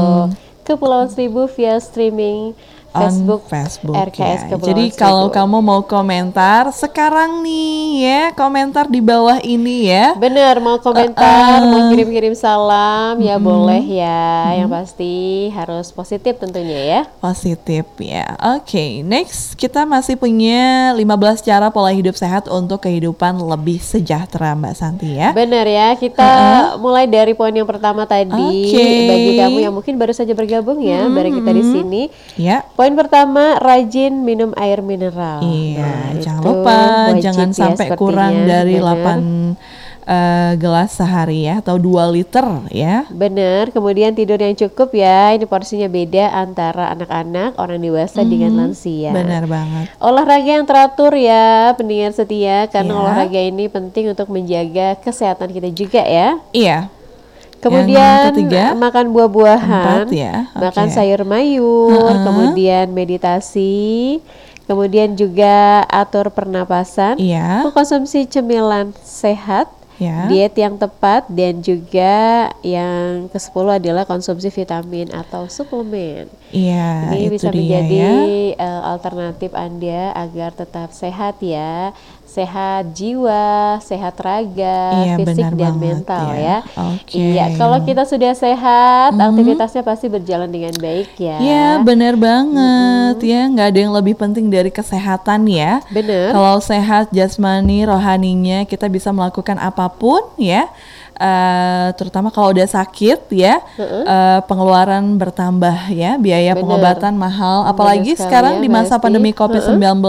Kepulauan 0.64 1.08
Seribu 1.12 1.48
via 1.48 1.80
streaming 1.80 2.56
Facebook, 2.94 3.42
Facebook 3.50 3.98
RKS 3.98 4.54
ya. 4.54 4.58
Jadi 4.62 4.86
kalau 4.94 5.34
kamu 5.34 5.66
mau 5.66 5.82
komentar 5.82 6.70
sekarang 6.70 7.42
nih 7.42 8.06
ya, 8.06 8.22
komentar 8.38 8.86
di 8.86 9.02
bawah 9.02 9.42
ini 9.42 9.90
ya. 9.90 10.14
Bener, 10.14 10.62
mau 10.62 10.78
komentar, 10.78 11.66
mau 11.66 11.90
kirim-kirim 11.90 12.38
salam, 12.38 13.18
ya 13.18 13.42
boleh 13.42 13.82
ya. 13.82 14.54
Yang 14.54 14.70
pasti 14.70 15.14
harus 15.58 15.90
positif 15.90 16.38
tentunya 16.38 16.80
ya. 16.86 17.02
Positif 17.18 17.90
ya. 17.98 18.38
Oke, 18.54 19.02
next 19.02 19.58
kita 19.58 19.90
masih 19.90 20.14
punya 20.14 20.94
15 20.94 21.42
cara 21.42 21.74
pola 21.74 21.90
hidup 21.90 22.14
sehat 22.14 22.46
untuk 22.46 22.86
kehidupan 22.86 23.42
lebih 23.42 23.82
sejahtera 23.82 24.54
Mbak 24.54 24.74
Santi 24.78 25.18
ya. 25.18 25.34
Bener 25.34 25.66
ya, 25.66 25.98
kita 25.98 26.32
mulai 26.78 27.10
dari 27.10 27.34
poin 27.34 27.52
yang 27.52 27.66
pertama 27.66 28.06
tadi. 28.06 28.70
Oke. 28.70 28.88
Bagi 29.10 29.32
kamu 29.42 29.58
yang 29.66 29.74
mungkin 29.74 29.98
baru 29.98 30.14
saja 30.14 30.38
bergabung 30.38 30.78
ya, 30.78 31.10
bareng 31.10 31.42
kita 31.42 31.52
di 31.52 31.64
sini. 31.66 32.02
Ya. 32.38 32.62
Poin 32.84 33.00
pertama, 33.00 33.56
rajin 33.64 34.28
minum 34.28 34.52
air 34.60 34.84
mineral. 34.84 35.40
Iya, 35.40 35.88
Nah, 35.88 36.20
jangan 36.20 36.44
lupa 36.44 36.80
jangan 37.16 37.50
ya 37.56 37.56
sampai 37.56 37.88
kurang 37.96 38.44
dari 38.44 38.76
bener. 38.76 39.56
8 39.56 39.56
eh, 40.04 40.52
gelas 40.60 40.92
sehari 40.92 41.48
ya 41.48 41.64
atau 41.64 41.80
2 41.80 42.12
liter 42.12 42.44
ya. 42.76 43.08
Bener, 43.08 43.72
kemudian 43.72 44.12
tidur 44.12 44.36
yang 44.36 44.52
cukup 44.52 44.92
ya. 45.00 45.32
Ini 45.32 45.48
porsinya 45.48 45.88
beda 45.88 46.36
antara 46.36 46.92
anak-anak, 46.92 47.56
orang 47.56 47.80
dewasa 47.80 48.20
dengan 48.28 48.52
lansia. 48.52 49.16
Benar 49.16 49.48
banget. 49.48 49.88
Olahraga 50.04 50.52
yang 50.60 50.68
teratur 50.68 51.16
ya, 51.16 51.72
pendengar 51.80 52.12
setia, 52.12 52.68
karena 52.68 52.92
Ya. 52.92 53.00
olahraga 53.00 53.40
ini 53.48 53.72
penting 53.72 54.12
untuk 54.12 54.28
menjaga 54.28 55.00
kesehatan 55.00 55.56
kita 55.56 55.72
juga 55.72 56.04
ya. 56.04 56.36
Iya. 56.52 56.92
Kemudian 57.64 58.36
ketiga? 58.36 58.76
makan 58.76 59.06
buah-buahan, 59.10 60.06
ya, 60.12 60.52
makan 60.52 60.88
oke. 60.88 60.94
sayur 60.94 61.24
mayur, 61.24 62.12
kemudian 62.22 62.92
meditasi, 62.92 64.20
kemudian 64.66 65.16
juga 65.16 65.88
atur 65.88 66.28
pernapasan, 66.28 67.16
Iya. 67.16 67.64
mengkonsumsi 67.64 68.28
cemilan 68.28 68.92
sehat, 69.00 69.72
Ya. 69.96 70.26
diet 70.26 70.58
yang 70.58 70.76
tepat, 70.76 71.30
dan 71.30 71.62
juga 71.62 72.50
yang 72.60 73.30
ke-10 73.30 73.78
adalah 73.78 74.04
konsumsi 74.04 74.50
vitamin 74.50 75.08
atau 75.14 75.46
suplemen. 75.46 76.28
Iya, 76.50 77.14
Ini 77.14 77.30
itu 77.30 77.34
bisa 77.38 77.48
dia 77.54 77.62
menjadi 77.80 78.06
ya. 78.54 78.60
eh, 78.60 78.82
alternatif 78.84 79.52
Anda 79.54 80.12
agar 80.14 80.52
tetap 80.52 80.92
sehat 80.92 81.40
ya. 81.40 81.94
Sehat 82.34 82.98
jiwa, 82.98 83.78
sehat 83.78 84.18
raga, 84.18 85.06
Iya, 85.06 85.22
fisik 85.22 85.28
benar 85.38 85.52
dan 85.54 85.74
banget 85.78 85.82
mental 85.86 86.28
ya. 86.34 86.42
ya. 86.42 86.58
Oke. 86.98 87.14
Iya, 87.14 87.46
kalau 87.62 87.78
kita 87.86 88.04
sudah 88.10 88.34
sehat, 88.34 89.14
aktivitasnya 89.14 89.86
pasti 89.86 90.10
berjalan 90.10 90.50
dengan 90.50 90.74
baik 90.82 91.14
ya. 91.22 91.38
Ya 91.38 91.68
benar 91.86 92.18
banget 92.18 93.22
ya 93.22 93.46
nggak 93.54 93.68
ada 93.70 93.80
yang 93.86 93.94
lebih 93.94 94.18
penting 94.18 94.50
dari 94.50 94.74
kesehatan 94.74 95.46
ya. 95.46 95.86
Bener. 95.94 96.34
Kalau 96.34 96.58
sehat 96.58 97.14
jasmani 97.14 97.86
rohaninya 97.86 98.66
kita 98.66 98.90
bisa 98.90 99.14
melakukan 99.14 99.62
apa 99.62 99.86
pun 99.94 100.26
ya. 100.42 100.74
Eh, 101.14 101.88
terutama 101.94 102.34
kalau 102.34 102.58
udah 102.58 102.66
sakit 102.66 103.30
ya 103.30 103.62
eh, 103.78 104.40
pengeluaran 104.50 105.14
bertambah 105.14 105.94
ya 105.94 106.18
biaya 106.18 106.58
Bener. 106.58 106.66
pengobatan 106.66 107.14
mahal 107.14 107.70
apalagi 107.70 108.18
sekali 108.18 108.26
sekarang 108.26 108.54
ya, 108.58 108.62
di 108.66 108.70
masa 108.74 108.98
Esti. 108.98 109.04
pandemi 109.06 109.30
COVID-19 109.30 110.02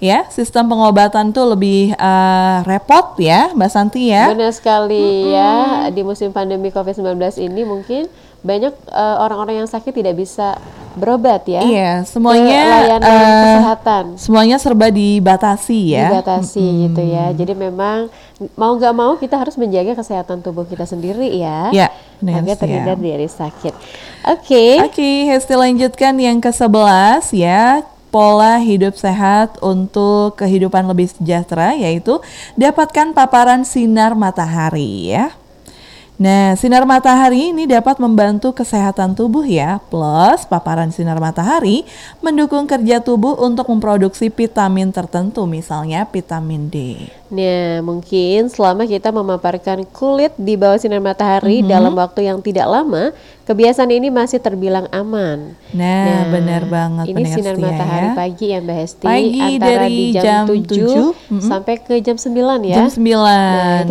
ya 0.00 0.24
sistem 0.32 0.64
pengobatan 0.72 1.36
tuh 1.36 1.44
lebih 1.52 1.92
eh, 1.92 2.56
repot 2.64 3.20
ya 3.20 3.52
Mbak 3.52 3.68
Santi 3.68 4.08
ya 4.08 4.32
Benar 4.32 4.56
sekali 4.56 5.28
ya. 5.28 5.84
Di 5.92 6.00
musim 6.00 6.32
pandemi 6.32 6.72
COVID-19 6.72 7.20
ini 7.44 7.62
mungkin 7.68 8.08
banyak 8.40 8.72
eh, 8.72 9.16
orang-orang 9.20 9.64
yang 9.64 9.68
sakit 9.68 9.92
tidak 9.92 10.16
bisa 10.16 10.56
berobat 10.98 11.46
ya. 11.46 11.62
Iya, 11.62 11.92
semuanya 12.02 12.82
layanan 12.82 13.02
eh, 13.06 13.42
kesehatan. 13.46 14.04
semuanya 14.18 14.56
serba 14.58 14.90
dibatasi 14.90 15.94
ya. 15.94 16.10
dibatasi 16.10 16.90
gitu 16.90 17.02
ya. 17.04 17.30
Jadi 17.30 17.52
memang 17.54 18.10
mau 18.58 18.74
nggak 18.74 18.94
mau 18.96 19.14
kita 19.14 19.38
harus 19.38 19.54
menjaga 19.54 19.94
kesehatan 19.94 20.42
tubuh 20.42 20.66
kita 20.66 20.88
sendiri 20.88 21.30
ya. 21.30 21.70
Ya, 21.70 21.88
benar 22.18 22.42
agar 22.42 22.56
terhindar 22.58 22.98
ya. 22.98 23.14
dari 23.14 23.28
sakit. 23.30 23.74
Oke. 24.34 24.82
Oke, 24.82 25.10
Hesti 25.30 25.54
lanjutkan 25.54 26.18
yang 26.18 26.42
ke-11 26.42 27.30
ya. 27.36 27.86
Pola 28.10 28.58
hidup 28.58 28.98
sehat 28.98 29.62
untuk 29.62 30.34
kehidupan 30.34 30.82
lebih 30.82 31.06
sejahtera 31.06 31.78
yaitu 31.78 32.18
dapatkan 32.58 33.14
paparan 33.14 33.62
sinar 33.62 34.18
matahari 34.18 35.14
ya. 35.14 35.30
Nah, 36.20 36.52
sinar 36.52 36.84
matahari 36.84 37.48
ini 37.48 37.64
dapat 37.64 37.96
membantu 37.96 38.52
kesehatan 38.52 39.16
tubuh 39.16 39.40
ya. 39.40 39.80
Plus, 39.88 40.44
paparan 40.44 40.92
sinar 40.92 41.16
matahari 41.16 41.88
mendukung 42.20 42.68
kerja 42.68 43.00
tubuh 43.00 43.40
untuk 43.40 43.64
memproduksi 43.72 44.28
vitamin 44.28 44.92
tertentu, 44.92 45.48
misalnya 45.48 46.04
vitamin 46.04 46.68
D. 46.68 47.08
Nah, 47.32 47.80
mungkin 47.80 48.52
selama 48.52 48.84
kita 48.84 49.08
memaparkan 49.08 49.88
kulit 49.96 50.36
di 50.36 50.60
bawah 50.60 50.76
sinar 50.76 51.00
matahari 51.00 51.64
Mhm. 51.64 51.68
dalam 51.72 51.96
waktu 51.96 52.28
yang 52.28 52.44
tidak 52.44 52.68
lama, 52.68 53.16
kebiasaan 53.42 53.90
ini 53.90 54.08
masih 54.08 54.38
terbilang 54.38 54.86
aman. 54.90 55.58
Nah, 55.70 56.28
benar 56.28 56.62
banget 56.64 57.10
Ini 57.10 57.22
sinar 57.26 57.54
setia 57.54 57.66
matahari 57.66 58.06
ya. 58.06 58.14
pagi 58.14 58.46
ya 58.46 58.58
Mbak 58.58 58.76
Hesti 58.76 59.04
Pagi 59.04 59.40
antara 59.40 59.70
dari 59.82 59.90
di 59.90 60.06
jam, 60.10 60.22
jam 60.22 60.44
7, 60.46 60.66
7, 60.66 61.30
mm-mm. 61.30 61.40
sampai 61.42 61.74
ke 61.78 61.94
jam 61.98 62.16
9 62.16 62.30
ya. 62.62 62.76
Jam 62.78 62.88
9, 62.88 63.00
itu 63.00 63.10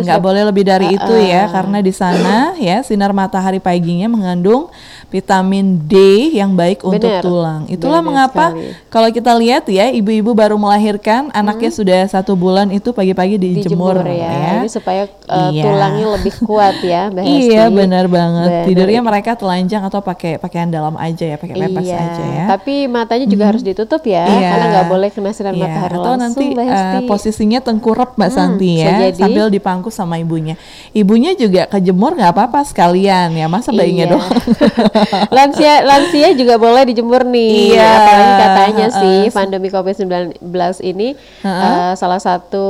sudah- 0.00 0.20
boleh 0.20 0.42
lebih 0.44 0.64
dari 0.64 0.86
itu 0.90 1.14
ya, 1.18 1.36
Ah, 1.36 1.44
ah. 1.44 1.48
karena 1.50 1.78
di 1.80 1.92
sana 1.92 2.36
ya 2.56 2.80
sinar 2.80 3.12
matahari 3.12 3.58
paginya 3.58 4.06
mengandung 4.06 4.68
vitamin 5.10 5.66
D 5.80 5.94
yang 6.32 6.54
baik 6.54 6.80
untuk 6.80 7.04
Benar. 7.04 7.20
tulang. 7.20 7.60
Itulah 7.66 7.98
Benar 7.98 8.08
mengapa 8.08 8.46
sekali. 8.50 8.70
kalau 8.86 9.08
kita 9.10 9.32
lihat 9.34 9.64
ya 9.66 9.90
ibu-ibu 9.90 10.30
baru 10.32 10.54
melahirkan 10.54 11.28
anaknya 11.30 11.68
sudah 11.68 12.00
satu 12.06 12.32
bulan 12.32 12.70
itu 12.70 12.90
pagi-pagi 12.90 13.36
dijemur, 13.36 13.98
dijemur 13.98 14.06
ya. 14.06 14.30
ya. 14.30 14.52
Ini 14.56 14.68
supaya 14.68 15.02
uh, 15.26 15.50
Iya. 15.50 15.62
tulangnya 15.64 16.06
lebih 16.14 16.34
kuat 16.40 16.78
ya. 16.80 17.10
Iya 17.40 17.66
benar 17.68 18.06
banget. 18.06 18.48
Benar. 18.48 18.64
Tidurnya 18.64 19.00
mereka 19.00 19.30
telanjang 19.34 19.82
atau 19.82 19.98
pakai 19.98 20.38
pakaian 20.38 20.66
dalam 20.66 20.94
aja 20.94 21.24
ya, 21.24 21.36
pakai 21.36 21.58
pepes 21.58 21.86
iya. 21.86 21.98
aja 21.98 22.22
ya. 22.24 22.44
Tapi 22.48 22.86
matanya 22.86 23.26
juga 23.26 23.44
harus 23.46 23.60
ditutup 23.60 24.02
ya, 24.02 24.24
Iya. 24.24 24.48
karena 24.48 24.66
nggak 24.70 24.86
boleh 24.88 25.08
kena 25.08 25.30
sinar 25.30 25.52
Iya, 25.52 25.64
matahari 25.64 25.94
atau 25.96 26.12
langsung, 26.14 26.22
nanti 26.22 26.44
Hesti. 26.54 27.06
posisinya 27.06 27.58
tengkurap 27.58 28.14
Mbak 28.14 28.30
Santi 28.30 28.70
bisa 28.76 28.86
ya, 28.86 28.98
jadi. 29.08 29.18
sambil 29.18 29.46
dipangku 29.48 29.90
sama 29.90 30.16
ibunya. 30.16 30.54
Ibunya 30.92 31.34
juga 31.34 31.66
kejemur 31.66 32.14
nggak 32.14 32.30
apa-apa 32.30 32.62
sekalian 32.62 33.34
ya, 33.34 33.46
masa 33.46 33.70
bayinya 33.70 34.06
Iya. 34.06 34.12
doang. 34.12 34.30
lansia 35.36 35.84
lansia 35.84 36.28
juga 36.34 36.56
boleh 36.56 36.82
dijemur 36.88 37.22
nih. 37.26 37.74
Iya. 37.74 37.88
Apalagi 37.88 38.32
katanya 38.36 38.86
Heeh. 38.90 39.00
sih 39.00 39.20
pandemi 39.32 39.68
Covid-19 39.68 40.40
ini 40.82 41.14
uh, 41.44 41.92
salah 41.94 42.20
satu 42.20 42.66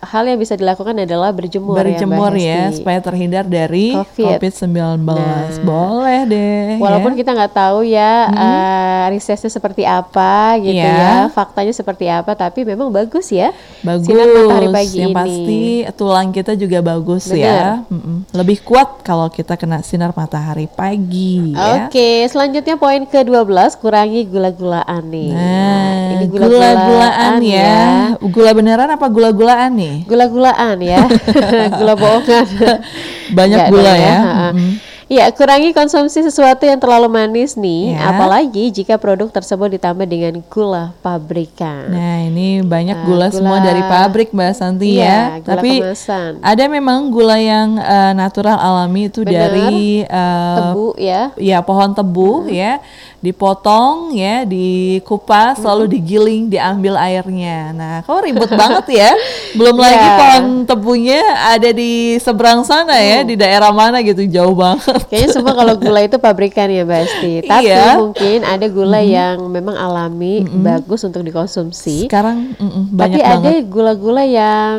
hal 0.00 0.24
yang 0.24 0.40
bisa 0.40 0.56
dilakukan 0.56 0.96
adalah 0.96 1.28
berjemur, 1.30 1.76
Berjemur 1.76 2.32
ya, 2.32 2.40
Mbak 2.40 2.40
ya, 2.40 2.60
Hesti. 2.72 2.76
supaya 2.80 2.98
terhindar 3.04 3.44
dari 3.44 3.92
Covid. 3.92 4.40
COVID-19. 4.40 4.72
Nah. 5.04 5.44
Boleh 5.60 6.20
deh. 6.24 6.68
Walaupun 6.80 7.12
ya. 7.14 7.16
kita 7.20 7.30
nggak 7.36 7.52
tahu 7.52 7.78
ya 7.84 8.12
uh, 8.32 9.04
risetnya 9.12 9.52
seperti 9.52 9.84
apa 9.84 10.56
gitu 10.64 10.80
Iya. 10.80 10.96
ya, 10.96 11.14
faktanya 11.28 11.74
seperti 11.76 12.08
apa, 12.08 12.32
tapi 12.32 12.64
memang 12.64 12.88
bagus 12.88 13.28
ya. 13.28 13.52
bagus. 13.84 14.08
Sinar 14.08 14.28
matahari 14.32 14.68
pagi 14.72 14.96
yang 14.96 15.12
ini. 15.12 15.18
pasti 15.20 15.60
tulang 15.98 16.28
kita 16.32 16.52
juga 16.56 16.78
bagus 16.80 17.24
ya. 17.28 17.84
Mm-mm. 17.92 18.32
Lebih 18.32 18.64
kuat 18.64 19.04
kalau 19.04 19.28
kita 19.28 19.60
kena 19.60 19.84
sinar 19.84 20.16
matahari 20.16 20.64
pagi 20.64 21.49
ya. 21.54 21.86
Oke, 21.86 22.26
selanjutnya 22.28 22.76
poin 22.76 23.02
ke-12 23.06 23.78
kurangi 23.80 24.26
gula-gulaan 24.28 25.02
nih. 25.08 25.30
Nah, 25.32 26.12
ini 26.18 26.24
gula-gulaan 26.28 27.38
ya. 27.40 28.14
Gula 28.20 28.50
beneran 28.52 28.90
apa 28.90 29.06
gula-gulaan 29.08 29.72
nih? 29.78 29.96
Gula-gulaan 30.04 30.76
ya. 30.82 31.06
Gula 31.78 31.94
bohongan. 31.96 32.46
Banyak 33.32 33.58
Nggak 33.58 33.70
gula 33.70 33.92
ya. 33.94 34.16
Ha-ha. 34.20 34.48
Mm-mm. 34.52 34.89
Ya, 35.10 35.26
kurangi 35.26 35.74
konsumsi 35.74 36.22
sesuatu 36.22 36.62
yang 36.62 36.78
terlalu 36.78 37.10
manis 37.10 37.58
nih, 37.58 37.98
Ya. 37.98 38.14
apalagi 38.14 38.70
jika 38.70 38.94
produk 38.94 39.26
tersebut 39.26 39.74
ditambah 39.74 40.06
dengan 40.06 40.38
gula 40.46 40.94
pabrikan. 41.02 41.90
Nah, 41.90 42.22
ini 42.22 42.62
banyak 42.62 42.94
gula, 43.02 43.26
semua 43.26 43.58
gula- 43.58 43.66
dari 43.66 43.82
pabrik 43.82 44.30
Mbak 44.30 44.52
Santi 44.54 44.94
Iya, 44.94 45.02
ya. 45.02 45.18
gula 45.42 45.50
Tapi 45.58 45.72
kemasan. 45.82 46.30
ada 46.38 46.64
memang 46.64 47.10
gula 47.10 47.34
yang 47.36 47.74
eh, 47.74 48.12
natural 48.14 48.54
alami 48.54 49.10
itu 49.10 49.26
Benar. 49.26 49.34
dari 49.50 50.06
eh, 50.06 50.56
Tebu 50.62 50.86
ya. 50.94 51.22
ya 51.34 51.58
pohon 51.58 51.90
tebu 51.90 52.46
ya 52.46 52.78
dipotong 53.20 54.12
ya 54.12 54.42
dikupas 54.42 55.60
lalu 55.60 55.84
digiling 55.90 56.48
diambil 56.48 56.96
airnya 56.96 57.70
nah 57.70 57.96
kok 58.00 58.20
ribet 58.20 58.48
banget 58.50 58.86
ya 58.90 59.10
belum 59.58 59.76
lagi 59.76 59.98
Ya. 60.00 60.16
pohon 60.16 60.44
tebunya 60.64 61.20
ada 61.50 61.70
di 61.70 61.92
seberang 62.16 62.62
sana 62.62 62.96
ya 62.96 63.20
di 63.20 63.34
daerah 63.34 63.68
mana 63.70 64.00
gitu 64.00 64.24
jauh 64.24 64.54
banget 64.54 65.04
Kayaknya 65.06 65.28
semua 65.30 65.52
kalau 65.52 65.74
gula 65.82 66.00
itu 66.00 66.16
pabrikan 66.16 66.66
ya, 66.66 66.82
Mbak 66.82 67.00
Esti. 67.02 67.32
Tapi 67.44 67.66
Iya. 67.66 67.98
mungkin 67.98 68.38
ada 68.42 68.66
gula 68.66 69.00
yang 69.00 69.42
memang 69.44 69.74
alami, 69.74 70.40
bagus 70.46 71.02
untuk 71.02 71.20
dikonsumsi. 71.20 72.06
sekarang 72.06 72.54
mm-mm, 72.54 72.84
Tapi 72.88 72.96
banyak 72.96 73.20
ada 73.20 73.36
banget 73.42 73.66
gula-gula 73.66 74.22
yang 74.22 74.78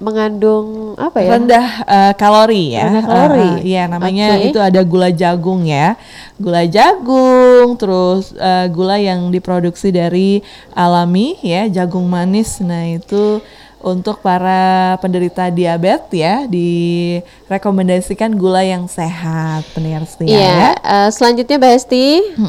mengandung 0.00 0.96
apa 0.96 1.20
ya? 1.20 1.36
rendah 1.36 1.66
eh, 1.84 2.12
kalori 2.16 2.74
ya. 2.74 2.88
Rendah 2.88 3.04
kalori. 3.04 3.50
Eh, 3.62 3.76
Iya, 3.76 3.82
namanya 3.86 4.40
Oke. 4.40 4.48
itu 4.50 4.58
ada 4.58 4.80
gula 4.80 5.12
jagung 5.12 5.68
ya. 5.68 5.94
Gula 6.40 6.64
jagung, 6.64 7.76
terus 7.76 8.32
eh, 8.34 8.66
gula 8.72 8.96
yang 8.96 9.28
diproduksi 9.28 9.92
dari 9.92 10.40
alami 10.72 11.36
ya, 11.44 11.68
jagung 11.68 12.08
manis. 12.08 12.58
Nah, 12.64 12.88
itu 12.88 13.44
untuk 13.80 14.20
para 14.20 14.60
penderita 14.98 15.48
diabetes 15.48 16.12
ya 16.12 16.44
direkomendasikan 16.44 18.32
gula 18.32 18.60
yang 18.60 18.84
sehat 18.86 19.64
pendengar 19.72 20.04
setia 20.04 20.28
Iya, 20.28 20.38
ya. 20.38 20.70
eh, 20.76 21.08
selanjutnya 21.10 21.56
Mbak 21.56 21.72
Hesti, 21.72 22.06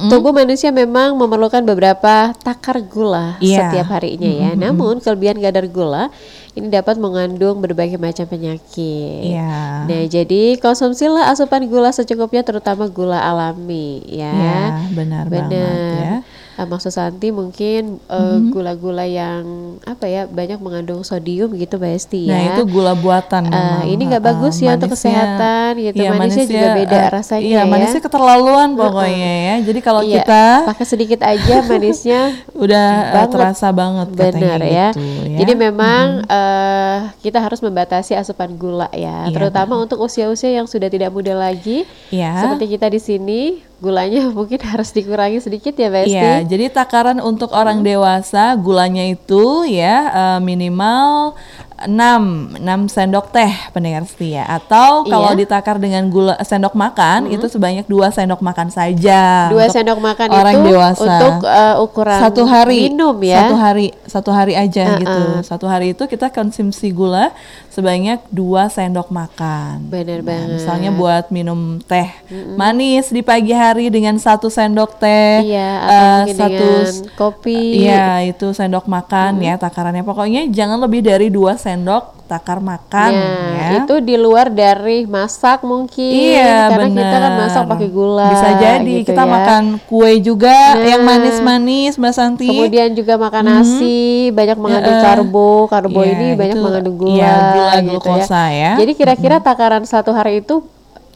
tubuh 0.07 0.31
manusia 0.31 0.69
memang 0.69 1.15
memerlukan 1.15 1.63
beberapa 1.63 2.35
takar 2.37 2.79
gula 2.81 3.39
Iya. 3.39 3.71
setiap 3.71 3.87
harinya 3.91 4.27
ya. 4.27 4.49
Namun 4.53 4.99
kelebihan 4.99 5.39
kadar 5.39 5.65
gula 5.65 6.11
ini 6.51 6.67
dapat 6.67 6.99
mengandung 6.99 7.57
berbagai 7.57 7.95
macam 7.95 8.27
penyakit. 8.27 9.31
Iya. 9.31 9.87
Nah, 9.87 10.03
jadi 10.05 10.59
konsumsilah 10.59 11.31
asupan 11.31 11.63
gula 11.65 11.89
secukupnya 11.89 12.43
terutama 12.43 12.85
gula 12.85 13.17
alami 13.17 14.03
ya. 14.05 14.31
Iya, 14.31 14.59
benar 14.91 15.25
banget 15.27 15.79
ya. 15.95 16.15
Eh, 16.51 16.63
maksud 16.63 16.91
Santi 16.91 17.31
mungkin 17.31 17.95
eh, 18.01 18.37
gula-gula 18.47 19.03
yang 19.03 19.43
apa 19.81 20.03
ya 20.03 20.27
banyak 20.27 20.57
mengandung 20.57 20.99
sodium 21.01 21.51
gitu 21.53 21.75
Mbak 21.75 21.91
Hesti 21.91 22.21
ya. 22.25 22.31
Nah, 22.31 22.41
itu 22.51 22.61
gula 22.65 22.91
buatan 22.91 23.47
memang. 23.47 23.87
ini 23.87 24.01
nggak 24.05 24.19
bagus 24.21 24.59
ya 24.59 24.75
untuk 24.75 24.91
manisnya- 24.91 25.15
kesehatan 25.15 25.71
gitu. 25.79 25.95
Iya, 25.97 26.09
Manisnya 26.11 26.45
juga 26.45 26.67
beda 26.75 26.97
eh, 26.97 27.09
rasanya 27.09 27.41
Iya, 27.41 27.55
ya. 27.57 27.63
manisnya 27.65 28.01
keterlaluan 28.01 28.69
pokoknya 28.73 29.33
ya. 29.41 29.55
Jadi 29.63 29.79
kalau 29.79 30.01
Iya, 30.01 30.13
kita 30.19 30.43
pakai 30.67 30.85
sedikit 30.85 31.19
aja 31.21 31.55
manisnya 31.63 32.21
udah 32.63 32.87
banget. 33.15 33.29
terasa 33.31 33.67
banget 33.71 34.07
katanya 34.11 34.31
benar 34.35 34.59
ya. 34.61 34.87
gitu, 34.91 35.01
ya. 35.25 35.37
Jadi 35.39 35.53
memang 35.55 36.05
eh, 36.21 36.97
kita 37.21 37.39
harus 37.39 37.59
membatasi 37.59 38.11
asupan 38.13 38.53
gula 38.53 38.91
ya, 38.91 39.25
Iya, 39.25 39.31
terutama 39.31 39.77
untuk 39.77 39.97
usia-usia 39.99 40.51
yang 40.51 40.67
sudah 40.67 40.87
tidak 40.87 41.09
muda 41.09 41.31
lagi. 41.31 41.87
Iya. 42.09 42.43
Seperti 42.43 42.65
kita 42.69 42.87
di 42.87 42.99
sini, 42.99 43.41
gulanya 43.81 44.29
mungkin 44.37 44.61
harus 44.61 44.93
dikurangi 44.93 45.41
sedikit 45.41 45.73
ya, 45.75 45.89
Besti. 45.89 46.13
Iya, 46.13 46.45
jadi 46.45 46.69
takaran 46.69 47.17
untuk 47.19 47.51
orang 47.51 47.81
dewasa 47.81 48.53
gulanya 48.55 49.03
itu 49.03 49.65
ya 49.65 49.97
eh, 50.13 50.39
minimal 50.39 51.33
6 51.83 52.57
6 52.57 52.61
sendok 52.87 53.29
teh 53.29 53.49
pendengar 53.69 54.03
setia 54.03 54.43
atau 54.43 55.01
kalau 55.03 55.31
Iya. 55.31 55.39
ditakar 55.39 55.77
dengan 55.77 56.07
gula 56.07 56.37
sendok 56.39 56.73
makan 56.73 57.27
itu 57.27 57.45
sebanyak 57.45 57.85
2 57.85 58.09
sendok 58.09 58.39
makan 58.39 58.67
saja. 58.67 59.47
Dua 59.47 59.65
untuk 59.65 59.73
sendok 59.73 59.99
makan 59.99 60.27
orang 60.29 60.53
itu 60.55 60.67
dewasa. 60.67 61.01
untuk 61.01 61.35
eh, 61.43 61.75
ukuran 61.77 62.19
satu 62.19 62.43
hari 62.43 62.77
minum 62.87 63.17
ya. 63.17 63.37
Satu 63.41 63.55
hari 63.55 63.87
satu 64.05 64.29
hari 64.29 64.53
aja 64.53 64.83
Uh-uh. 64.87 64.99
gitu. 64.99 65.21
Satu 65.41 65.65
hari 65.65 65.87
itu 65.91 66.03
kita 66.05 66.29
konsumsi 66.29 66.91
gula 66.91 67.31
sebanyak 67.67 68.19
2 68.27 68.67
sendok 68.67 69.09
makan. 69.09 69.87
Benar 69.87 70.19
Nah, 70.19 70.27
banget. 70.27 70.49
Misalnya 70.57 70.89
buat 70.91 71.25
minum 71.29 71.59
teh 71.81 72.09
manis 72.53 73.09
di 73.09 73.21
pagi 73.21 73.51
hari 73.51 73.87
dengan 73.87 74.17
satu 74.17 74.47
sendok 74.47 74.97
teh, 74.97 75.41
Iya, 75.41 75.71
mungkin 76.19 76.35
satu 76.35 76.67
kopi. 77.15 77.81
Iya, 77.81 78.27
itu 78.27 78.51
sendok 78.51 78.85
makan 78.85 79.39
ya 79.39 79.55
takarannya. 79.55 80.03
Pokoknya 80.03 80.45
jangan 80.47 80.77
lebih 80.77 81.01
dari 81.01 81.27
dua 81.27 81.55
sendok 81.55 81.70
takar 82.25 82.57
makan 82.57 83.11
Nah, 83.11 83.51
ya. 83.51 83.83
itu 83.83 83.99
di 83.99 84.15
luar 84.15 84.47
dari 84.47 85.03
masak 85.03 85.61
mungkin. 85.61 85.99
Iya, 86.31 86.71
Karena 86.71 86.87
kita 86.89 87.17
kan 87.17 87.33
masak 87.37 87.63
pakai 87.67 87.87
gula. 87.87 88.29
Bisa 88.29 88.49
jadi 88.55 88.93
gitu 88.97 89.11
kita 89.11 89.23
ya. 89.23 89.29
makan 89.29 89.63
kue 89.83 90.11
juga 90.17 90.55
Nah. 90.73 90.87
yang 90.87 91.01
manis-manis, 91.01 91.95
Mbak 91.95 92.13
Santi. 92.13 92.47
Kemudian 92.47 92.91
juga 92.91 93.15
makan 93.15 93.43
nasi, 93.43 93.99
banyak 94.29 94.55
mengandung 94.55 94.97
karbo. 94.97 95.51
Karbo 95.67 95.99
Iya, 96.01 96.11
ini 96.13 96.27
banyak 96.33 96.55
itu- 96.55 96.63
mengandung 96.63 96.95
gula. 96.97 97.13
iya, 97.13 97.33
gula 97.51 97.73
gitu 97.75 97.89
glukosa 97.93 98.43
ya. 98.49 98.71
Jadi 98.75 98.91
kira-kira 98.93 99.35
takaran 99.39 99.83
satu 99.83 100.09
hari 100.09 100.39
itu 100.39 100.63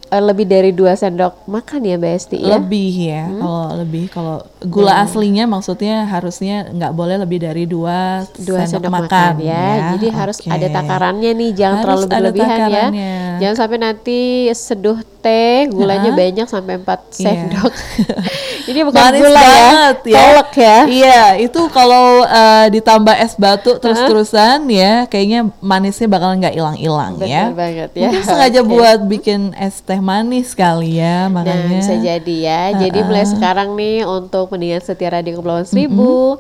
eh, 0.06 0.22
lebih 0.22 0.46
dari 0.46 0.70
dua 0.70 0.94
sendok 0.94 1.34
makan 1.46 1.82
ya, 1.82 1.98
Mbak 1.98 2.14
Esti 2.14 2.38
ya? 2.38 2.56
lebih 2.56 2.92
ya 3.10 3.24
kalau 3.32 3.66
lebih 3.76 4.06
kalau 4.06 4.38
gula 4.66 5.02
aslinya 5.02 5.46
maksudnya 5.46 6.06
harusnya 6.06 6.70
nggak 6.74 6.92
boleh 6.92 7.16
lebih 7.22 7.40
dari 7.42 7.64
dua, 7.66 8.26
dua 8.36 8.66
sendok, 8.66 8.90
sendok 8.90 8.92
makan, 8.92 9.34
makan, 9.38 9.46
ya. 9.46 9.68
Jadi 9.96 10.08
harus 10.12 10.38
Oke. 10.42 10.50
ada 10.52 10.68
takarannya 10.70 11.32
nih, 11.34 11.52
jangan 11.54 11.78
Harus 11.82 11.88
terlalu 12.06 12.10
berlebihan 12.12 12.70
ya. 12.70 12.88
Jangan 13.42 13.56
sampai 13.56 13.78
nanti 13.80 14.20
seduh 14.52 15.00
teh 15.26 15.66
gulanya 15.74 16.14
Heeh. 16.14 16.20
banyak 16.22 16.48
sampai 16.50 16.74
4 16.78 16.86
Iya. 16.86 17.00
sendok. 17.18 17.72
Ini 18.70 18.82
bukan 18.82 18.98
Manis 18.98 19.22
gula 19.22 19.42
banget 19.46 19.98
ya, 20.10 20.18
tolak 20.18 20.52
ya. 20.58 20.78
Iya, 20.90 21.22
itu 21.38 21.62
kalau 21.70 22.26
eh, 22.26 22.66
ditambah 22.74 23.14
es 23.14 23.38
batu 23.38 23.78
terus-terusan 23.78 24.66
ya, 24.74 25.06
kayaknya 25.06 25.54
manisnya 25.62 26.10
bakal 26.10 26.34
nggak 26.34 26.58
hilang-hilang 26.58 27.14
ya. 27.22 27.54
Banget 27.54 27.94
ya. 27.94 28.10
Mungkin 28.10 28.22
sengaja 28.26 28.66
Oke. 28.66 28.70
buat 28.74 29.00
bikin 29.06 29.54
es 29.54 29.86
teh 29.86 30.02
manis 30.02 30.58
kali 30.58 30.98
ya, 30.98 31.30
makanya. 31.30 31.62
Nah, 31.62 31.78
bisa 31.78 31.94
jadi 31.94 32.36
ya. 32.42 32.62
Jadi 32.82 33.00
mulai 33.06 33.26
sekarang 33.30 33.78
nih 33.78 34.02
untuk 34.02 34.50
pendengar 34.56 34.80
setia 34.80 35.12
Radio 35.12 35.36
Kepulauan 35.36 35.68
Seribu, 35.68 36.40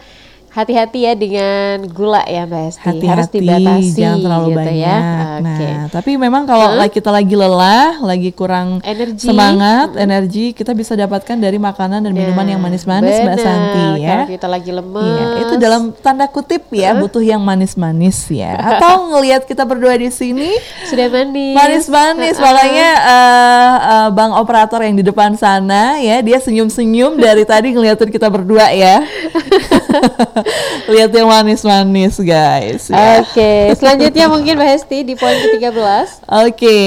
hati-hati 0.55 1.03
ya 1.03 1.13
dengan 1.19 1.83
gula 1.91 2.23
ya 2.23 2.47
Mbak 2.47 2.63
Esti. 2.71 2.79
Harus 2.79 3.27
Hati-hati, 3.27 3.37
dibatasi 3.43 3.91
jangan 3.91 4.17
terlalu 4.23 4.47
gitu 4.47 4.59
banyak. 4.63 4.75
ya. 4.79 4.95
Nah, 4.95 5.35
Oke. 5.43 5.69
tapi 5.91 6.11
memang 6.15 6.43
kalau 6.47 6.67
lagi 6.79 6.93
kita 6.95 7.11
lagi 7.11 7.35
lelah, 7.35 7.99
lagi 7.99 8.31
kurang 8.31 8.79
Energi. 8.87 9.27
semangat, 9.27 9.99
energi, 9.99 10.55
kita 10.55 10.71
bisa 10.71 10.95
dapatkan 10.95 11.35
dari 11.35 11.59
makanan 11.59 12.07
dan 12.07 12.15
minuman 12.15 12.47
yang 12.47 12.61
manis-manis, 12.63 13.19
Mbak 13.19 13.37
Santi 13.43 13.85
ya. 13.99 14.23
Kalau 14.23 14.31
kita 14.31 14.47
lagi 14.47 14.71
lemes. 14.71 15.03
Iya, 15.03 15.25
itu 15.43 15.53
dalam 15.59 15.81
tanda 15.99 16.25
kutip 16.31 16.71
ya, 16.71 16.95
butuh 16.95 17.19
yang 17.19 17.43
manis-manis 17.43 18.23
ya. 18.31 18.55
Atau 18.79 19.11
ngelihat 19.11 19.43
kita 19.43 19.67
berdua 19.67 19.99
di 19.99 20.07
sini 20.07 20.55
sudah 20.87 21.11
manis. 21.11 21.51
manis-manis, 21.51 22.39
makanya 22.39 22.89
eh, 23.03 23.75
eh, 23.91 24.07
bang 24.15 24.31
operator 24.31 24.79
yang 24.87 24.95
di 24.95 25.03
depan 25.03 25.35
sana 25.35 25.99
ya, 25.99 26.23
dia 26.23 26.39
senyum-senyum 26.39 27.19
dari 27.19 27.43
tadi 27.43 27.75
ngeliatin 27.75 28.07
kita 28.07 28.31
berdua 28.31 28.71
ya. 28.71 29.03
Lihat 30.93 31.11
yang 31.11 31.27
manis-manis 31.29 32.15
guys. 32.21 32.89
ya. 32.89 33.21
Oke, 33.21 33.73
selanjutnya 33.77 34.25
mungkin 34.29 34.53
Mbak 34.57 34.69
Hesti 34.69 34.97
di 35.01 35.13
poin 35.17 35.33
ke-13. 35.33 36.07
Oke, 36.25 36.77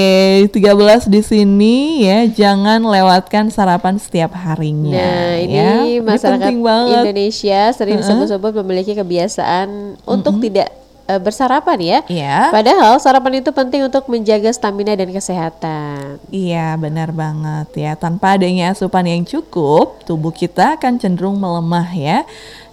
13 0.51 1.11
di 1.11 1.21
sini 1.23 1.75
ya, 2.07 2.25
jangan 2.27 2.79
lewatkan 2.83 3.51
sarapan 3.51 3.99
setiap 3.99 4.31
harinya. 4.35 4.95
Nah, 4.95 5.35
ini 5.39 5.99
ya. 5.99 6.03
masyarakat 6.03 6.53
banget. 6.55 7.03
Indonesia 7.03 7.61
sering 7.75 7.99
disebut-sebut 7.99 8.51
memiliki 8.63 8.95
kebiasaan 8.95 9.99
untuk 10.07 10.39
tidak 10.39 10.71
eh, 11.09 11.19
bersarapan 11.19 11.79
ya. 11.81 11.99
Iya. 12.07 12.37
Padahal 12.53 12.95
sarapan 13.03 13.43
itu 13.43 13.51
penting 13.51 13.83
untuk 13.83 14.07
menjaga 14.07 14.53
stamina 14.55 14.95
dan 14.95 15.11
kesehatan. 15.11 16.21
Iya, 16.31 16.79
benar 16.79 17.11
banget 17.11 17.67
ya. 17.75 17.91
Tanpa 17.99 18.39
adanya 18.39 18.71
asupan 18.71 19.03
yang 19.03 19.27
cukup, 19.27 20.05
tubuh 20.07 20.31
kita 20.31 20.79
akan 20.79 21.01
cenderung 21.01 21.35
melemah 21.41 21.89
ya. 21.91 22.19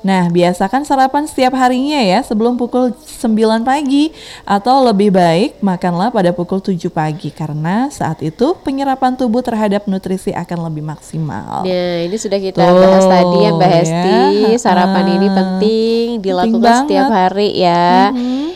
Nah, 0.06 0.30
biasakan 0.30 0.86
sarapan 0.86 1.26
setiap 1.26 1.50
harinya 1.58 1.98
ya 1.98 2.22
sebelum 2.22 2.54
pukul 2.54 2.94
9 2.94 3.26
pagi 3.60 4.14
atau 4.46 4.86
lebih 4.86 5.10
baik 5.10 5.58
makanlah 5.58 6.14
pada 6.14 6.30
pukul 6.30 6.62
7 6.62 6.78
pagi 6.88 7.34
karena 7.34 7.90
saat 7.90 8.22
itu 8.22 8.54
penyerapan 8.56 9.18
tubuh 9.18 9.42
terhadap 9.42 9.90
nutrisi 9.90 10.30
akan 10.30 10.70
lebih 10.70 10.86
maksimal. 10.86 11.66
Nah, 11.66 11.98
ini 12.06 12.14
sudah 12.14 12.38
kita 12.38 12.62
Tuh, 12.62 12.78
bahas 12.78 13.02
tadi 13.04 13.36
ya 13.40 13.50
Mbak 13.50 13.66
ya. 13.66 13.74
Hesti. 13.74 14.14
Sarapan 14.56 15.04
ini 15.10 15.26
Ah, 15.26 15.34
penting 15.34 16.04
dilakukan 16.22 16.62
banget. 16.62 16.82
setiap 16.86 17.08
hari 17.10 17.48
ya. 17.58 18.14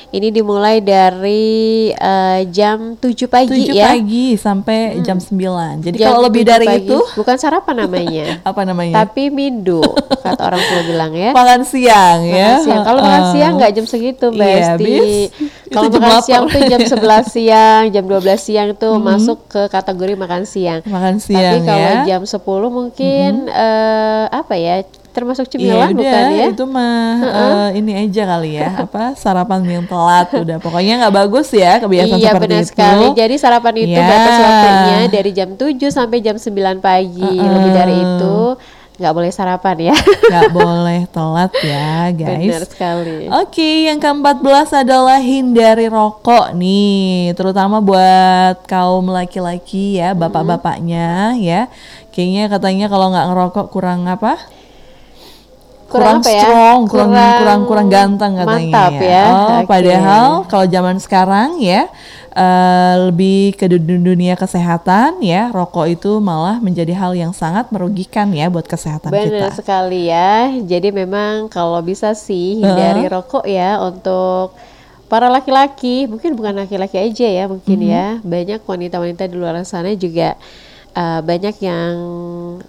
Ini 0.08 0.28
dimulai 0.30 0.78
dari 0.78 1.50
eh, 1.90 2.40
jam 2.46 2.94
7 2.94 3.26
pagi 3.26 3.62
7 3.64 3.74
ya. 3.74 3.90
pagi 3.90 4.34
sampai 4.34 4.98
jam 5.00 5.18
9. 5.18 5.82
Jadi 5.82 5.96
Jam 5.98 6.14
kalau 6.14 6.26
lebih 6.26 6.42
7 6.42 6.50
dari 6.52 6.66
pagi. 6.68 6.78
itu 6.84 6.98
bukan 7.14 7.36
sarapan 7.36 7.74
namanya. 7.80 8.26
apa 8.50 8.60
namanya? 8.62 8.94
tapi 9.00 9.30
mindu 9.30 9.82
kata 10.20 10.42
orang 10.44 10.62
tua 10.62 10.82
bilang 10.84 11.12
ya. 11.14 11.30
makan 11.40 11.60
siang 11.62 12.18
ya. 12.22 12.50
Siang. 12.58 12.82
Kalau 12.82 13.00
makan 13.00 13.24
siang 13.30 13.52
nggak 13.56 13.72
jam 13.72 13.84
segitu 13.84 14.26
Mbak 14.28 14.40
Iya, 14.42 14.56
Esti. 14.56 14.68
habis. 14.68 15.06
Kalau 15.66 15.88
makan 15.88 16.02
lapar. 16.10 16.22
siang 16.22 16.44
tuh 16.46 16.60
jam 16.62 16.80
11 16.80 17.00
siang, 17.34 17.82
jam 17.88 18.04
12 18.04 18.20
siang 18.38 18.68
tuh 18.74 18.94
masuk 18.96 19.38
ke 19.46 19.62
kategori 19.66 20.14
makan 20.14 20.42
siang. 20.44 20.80
Makan 20.82 21.14
Tapi 21.16 21.24
siang 21.24 21.62
kalau 21.62 21.90
ya. 21.96 22.02
jam 22.06 22.22
10 22.22 22.38
mungkin 22.70 23.30
eh, 23.46 24.24
apa 24.30 24.54
ya? 24.54 24.76
Termasuk 25.10 25.50
Iya 25.50 25.52
cemilan 25.52 25.90
udah, 25.90 25.98
bukan 25.98 26.24
ya? 26.30 26.46
itu 26.48 26.64
mah 26.64 27.10
eh, 27.20 27.68
ini 27.74 27.92
aja 27.98 28.22
kali 28.28 28.50
ya, 28.54 28.70
apa 28.86 29.02
sarapan 29.14 29.58
yang 29.64 29.84
telat 29.84 30.30
udah. 30.32 30.56
Pokoknya 30.56 31.02
nggak 31.02 31.14
bagus 31.16 31.50
ya 31.50 31.78
kebiasaan 31.78 32.14
Iya 32.14 32.30
seperti 32.30 32.44
benar 32.46 32.62
itu. 32.62 32.70
sekali. 32.70 33.06
Jadi 33.16 33.34
sarapan 33.34 33.74
itu 33.80 33.90
Ya. 33.92 34.06
batas 34.06 34.36
waktunya 34.38 34.98
dari 35.08 35.30
jam 35.30 35.50
7 35.52 35.90
sampai 35.90 36.18
jam 36.20 36.36
9 36.36 36.54
pagi. 36.78 37.26
Lebih 37.26 37.72
dari 37.72 37.94
itu 37.96 38.38
nggak 39.00 39.14
boleh 39.16 39.32
sarapan 39.32 39.76
ya. 39.90 39.96
nggak 40.30 40.52
boleh 40.52 41.00
telat 41.08 41.52
ya 41.64 42.12
guys. 42.12 42.52
Benar 42.52 42.64
sekali. 42.68 43.18
Oke, 43.32 43.88
yang 43.88 43.96
ke-14 43.96 44.84
adalah 44.84 45.16
hindari 45.16 45.88
rokok 45.88 46.52
nih, 46.52 47.32
terutama 47.32 47.80
buat 47.80 48.60
kaum 48.68 49.08
laki-laki 49.08 49.96
ya, 49.96 50.12
bapak-bapaknya 50.12 51.32
ya. 51.40 51.72
Kayaknya 52.12 52.44
katanya 52.52 52.86
kalau 52.92 53.08
nggak 53.08 53.26
ngerokok 53.32 53.66
kurang 53.72 54.04
apa? 54.04 54.36
Kurang 55.90 56.22
apa 56.22 56.30
ya? 56.30 56.42
strong, 56.46 56.78
kurang 56.86 57.10
Kurang 57.10 57.32
kurang 57.40 57.60
kurang 57.66 57.88
ganteng 57.90 58.32
katanya 58.38 58.68
mantap 58.68 58.92
ya. 59.00 59.24
Oh, 59.26 59.48
Oke. 59.58 59.66
padahal 59.66 60.26
kalau 60.46 60.66
zaman 60.70 60.96
sekarang 61.02 61.58
ya 61.58 61.90
eh, 62.30 62.94
lebih 63.10 63.54
ke 63.54 63.66
dun- 63.66 64.02
dunia 64.02 64.34
kesehatan 64.34 65.18
ya, 65.18 65.50
rokok 65.50 65.90
itu 65.90 66.18
malah 66.18 66.58
menjadi 66.58 66.94
hal 66.94 67.12
yang 67.14 67.34
sangat 67.34 67.68
merugikan 67.70 68.30
ya 68.30 68.46
buat 68.46 68.64
kesehatan 68.64 69.10
Benar 69.10 69.50
kita. 69.50 69.58
sekali 69.58 70.06
ya. 70.06 70.46
Jadi 70.62 70.90
memang 70.90 71.50
kalau 71.50 71.82
bisa 71.82 72.14
sih 72.14 72.58
hindari 72.58 73.06
rokok 73.06 73.44
ya 73.44 73.82
untuk 73.82 74.54
para 75.10 75.26
laki-laki, 75.26 76.06
mungkin 76.06 76.38
bukan 76.38 76.54
laki-laki 76.54 76.94
aja 76.94 77.26
ya, 77.26 77.44
mungkin 77.50 77.82
Mm-hmm. 77.82 77.94
ya. 77.94 78.06
Banyak 78.22 78.60
wanita-wanita 78.62 79.26
di 79.26 79.34
luar 79.34 79.58
sana 79.66 79.90
juga 79.98 80.38
uh, 80.94 81.18
banyak 81.18 81.58
yang 81.58 81.92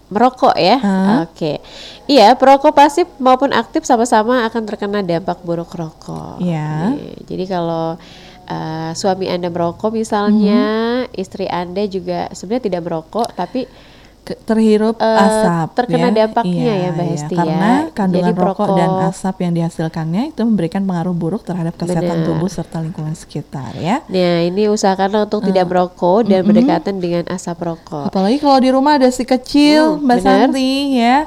merokok 0.10 0.58
ya. 0.58 0.82
Oke. 1.22 1.62
Iya, 2.10 2.34
perokok 2.34 2.74
pasif 2.74 3.06
maupun 3.22 3.54
aktif 3.54 3.86
sama-sama 3.86 4.42
akan 4.50 4.62
terkena 4.66 5.06
dampak 5.06 5.38
buruk 5.46 5.70
rokok. 5.70 6.42
Iya. 6.42 6.98
Nih, 6.98 7.14
Jadi 7.30 7.44
kalau 7.46 8.02
uh, 8.52 8.92
suami 8.94 9.26
Anda 9.26 9.48
merokok 9.48 9.92
misalnya, 9.92 10.64
Mm-hmm. 11.02 11.16
istri 11.16 11.48
Anda 11.48 11.88
juga 11.88 12.28
sebenarnya 12.30 12.66
tidak 12.66 12.82
merokok 12.84 13.32
tapi 13.32 13.64
terhirup 14.22 14.96
Eh, 14.96 15.18
asap 15.18 15.68
terkena 15.74 16.08
ya. 16.08 16.16
dampaknya 16.22 16.54
Iya, 16.54 16.74
ya, 16.78 16.90
Mbak 16.94 17.04
iya. 17.04 17.12
Hesti 17.12 17.36
karena 17.36 17.72
ya. 17.82 17.90
kandungan 17.92 18.30
Jadi 18.30 18.40
rokok 18.40 18.68
dan 18.72 18.90
asap 19.04 19.36
yang 19.42 19.54
dihasilkannya 19.54 20.24
itu 20.30 20.42
memberikan 20.42 20.82
pengaruh 20.84 21.12
buruk 21.12 21.42
terhadap 21.42 21.74
kesehatan 21.74 22.22
Benar. 22.22 22.28
tubuh 22.30 22.46
serta 22.48 22.78
lingkungan 22.80 23.12
sekitar 23.14 23.74
ya 23.76 24.06
Nah, 24.06 24.46
ini 24.46 24.70
usahakanlah 24.70 25.26
untuk 25.26 25.42
tidak 25.44 25.66
merokok 25.66 26.22
dan 26.24 26.46
berdekatan 26.46 26.96
dengan 26.98 27.26
asap 27.28 27.58
rokok. 27.66 28.08
apalagi 28.08 28.38
kalau 28.38 28.60
di 28.60 28.70
rumah 28.70 28.94
ada 28.96 29.10
si 29.10 29.26
kecil 29.26 29.98
Hmm, 29.98 30.06
Mbak 30.06 30.18
benar. 30.20 30.38
Santi 30.48 30.70
ya 30.94 31.18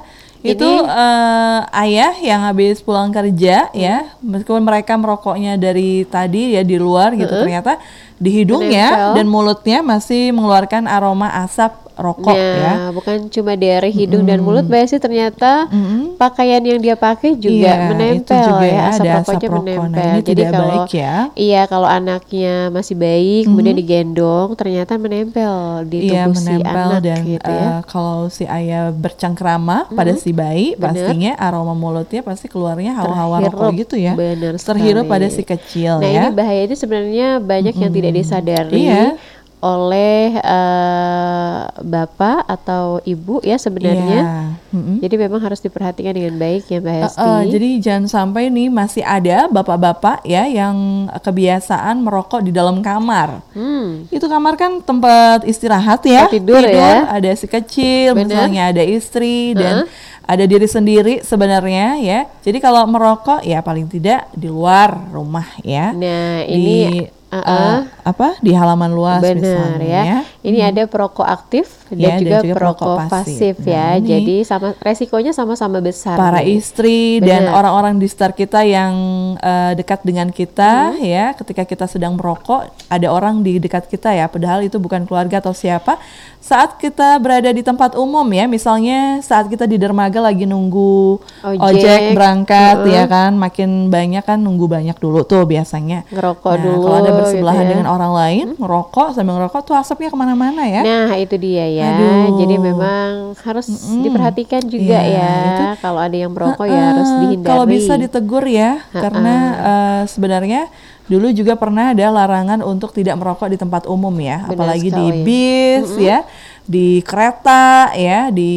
itu 0.45 0.71
eh, 0.85 1.61
ayah 1.89 2.15
yang 2.21 2.45
habis 2.45 2.85
pulang 2.85 3.09
kerja 3.09 3.73
ya. 3.73 3.97
Meskipun 4.21 4.61
mereka 4.61 4.95
merokoknya 5.01 5.57
dari 5.57 6.05
tadi 6.05 6.55
ya 6.55 6.63
di 6.63 6.77
luar 6.77 7.17
gitu 7.17 7.33
ternyata 7.33 7.81
di 8.21 8.31
hidungnya 8.31 9.17
dan 9.17 9.27
mulutnya 9.27 9.81
masih 9.83 10.31
mengeluarkan 10.37 10.87
aroma 10.87 11.33
asap 11.43 11.84
rokok 11.95 12.35
ya 12.35 12.55
nah, 12.57 12.89
bukan 12.91 13.27
cuma 13.29 13.55
dari 13.55 13.89
hidung 13.89 14.25
dan 14.25 14.39
mulut, 14.39 14.67
Mbak 14.67 14.81
Esi, 14.83 14.97
ternyata 14.99 15.67
Mm-mm. 15.69 16.17
pakaian 16.17 16.59
yang 16.59 16.79
dia 16.79 16.95
pakai 16.95 17.35
juga 17.35 17.71
Iya, 17.71 17.89
menempel 17.89 18.19
itu 18.19 18.35
juga 18.35 18.65
ya, 18.65 18.75
ya, 18.75 18.83
asap 18.89 18.99
ada 18.99 19.11
asap 19.15 19.23
rokoknya 19.25 19.49
rokok. 19.49 19.55
Nah, 19.55 19.79
menempel. 19.79 20.03
ini 20.05 20.19
Jadi 20.19 20.27
tidak 20.27 20.51
kalau 20.51 20.67
baik 20.67 20.91
ya. 20.93 21.15
Iya 21.35 21.61
kalau 21.65 21.89
anaknya 21.89 22.55
masih 22.69 22.95
bayi 22.95 23.37
kemudian 23.43 23.75
digendong, 23.75 24.49
ternyata 24.55 24.93
menempel 24.97 25.55
di 25.85 25.99
Iya 26.05 26.23
tubuh 26.25 26.35
si 26.35 26.45
menempel 26.45 26.89
anak 26.91 27.01
dan 27.01 27.19
gitu 27.25 27.51
ya. 27.51 27.63
eh, 27.65 27.81
kalau 27.87 28.21
si 28.27 28.45
ayah 28.45 28.85
bercengkrama 28.91 29.77
pada 29.89 30.13
si 30.15 30.31
bayi 30.31 30.75
bener. 30.75 30.83
pastinya 31.07 31.33
aroma 31.37 31.73
mulutnya 31.73 32.21
pasti 32.21 32.47
keluarnya 32.47 32.93
hawa-hawa 32.95 33.37
rokok 33.45 33.71
gitu 33.77 33.95
ya 33.95 34.13
Benar 34.15 34.59
terhirup 34.59 35.07
pada 35.07 35.27
si 35.27 35.43
kecil 35.43 35.99
Nah 35.99 36.09
ya 36.09 36.23
ini 36.25 36.29
bahaya 36.31 36.63
ini 36.65 36.75
sebenarnya 36.75 37.29
banyak 37.39 37.75
yang 37.75 37.93
tidak 37.93 38.13
disadari 38.13 38.83
Iya. 38.85 39.15
Oleh 39.63 40.35
eh, 40.39 41.61
bapak 41.81 42.45
atau 42.47 42.99
ibu 43.05 43.39
ya 43.43 43.57
sebenarnya. 43.57 44.21
Iya. 44.21 44.35
Mm-mm. 44.75 44.99
Jadi 44.99 45.15
memang 45.15 45.39
harus 45.39 45.63
diperhatikan 45.63 46.13
dengan 46.13 46.35
baik 46.35 46.67
ya 46.67 46.79
Mbak 46.83 46.97
Hesti. 47.07 47.23
eh, 47.23 47.43
jadi 47.55 47.69
jangan 47.79 48.05
sampai 48.11 48.51
nih 48.51 48.69
masih 48.69 49.07
ada 49.07 49.47
bapak-bapak 49.47 50.27
ya 50.27 50.45
yang 50.51 51.07
kebiasaan 51.15 52.03
merokok 52.03 52.43
di 52.43 52.51
dalam 52.51 52.83
kamar. 52.83 53.41
Hmm, 53.55 54.11
Itu 54.11 54.27
kamar 54.27 54.59
kan 54.59 54.83
tempat 54.83 55.47
istirahat 55.47 56.03
ya. 56.05 56.27
Tempat 56.27 56.35
tidur 56.35 56.63
ya. 56.67 57.07
Ada 57.09 57.31
si 57.39 57.47
kecil, 57.47 58.19
Bener. 58.19 58.27
misalnya 58.35 58.63
ada 58.75 58.83
istri 58.83 59.55
dan 59.55 59.87
ada 60.25 60.45
diri 60.49 60.67
sendiri 60.67 61.15
sebenarnya 61.23 62.01
ya. 62.01 62.21
Jadi 62.43 62.59
kalau 62.59 62.85
merokok 62.89 63.45
ya 63.45 63.61
paling 63.61 63.87
tidak 63.87 64.27
di 64.35 64.49
luar 64.51 64.91
rumah 65.13 65.47
ya. 65.63 65.93
Nah 65.95 66.43
di 66.45 67.05
ini 67.35 67.43
uh-uh. 67.43 67.75
eh, 67.75 67.81
apa 68.05 68.29
di 68.39 68.53
halaman 68.53 68.91
luas 68.91 69.19
benar 69.19 69.35
misalnya 69.37 69.83
ya. 69.85 70.03
ya. 70.05 70.19
Ini 70.41 70.59
ada 70.63 70.83
perokok 70.85 71.25
aktif 71.25 71.67
dan, 71.89 71.99
Ya, 71.99 72.09
dan 72.11 72.21
juga, 72.21 72.39
juga 72.39 72.55
perokok 72.55 72.97
pasif, 73.03 73.11
pasif. 73.11 73.55
ya. 73.65 73.75
Nah, 73.75 73.93
ini- 73.97 74.09
Jadi 74.09 74.37
sama 74.43 74.69
resikonya 74.79 75.33
sama-sama 75.33 75.79
besar. 75.79 76.15
para 76.15 76.39
nih. 76.39 76.55
istri 76.55 77.01
dan 77.19 77.49
Benar. 77.49 77.59
orang-orang 77.59 77.95
di 77.97 78.07
sekitar 78.07 78.33
kita 78.33 78.61
yang 78.63 78.95
eh, 79.37 79.73
dekat 79.75 80.01
dengan 80.03 80.29
kita 80.29 80.93
Hmm. 80.93 81.01
ya 81.01 81.27
ketika 81.33 81.63
kita 81.63 81.85
sedang 81.85 82.15
merokok 82.15 82.61
ada 82.87 83.09
orang 83.09 83.41
di 83.41 83.57
dekat 83.57 83.87
kita 83.87 84.11
ya 84.11 84.27
padahal 84.27 84.63
itu 84.63 84.77
bukan 84.77 85.05
keluarga 85.05 85.41
atau 85.41 85.51
siapa 85.51 85.99
saat 86.39 86.77
kita 86.77 87.17
berada 87.17 87.49
di 87.49 87.61
tempat 87.61 87.95
umum 87.95 88.23
ya 88.29 88.45
misalnya 88.45 89.19
saat 89.21 89.49
kita 89.49 89.65
di 89.65 89.75
dermaga 89.75 90.21
lagi 90.21 90.45
nunggu 90.45 91.17
Ojek. 91.43 91.61
ojek, 91.65 92.01
berangkat 92.13 92.77
ya 92.87 93.05
kan 93.07 93.33
makin 93.35 93.89
banyak 93.89 94.21
kan 94.23 94.37
nunggu 94.37 94.67
banyak 94.67 94.95
dulu 94.95 95.25
tuh 95.25 95.45
biasanya 95.45 96.05
Ngerokok 96.07 96.53
Nah, 96.53 96.61
dulu 96.61 96.77
kalau 96.83 96.97
ada 96.99 97.13
gitu 97.27 97.41
bersebelahan 97.41 97.65
ya. 97.65 97.71
dengan 97.71 97.87
orang 97.87 98.13
lain 98.13 98.47
ngerokok 98.55 99.09
sambil 99.11 99.33
ngerokok 99.37 99.61
tuh 99.63 99.75
asapnya 99.75 100.09
ke 100.09 100.17
mana-mana 100.17 100.63
ya 100.63 100.83
Nah 100.83 101.17
itu 101.17 101.35
dia 101.35 101.65
ya. 101.67 101.89
Aduh. 101.91 102.37
Jadi 102.37 102.55
memang 102.57 103.11
harus 103.37 103.67
diperhatikan 103.97 104.63
juga 104.65 104.99
Iya, 104.99 105.17
ya. 105.17 105.33
itu- 105.47 105.81
Kalau 105.81 106.01
ada 106.01 106.15
yang 106.15 106.31
merokok 106.31 106.67
ya 106.67 106.83
harus 106.91 107.11
dihindari. 107.19 107.47
Kalau 107.47 107.65
bisa 107.65 107.93
ditegur 107.95 108.45
ya, 108.45 108.79
karena 108.91 109.35
eh, 109.55 110.03
sebenarnya 110.07 110.69
dulu 111.05 111.29
juga 111.31 111.53
pernah 111.55 111.93
ada 111.93 112.09
larangan 112.09 112.61
untuk 112.61 112.89
tidak 112.91 113.15
merokok 113.15 113.47
di 113.47 113.57
tempat 113.57 113.85
umum 113.85 114.13
ya, 114.17 114.41
Benar 114.43 114.55
apalagi 114.55 114.89
di 114.89 115.05
sekali. 115.05 115.21
bis 115.23 115.89
ya, 115.99 116.19
di 116.65 116.89
kereta 117.01 117.65
ya, 117.93 118.31
di 118.31 118.53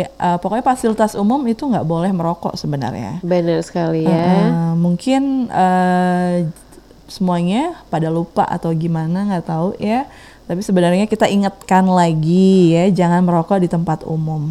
eh, 0.00 0.38
pokoknya 0.38 0.64
fasilitas 0.64 1.12
umum 1.12 1.40
itu 1.44 1.62
nggak 1.62 1.84
boleh 1.84 2.10
merokok 2.10 2.54
sebenarnya. 2.54 3.20
Benar 3.20 3.60
sekali 3.60 4.02
ya. 4.02 4.08
Eh, 4.08 4.48
mungkin 4.74 5.46
eh, 5.46 6.48
semuanya 7.10 7.62
pada 7.86 8.08
lupa 8.08 8.42
atau 8.42 8.70
gimana 8.70 9.26
nggak 9.26 9.44
tahu 9.44 9.68
ya. 9.76 10.06
Tapi 10.46 10.62
sebenarnya 10.62 11.04
kita 11.04 11.26
ingatkan 11.26 11.86
lagi 11.86 12.72
ya, 12.72 12.90
jangan 12.90 13.22
merokok 13.22 13.60
di 13.60 13.68
tempat 13.68 14.02
umum. 14.02 14.50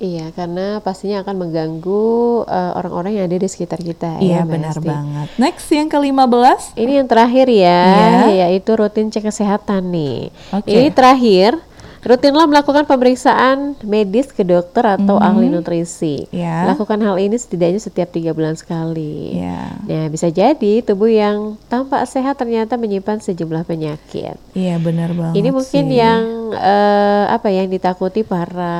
Iya, 0.00 0.32
karena 0.32 0.80
pastinya 0.80 1.20
akan 1.20 1.36
mengganggu 1.36 2.08
eh, 2.48 2.72
orang-orang 2.72 3.20
yang 3.20 3.24
ada 3.28 3.36
di 3.36 3.44
sekitar 3.44 3.78
kita. 3.78 4.16
ya, 4.16 4.18
Iya 4.18 4.38
Mbak 4.40 4.48
benar 4.48 4.74
Esti. 4.74 4.88
banget. 4.88 5.28
Next 5.36 5.66
yang 5.68 5.86
ke-15 5.86 6.60
Ini 6.74 6.92
yang 6.98 7.06
terakhir 7.06 7.46
ya, 7.46 7.80
Iya. 8.24 8.48
yaitu 8.48 8.70
rutin 8.72 9.12
cek 9.12 9.28
kesehatan 9.28 9.92
nih. 9.92 10.32
Oke. 10.56 10.72
Ini 10.72 10.88
terakhir, 10.90 11.60
rutinlah 12.00 12.48
melakukan 12.48 12.88
pemeriksaan 12.88 13.76
medis 13.84 14.32
ke 14.32 14.40
dokter 14.40 14.96
atau 14.96 15.20
ahli 15.20 15.52
nutrisi. 15.52 16.24
Mhm. 16.28 16.32
Ya. 16.32 16.64
Lakukan 16.64 16.96
hal 16.96 17.20
ini 17.20 17.36
setidaknya 17.36 17.76
setiap 17.76 18.08
tiga 18.08 18.32
bulan 18.32 18.56
sekali. 18.56 19.36
Ya. 19.36 19.76
Nah, 19.84 20.08
bisa 20.08 20.32
jadi 20.32 20.80
tubuh 20.80 21.12
yang 21.12 21.60
tampak 21.68 22.08
sehat 22.08 22.40
ternyata 22.40 22.80
menyimpan 22.80 23.20
sejumlah 23.20 23.68
penyakit. 23.68 24.40
Iya 24.56 24.80
benar 24.80 25.12
banget. 25.12 25.36
Ini 25.36 25.48
mungkin 25.52 25.84
sih. 25.86 26.00
yang 26.00 26.22
eh, 26.56 27.24
apa 27.28 27.52
ya, 27.52 27.62
yang 27.62 27.70
ditakuti 27.70 28.24
para 28.24 28.76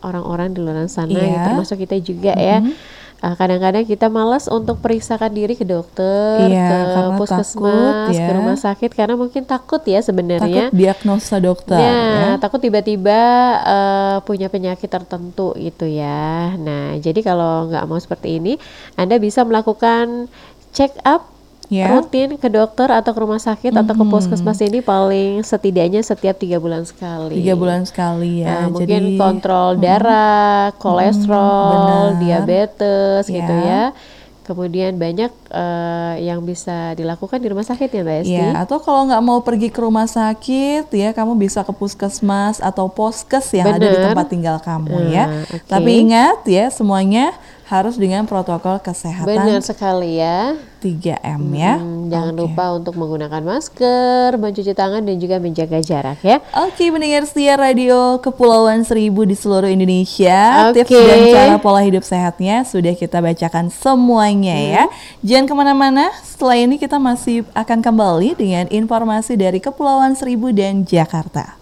orang-orang 0.00 0.54
di 0.54 0.62
luar 0.62 0.86
sana, 0.86 1.12
Iya. 1.12 1.26
ya, 1.28 1.42
termasuk 1.50 1.82
kita 1.82 1.98
juga 1.98 2.32
ya. 2.38 2.62
Eh, 3.22 3.34
Kadang-kadang 3.34 3.86
kita 3.86 4.10
malas 4.10 4.50
untuk 4.50 4.82
periksakan 4.82 5.30
diri 5.30 5.54
ke 5.54 5.62
dokter, 5.62 6.42
Iya, 6.42 6.66
ke 6.90 7.00
puskesmas, 7.14 7.54
takut 8.10 8.18
ke 8.18 8.18
ya. 8.18 8.34
rumah 8.34 8.58
sakit, 8.58 8.90
karena 8.90 9.14
mungkin 9.14 9.42
takut 9.44 9.78
ya 9.84 10.02
sebenarnya. 10.02 10.66
takut 10.66 10.74
diagnosa 10.74 11.38
dokter 11.38 11.78
Ya, 11.78 11.94
ya. 11.94 12.28
takut 12.36 12.58
tiba-tiba 12.58 13.20
eh, 13.62 14.16
punya 14.22 14.50
penyakit 14.50 14.90
tertentu 14.90 15.54
gitu 15.54 15.86
ya. 15.86 16.58
Nah, 16.58 16.98
jadi 16.98 17.22
kalau 17.22 17.70
nggak 17.70 17.86
mau 17.86 17.96
seperti 17.96 18.42
ini, 18.42 18.58
Anda 18.94 19.16
bisa 19.16 19.42
melakukan 19.42 20.26
check 20.70 20.90
up 21.02 21.30
Ya. 21.66 21.88
rutin 21.88 22.36
ke 22.36 22.48
dokter 22.48 22.84
atau 22.86 23.10
ke 23.10 23.20
rumah 23.20 23.38
sakit 23.38 23.72
atau 23.72 23.94
ke 23.94 24.04
puskesmas 24.04 24.60
ini 24.60 24.80
paling 24.80 25.40
setidaknya 25.40 26.00
setiap 26.00 26.36
tiga 26.36 26.56
bulan 26.56 26.84
sekali. 26.84 27.32
Tiga 27.34 27.54
bulan 27.54 27.82
sekali 27.82 28.44
ya. 28.44 28.66
Nah, 28.66 28.76
mungkin 28.76 28.88
Jadi 29.08 29.16
kontrol 29.16 29.80
darah, 29.80 30.76
kolesterol, 30.76 32.12
benar. 32.12 32.20
diabetes 32.20 33.24
gitu 33.26 33.54
Ya. 33.54 33.64
ya. 33.64 33.84
Kemudian 34.42 34.98
banyak 34.98 35.30
eh, 35.48 36.14
yang 36.20 36.42
bisa 36.42 36.92
dilakukan 36.92 37.38
di 37.38 37.46
rumah 37.46 37.62
sakit 37.62 37.88
ya 37.88 38.02
Mbak 38.02 38.16
Esti. 38.20 38.34
Ya, 38.34 38.58
atau 38.58 38.82
kalau 38.82 39.06
nggak 39.06 39.22
mau 39.22 39.38
pergi 39.38 39.70
ke 39.70 39.78
rumah 39.78 40.04
sakit 40.04 40.90
ya, 40.90 41.14
kamu 41.14 41.38
bisa 41.38 41.62
ke 41.62 41.70
puskesmas 41.70 42.58
atau 42.58 42.90
poskes 42.90 43.54
yang 43.54 43.70
ada 43.70 43.78
di 43.80 43.94
Bener. 43.94 44.10
tempat 44.10 44.26
tinggal 44.26 44.58
kamu 44.58 45.08
ya. 45.08 45.24
Nah, 45.30 45.46
oke. 45.46 45.70
Tapi 45.70 45.90
ingat 46.02 46.42
ya, 46.44 46.68
semuanya 46.68 47.30
harus 47.72 47.96
dengan 47.96 48.28
protokol 48.28 48.76
kesehatan 48.84 49.32
Benar 49.32 49.64
sekali 49.64 50.20
ya. 50.20 50.52
3M 50.84 51.40
ya. 51.54 51.78
Hmm, 51.78 52.10
jangan 52.10 52.34
Oke. 52.36 52.42
lupa 52.44 52.64
untuk 52.74 52.94
menggunakan 52.98 53.40
masker, 53.40 54.34
mencuci 54.36 54.74
tangan 54.74 55.06
dan 55.06 55.16
juga 55.16 55.38
menjaga 55.38 55.78
jarak 55.80 56.18
ya. 56.20 56.42
Oke, 56.68 56.90
mendengar 56.90 57.24
setia 57.24 57.54
radio 57.54 58.18
Kepulauan 58.18 58.82
Seribu 58.82 59.22
di 59.24 59.38
seluruh 59.38 59.70
Indonesia. 59.70 60.68
Oke. 60.68 60.82
Tips 60.82 60.90
dan 60.90 61.20
cara 61.30 61.56
pola 61.62 61.80
hidup 61.86 62.02
sehatnya 62.04 62.66
sudah 62.66 62.92
kita 62.98 63.22
bacakan 63.22 63.70
semuanya 63.70 64.58
ya. 64.58 64.84
Jangan 65.22 65.46
ke 65.48 65.54
mana-mana. 65.54 66.10
Setelah 66.26 66.58
ini 66.58 66.76
kita 66.76 66.98
masih 66.98 67.46
akan 67.54 67.78
kembali 67.80 68.34
dengan 68.34 68.66
informasi 68.68 69.38
dari 69.38 69.62
Kepulauan 69.62 70.18
Seribu 70.18 70.50
dan 70.50 70.82
Jakarta. 70.82 71.61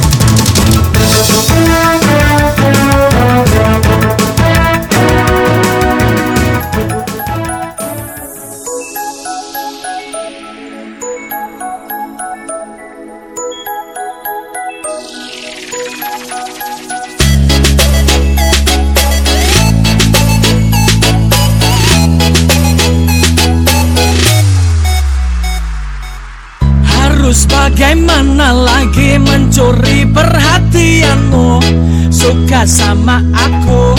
Bagaimana 27.71 28.51
lagi 28.51 29.15
mencuri 29.15 30.03
perhatianmu? 30.03 31.63
Suka 32.11 32.67
sama 32.67 33.23
aku. 33.31 33.95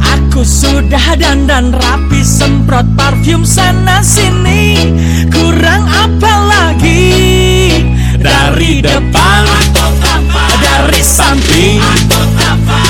Aku 0.00 0.40
sudah 0.40 1.14
dandan 1.20 1.76
rapi 1.76 2.24
Semprot 2.24 2.88
parfum 2.96 3.44
sana 3.44 4.00
sini. 4.00 4.96
Kurang 5.28 5.84
apa 5.84 6.32
lagi? 6.48 7.12
Dari 8.24 8.80
depan 8.80 9.44
Dari 10.64 11.02
samping 11.04 11.76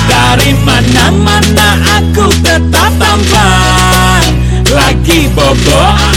Dari 0.07 0.55
mana-mana 0.63 1.75
aku 1.99 2.31
tetap 2.39 2.91
tampan. 2.95 4.23
Lagi 4.71 5.27
bobo 5.35 6.14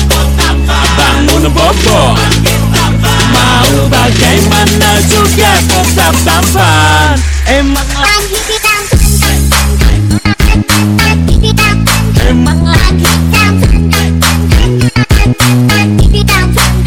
Bangun 1.19 1.51
bobo. 1.51 2.15
Mau 3.35 3.75
bagaimana 3.91 5.03
juga 5.11 5.51
tetap 5.67 6.15
tampan. 6.23 7.19
Emang 7.51 7.91
Lagi 7.99 8.39
tidak 8.47 8.87
Emang 12.23 12.63
lagi 12.63 13.11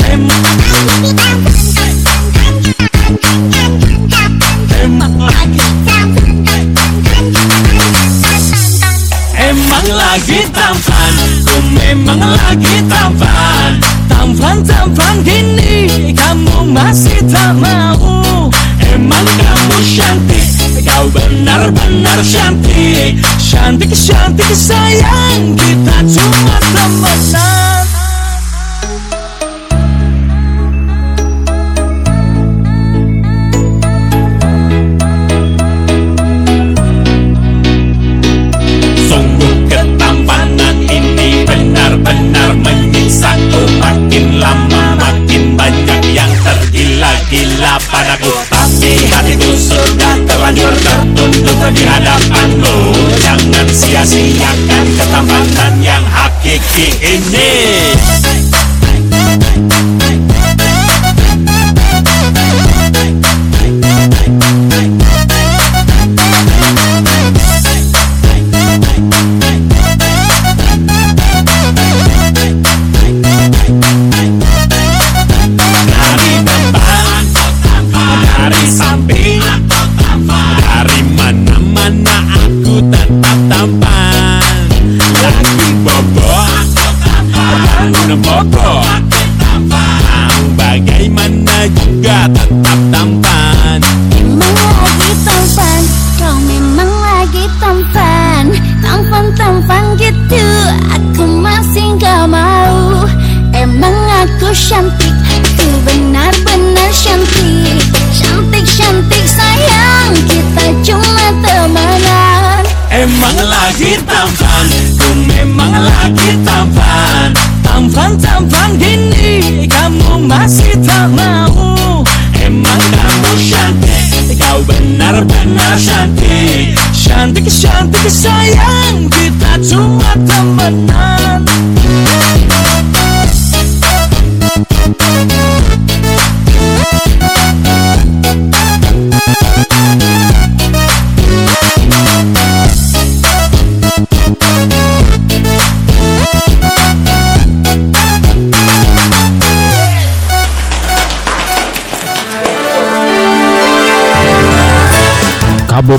Emang 0.08 0.40
lagi 5.20 5.68
Emang 9.36 9.88
lagi 9.92 10.40
tampan. 10.56 11.16
Ku 11.44 11.60
memang 11.76 12.24
lagi 12.32 12.80
tampan 12.88 13.61
Tampan-tampan 14.42 15.22
gini 15.22 16.10
Kamu 16.18 16.74
masih 16.74 17.22
tak 17.30 17.54
mau. 17.62 18.50
Emang 18.82 19.28
kamu 19.38 19.78
cantik 19.86 20.82
Kau 20.82 21.06
benar-benar 21.14 22.18
cantik. 22.26 23.22
Cantik-cantik 23.38 24.50
sayang 24.58 25.54
Kita 25.54 25.98
cuma 26.10 26.58
temenan 26.74 27.81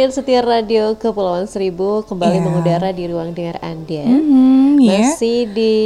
Pendengar 0.00 0.16
setia 0.16 0.40
radio 0.40 0.96
Kepulauan 0.96 1.44
Seribu 1.44 2.00
kembali 2.08 2.40
Iya. 2.40 2.44
mengudara 2.48 2.88
di 2.88 3.04
ruang 3.04 3.36
dengar 3.36 3.60
Anda. 3.60 4.08
Hmm, 4.08 4.80
ya. 4.80 5.12
Masih 5.12 5.44
di 5.52 5.76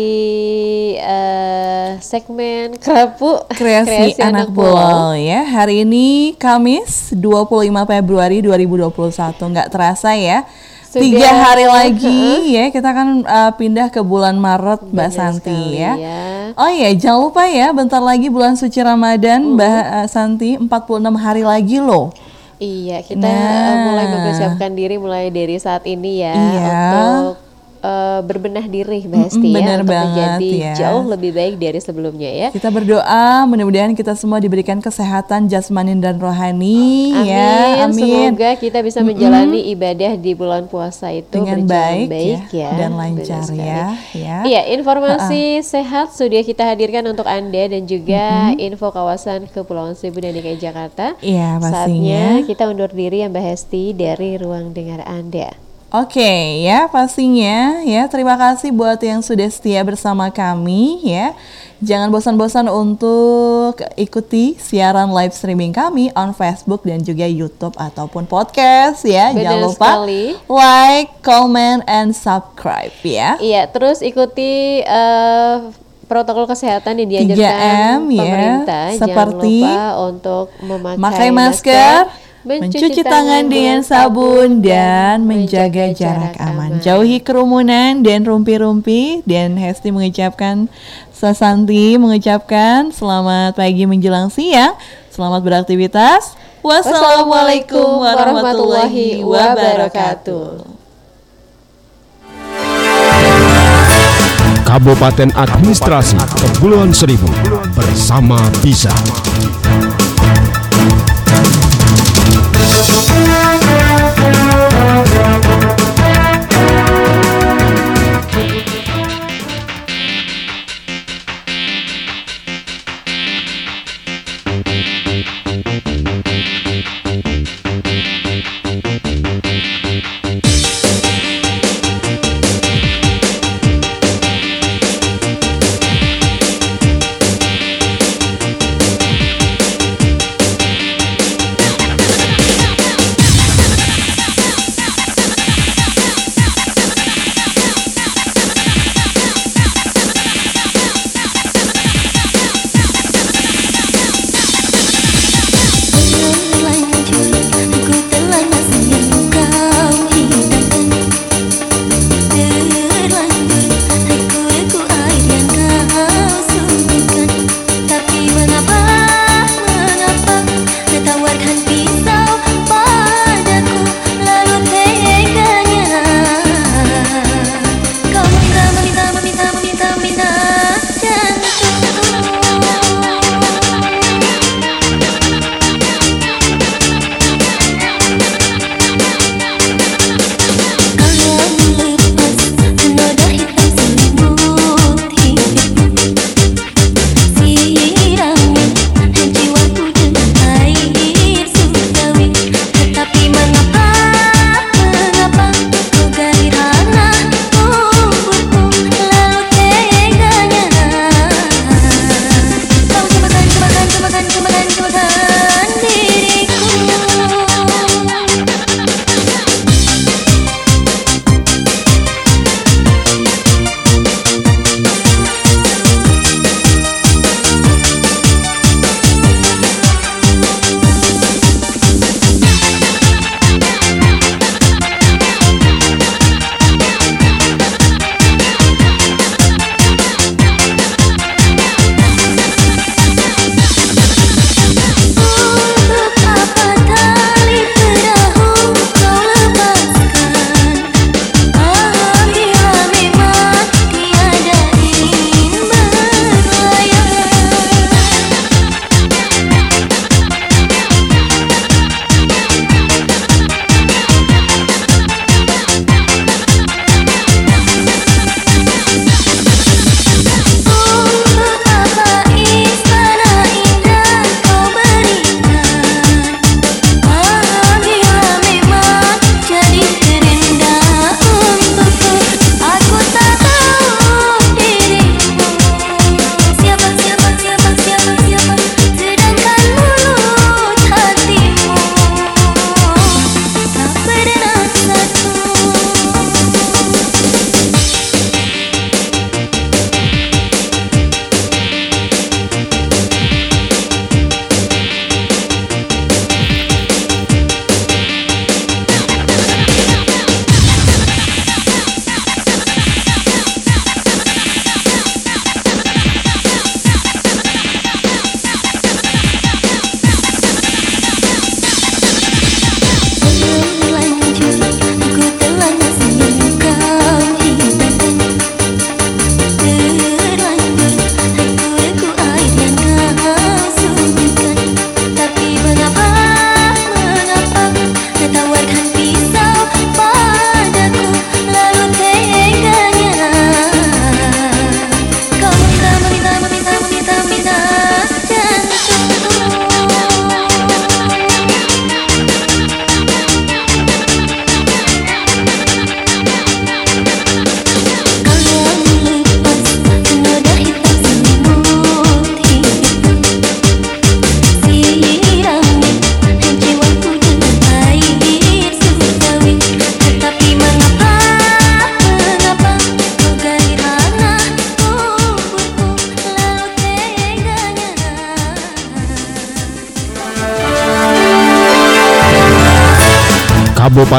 eh, 1.03 1.99
segmen 1.99 2.79
kerapu 2.79 3.43
Kreasi, 3.51 4.15
anak 4.23 4.55
pulau 4.55 5.19
ya. 5.19 5.43
Hari 5.43 5.83
ini 5.83 6.39
Kamis 6.39 7.11
25 7.11 7.91
Februari 7.91 8.39
2021 8.39 9.51
nggak 9.51 9.75
terasa 9.75 10.15
ya. 10.15 10.47
Sudah, 10.87 11.03
Tiga 11.11 11.31
hari 11.35 11.67
lagi 11.67 12.23
ya 12.55 12.71
kita 12.71 12.95
akan 12.95 13.27
uh, 13.27 13.51
pindah 13.59 13.91
ke 13.91 13.99
bulan 13.99 14.39
Maret 14.39 14.95
Mbak 14.95 15.11
Santi 15.11 15.51
sekali 15.51 15.83
ya. 15.83 15.99
ya. 15.99 16.23
Oh 16.55 16.71
iya 16.71 16.95
jangan 16.95 17.19
lupa 17.19 17.51
ya 17.51 17.75
bentar 17.75 17.99
lagi 17.99 18.31
bulan 18.31 18.55
suci 18.55 18.79
Ramadan 18.79 19.59
Mbak 19.59 19.83
uh, 19.91 20.07
Santi 20.07 20.55
46 20.55 20.71
hari 21.19 21.43
lagi 21.43 21.83
loh. 21.83 22.15
Iya, 22.57 23.03
kita 23.03 23.21
Nah. 23.21 23.67
eh, 23.67 23.77
mulai 23.85 24.07
mempersiapkan 24.09 24.73
diri 24.73 24.97
mulai 24.97 25.29
dari 25.29 25.57
saat 25.57 25.83
ini 25.85 26.23
ya 26.23 26.33
Iya. 26.33 26.71
untuk 27.13 27.37
eh, 27.85 28.21
berbenah 28.25 28.65
diri 28.65 29.05
Mbak 29.05 29.21
Hesti 29.29 29.45
Mm-mm, 29.45 29.61
ya 29.61 29.77
untuk 29.77 29.89
banget, 29.93 30.09
menjadi 30.09 30.51
ya. 30.57 30.73
jauh 30.75 31.05
lebih 31.05 31.31
baik 31.37 31.55
dari 31.61 31.79
sebelumnya 31.79 32.31
ya. 32.33 32.49
Kita 32.49 32.73
berdoa 32.73 33.45
mudah-mudahan 33.45 33.93
kita 33.93 34.17
semua 34.17 34.41
diberikan 34.41 34.81
kesehatan 34.81 35.47
jasmani 35.47 35.93
dan 36.01 36.17
rohani 36.17 37.13
Amin. 37.13 37.29
ya. 37.29 37.85
Amin. 37.85 38.33
Semoga 38.33 38.51
kita 38.57 38.79
bisa 38.81 39.05
menjalani 39.05 39.69
ibadah 39.69 40.17
di 40.17 40.33
bulan 40.33 40.65
puasa 40.65 41.13
itu 41.13 41.29
Dengan 41.29 41.69
baik, 41.69 42.09
baik 42.09 42.41
ya, 42.51 42.65
ya, 42.65 42.71
dan 42.81 42.91
lancar 42.97 43.45
ya, 43.53 43.93
ya. 44.17 44.37
Iya, 44.45 44.63
informasi 44.75 45.61
sehat 45.61 46.17
sudah 46.17 46.41
kita 46.41 46.65
hadirkan 46.65 47.05
untuk 47.05 47.29
Anda 47.29 47.69
dan 47.69 47.85
juga 47.85 48.55
info 48.57 48.89
kawasan 48.89 49.51
Kepulauan 49.51 49.93
Seribu 49.93 50.25
dan 50.25 50.33
DKI 50.33 50.57
Jakarta. 50.57 51.13
Iya, 51.21 51.61
Saatnya 51.61 51.85
pastinya. 51.85 52.25
kita 52.47 52.63
undur 52.71 52.89
diri 52.89 53.21
ya 53.21 53.29
Mbak 53.29 53.45
Hesti 53.45 53.93
dari 53.93 54.41
ruang 54.41 54.73
dengar 54.73 55.05
Anda. 55.05 55.53
Oke 55.93 56.65
ya 56.65 56.89
pastinya 56.89 57.83
ya. 57.85 58.09
Terima 58.09 58.35
kasih 58.39 58.73
buat 58.73 58.99
yang 59.03 59.21
sudah 59.21 59.49
setia 59.51 59.85
bersama 59.85 60.33
kami 60.33 61.05
ya. 61.05 61.37
Jangan 61.85 62.09
bosan-bosan 62.09 62.65
untuk 62.73 63.77
ikuti 64.01 64.57
siaran 64.57 65.13
live 65.13 65.37
streaming 65.37 65.69
kami 65.69 66.09
on 66.17 66.33
Facebook 66.33 66.81
dan 66.87 67.05
juga 67.05 67.29
YouTube 67.29 67.77
ataupun 67.77 68.25
podcast 68.25 69.05
ya. 69.05 69.37
Benar 69.37 69.43
Jangan 69.45 69.61
lupa 69.69 69.89
sekali. 70.01 70.25
like, 70.49 71.11
comment, 71.21 71.85
and 71.85 72.17
subscribe 72.17 72.95
ya. 73.05 73.37
Iya, 73.37 73.69
terus 73.69 74.01
ikuti 74.01 74.81
eh, 74.81 75.57
protokol 76.09 76.49
kesehatan 76.49 77.05
yang 77.05 77.09
3M, 77.09 77.13
dianjurkan 77.13 77.97
ya, 78.09 78.23
pemerintah. 78.23 78.87
seperti 78.97 79.61
Jangan 79.61 79.77
lupa 79.77 79.85
untuk 80.09 80.47
memakai 80.65 81.01
Pakai 81.05 81.29
masker, 81.35 82.01
mencuci 82.45 83.01
tangan 83.01 83.49
dengan 83.49 83.81
sabun 83.81 84.61
dan 84.61 85.25
menjaga 85.25 85.97
jarak 85.97 86.37
aman. 86.37 86.77
Jauhi 86.79 87.25
kerumunan 87.25 88.05
dan 88.05 88.29
rumpi-rumpi 88.29 89.25
dan 89.25 89.57
Hesti 89.57 89.89
mengucapkan 89.89 90.69
Sasanti 91.15 91.97
mengucapkan 91.97 92.93
selamat 92.93 93.57
pagi 93.57 93.89
menjelang 93.89 94.29
siang. 94.29 94.77
Selamat 95.09 95.41
beraktivitas. 95.41 96.37
Wassalamualaikum 96.61 98.05
warahmatullahi 98.05 99.25
wabarakatuh. 99.25 100.69
Kabupaten 104.65 105.29
Administrasi 105.33 106.19
Kepulauan 106.35 106.93
Seribu 106.93 107.31
bersama 107.73 108.37
Bisa. 108.61 108.91
Thank 112.77 113.59
you. 113.59 113.64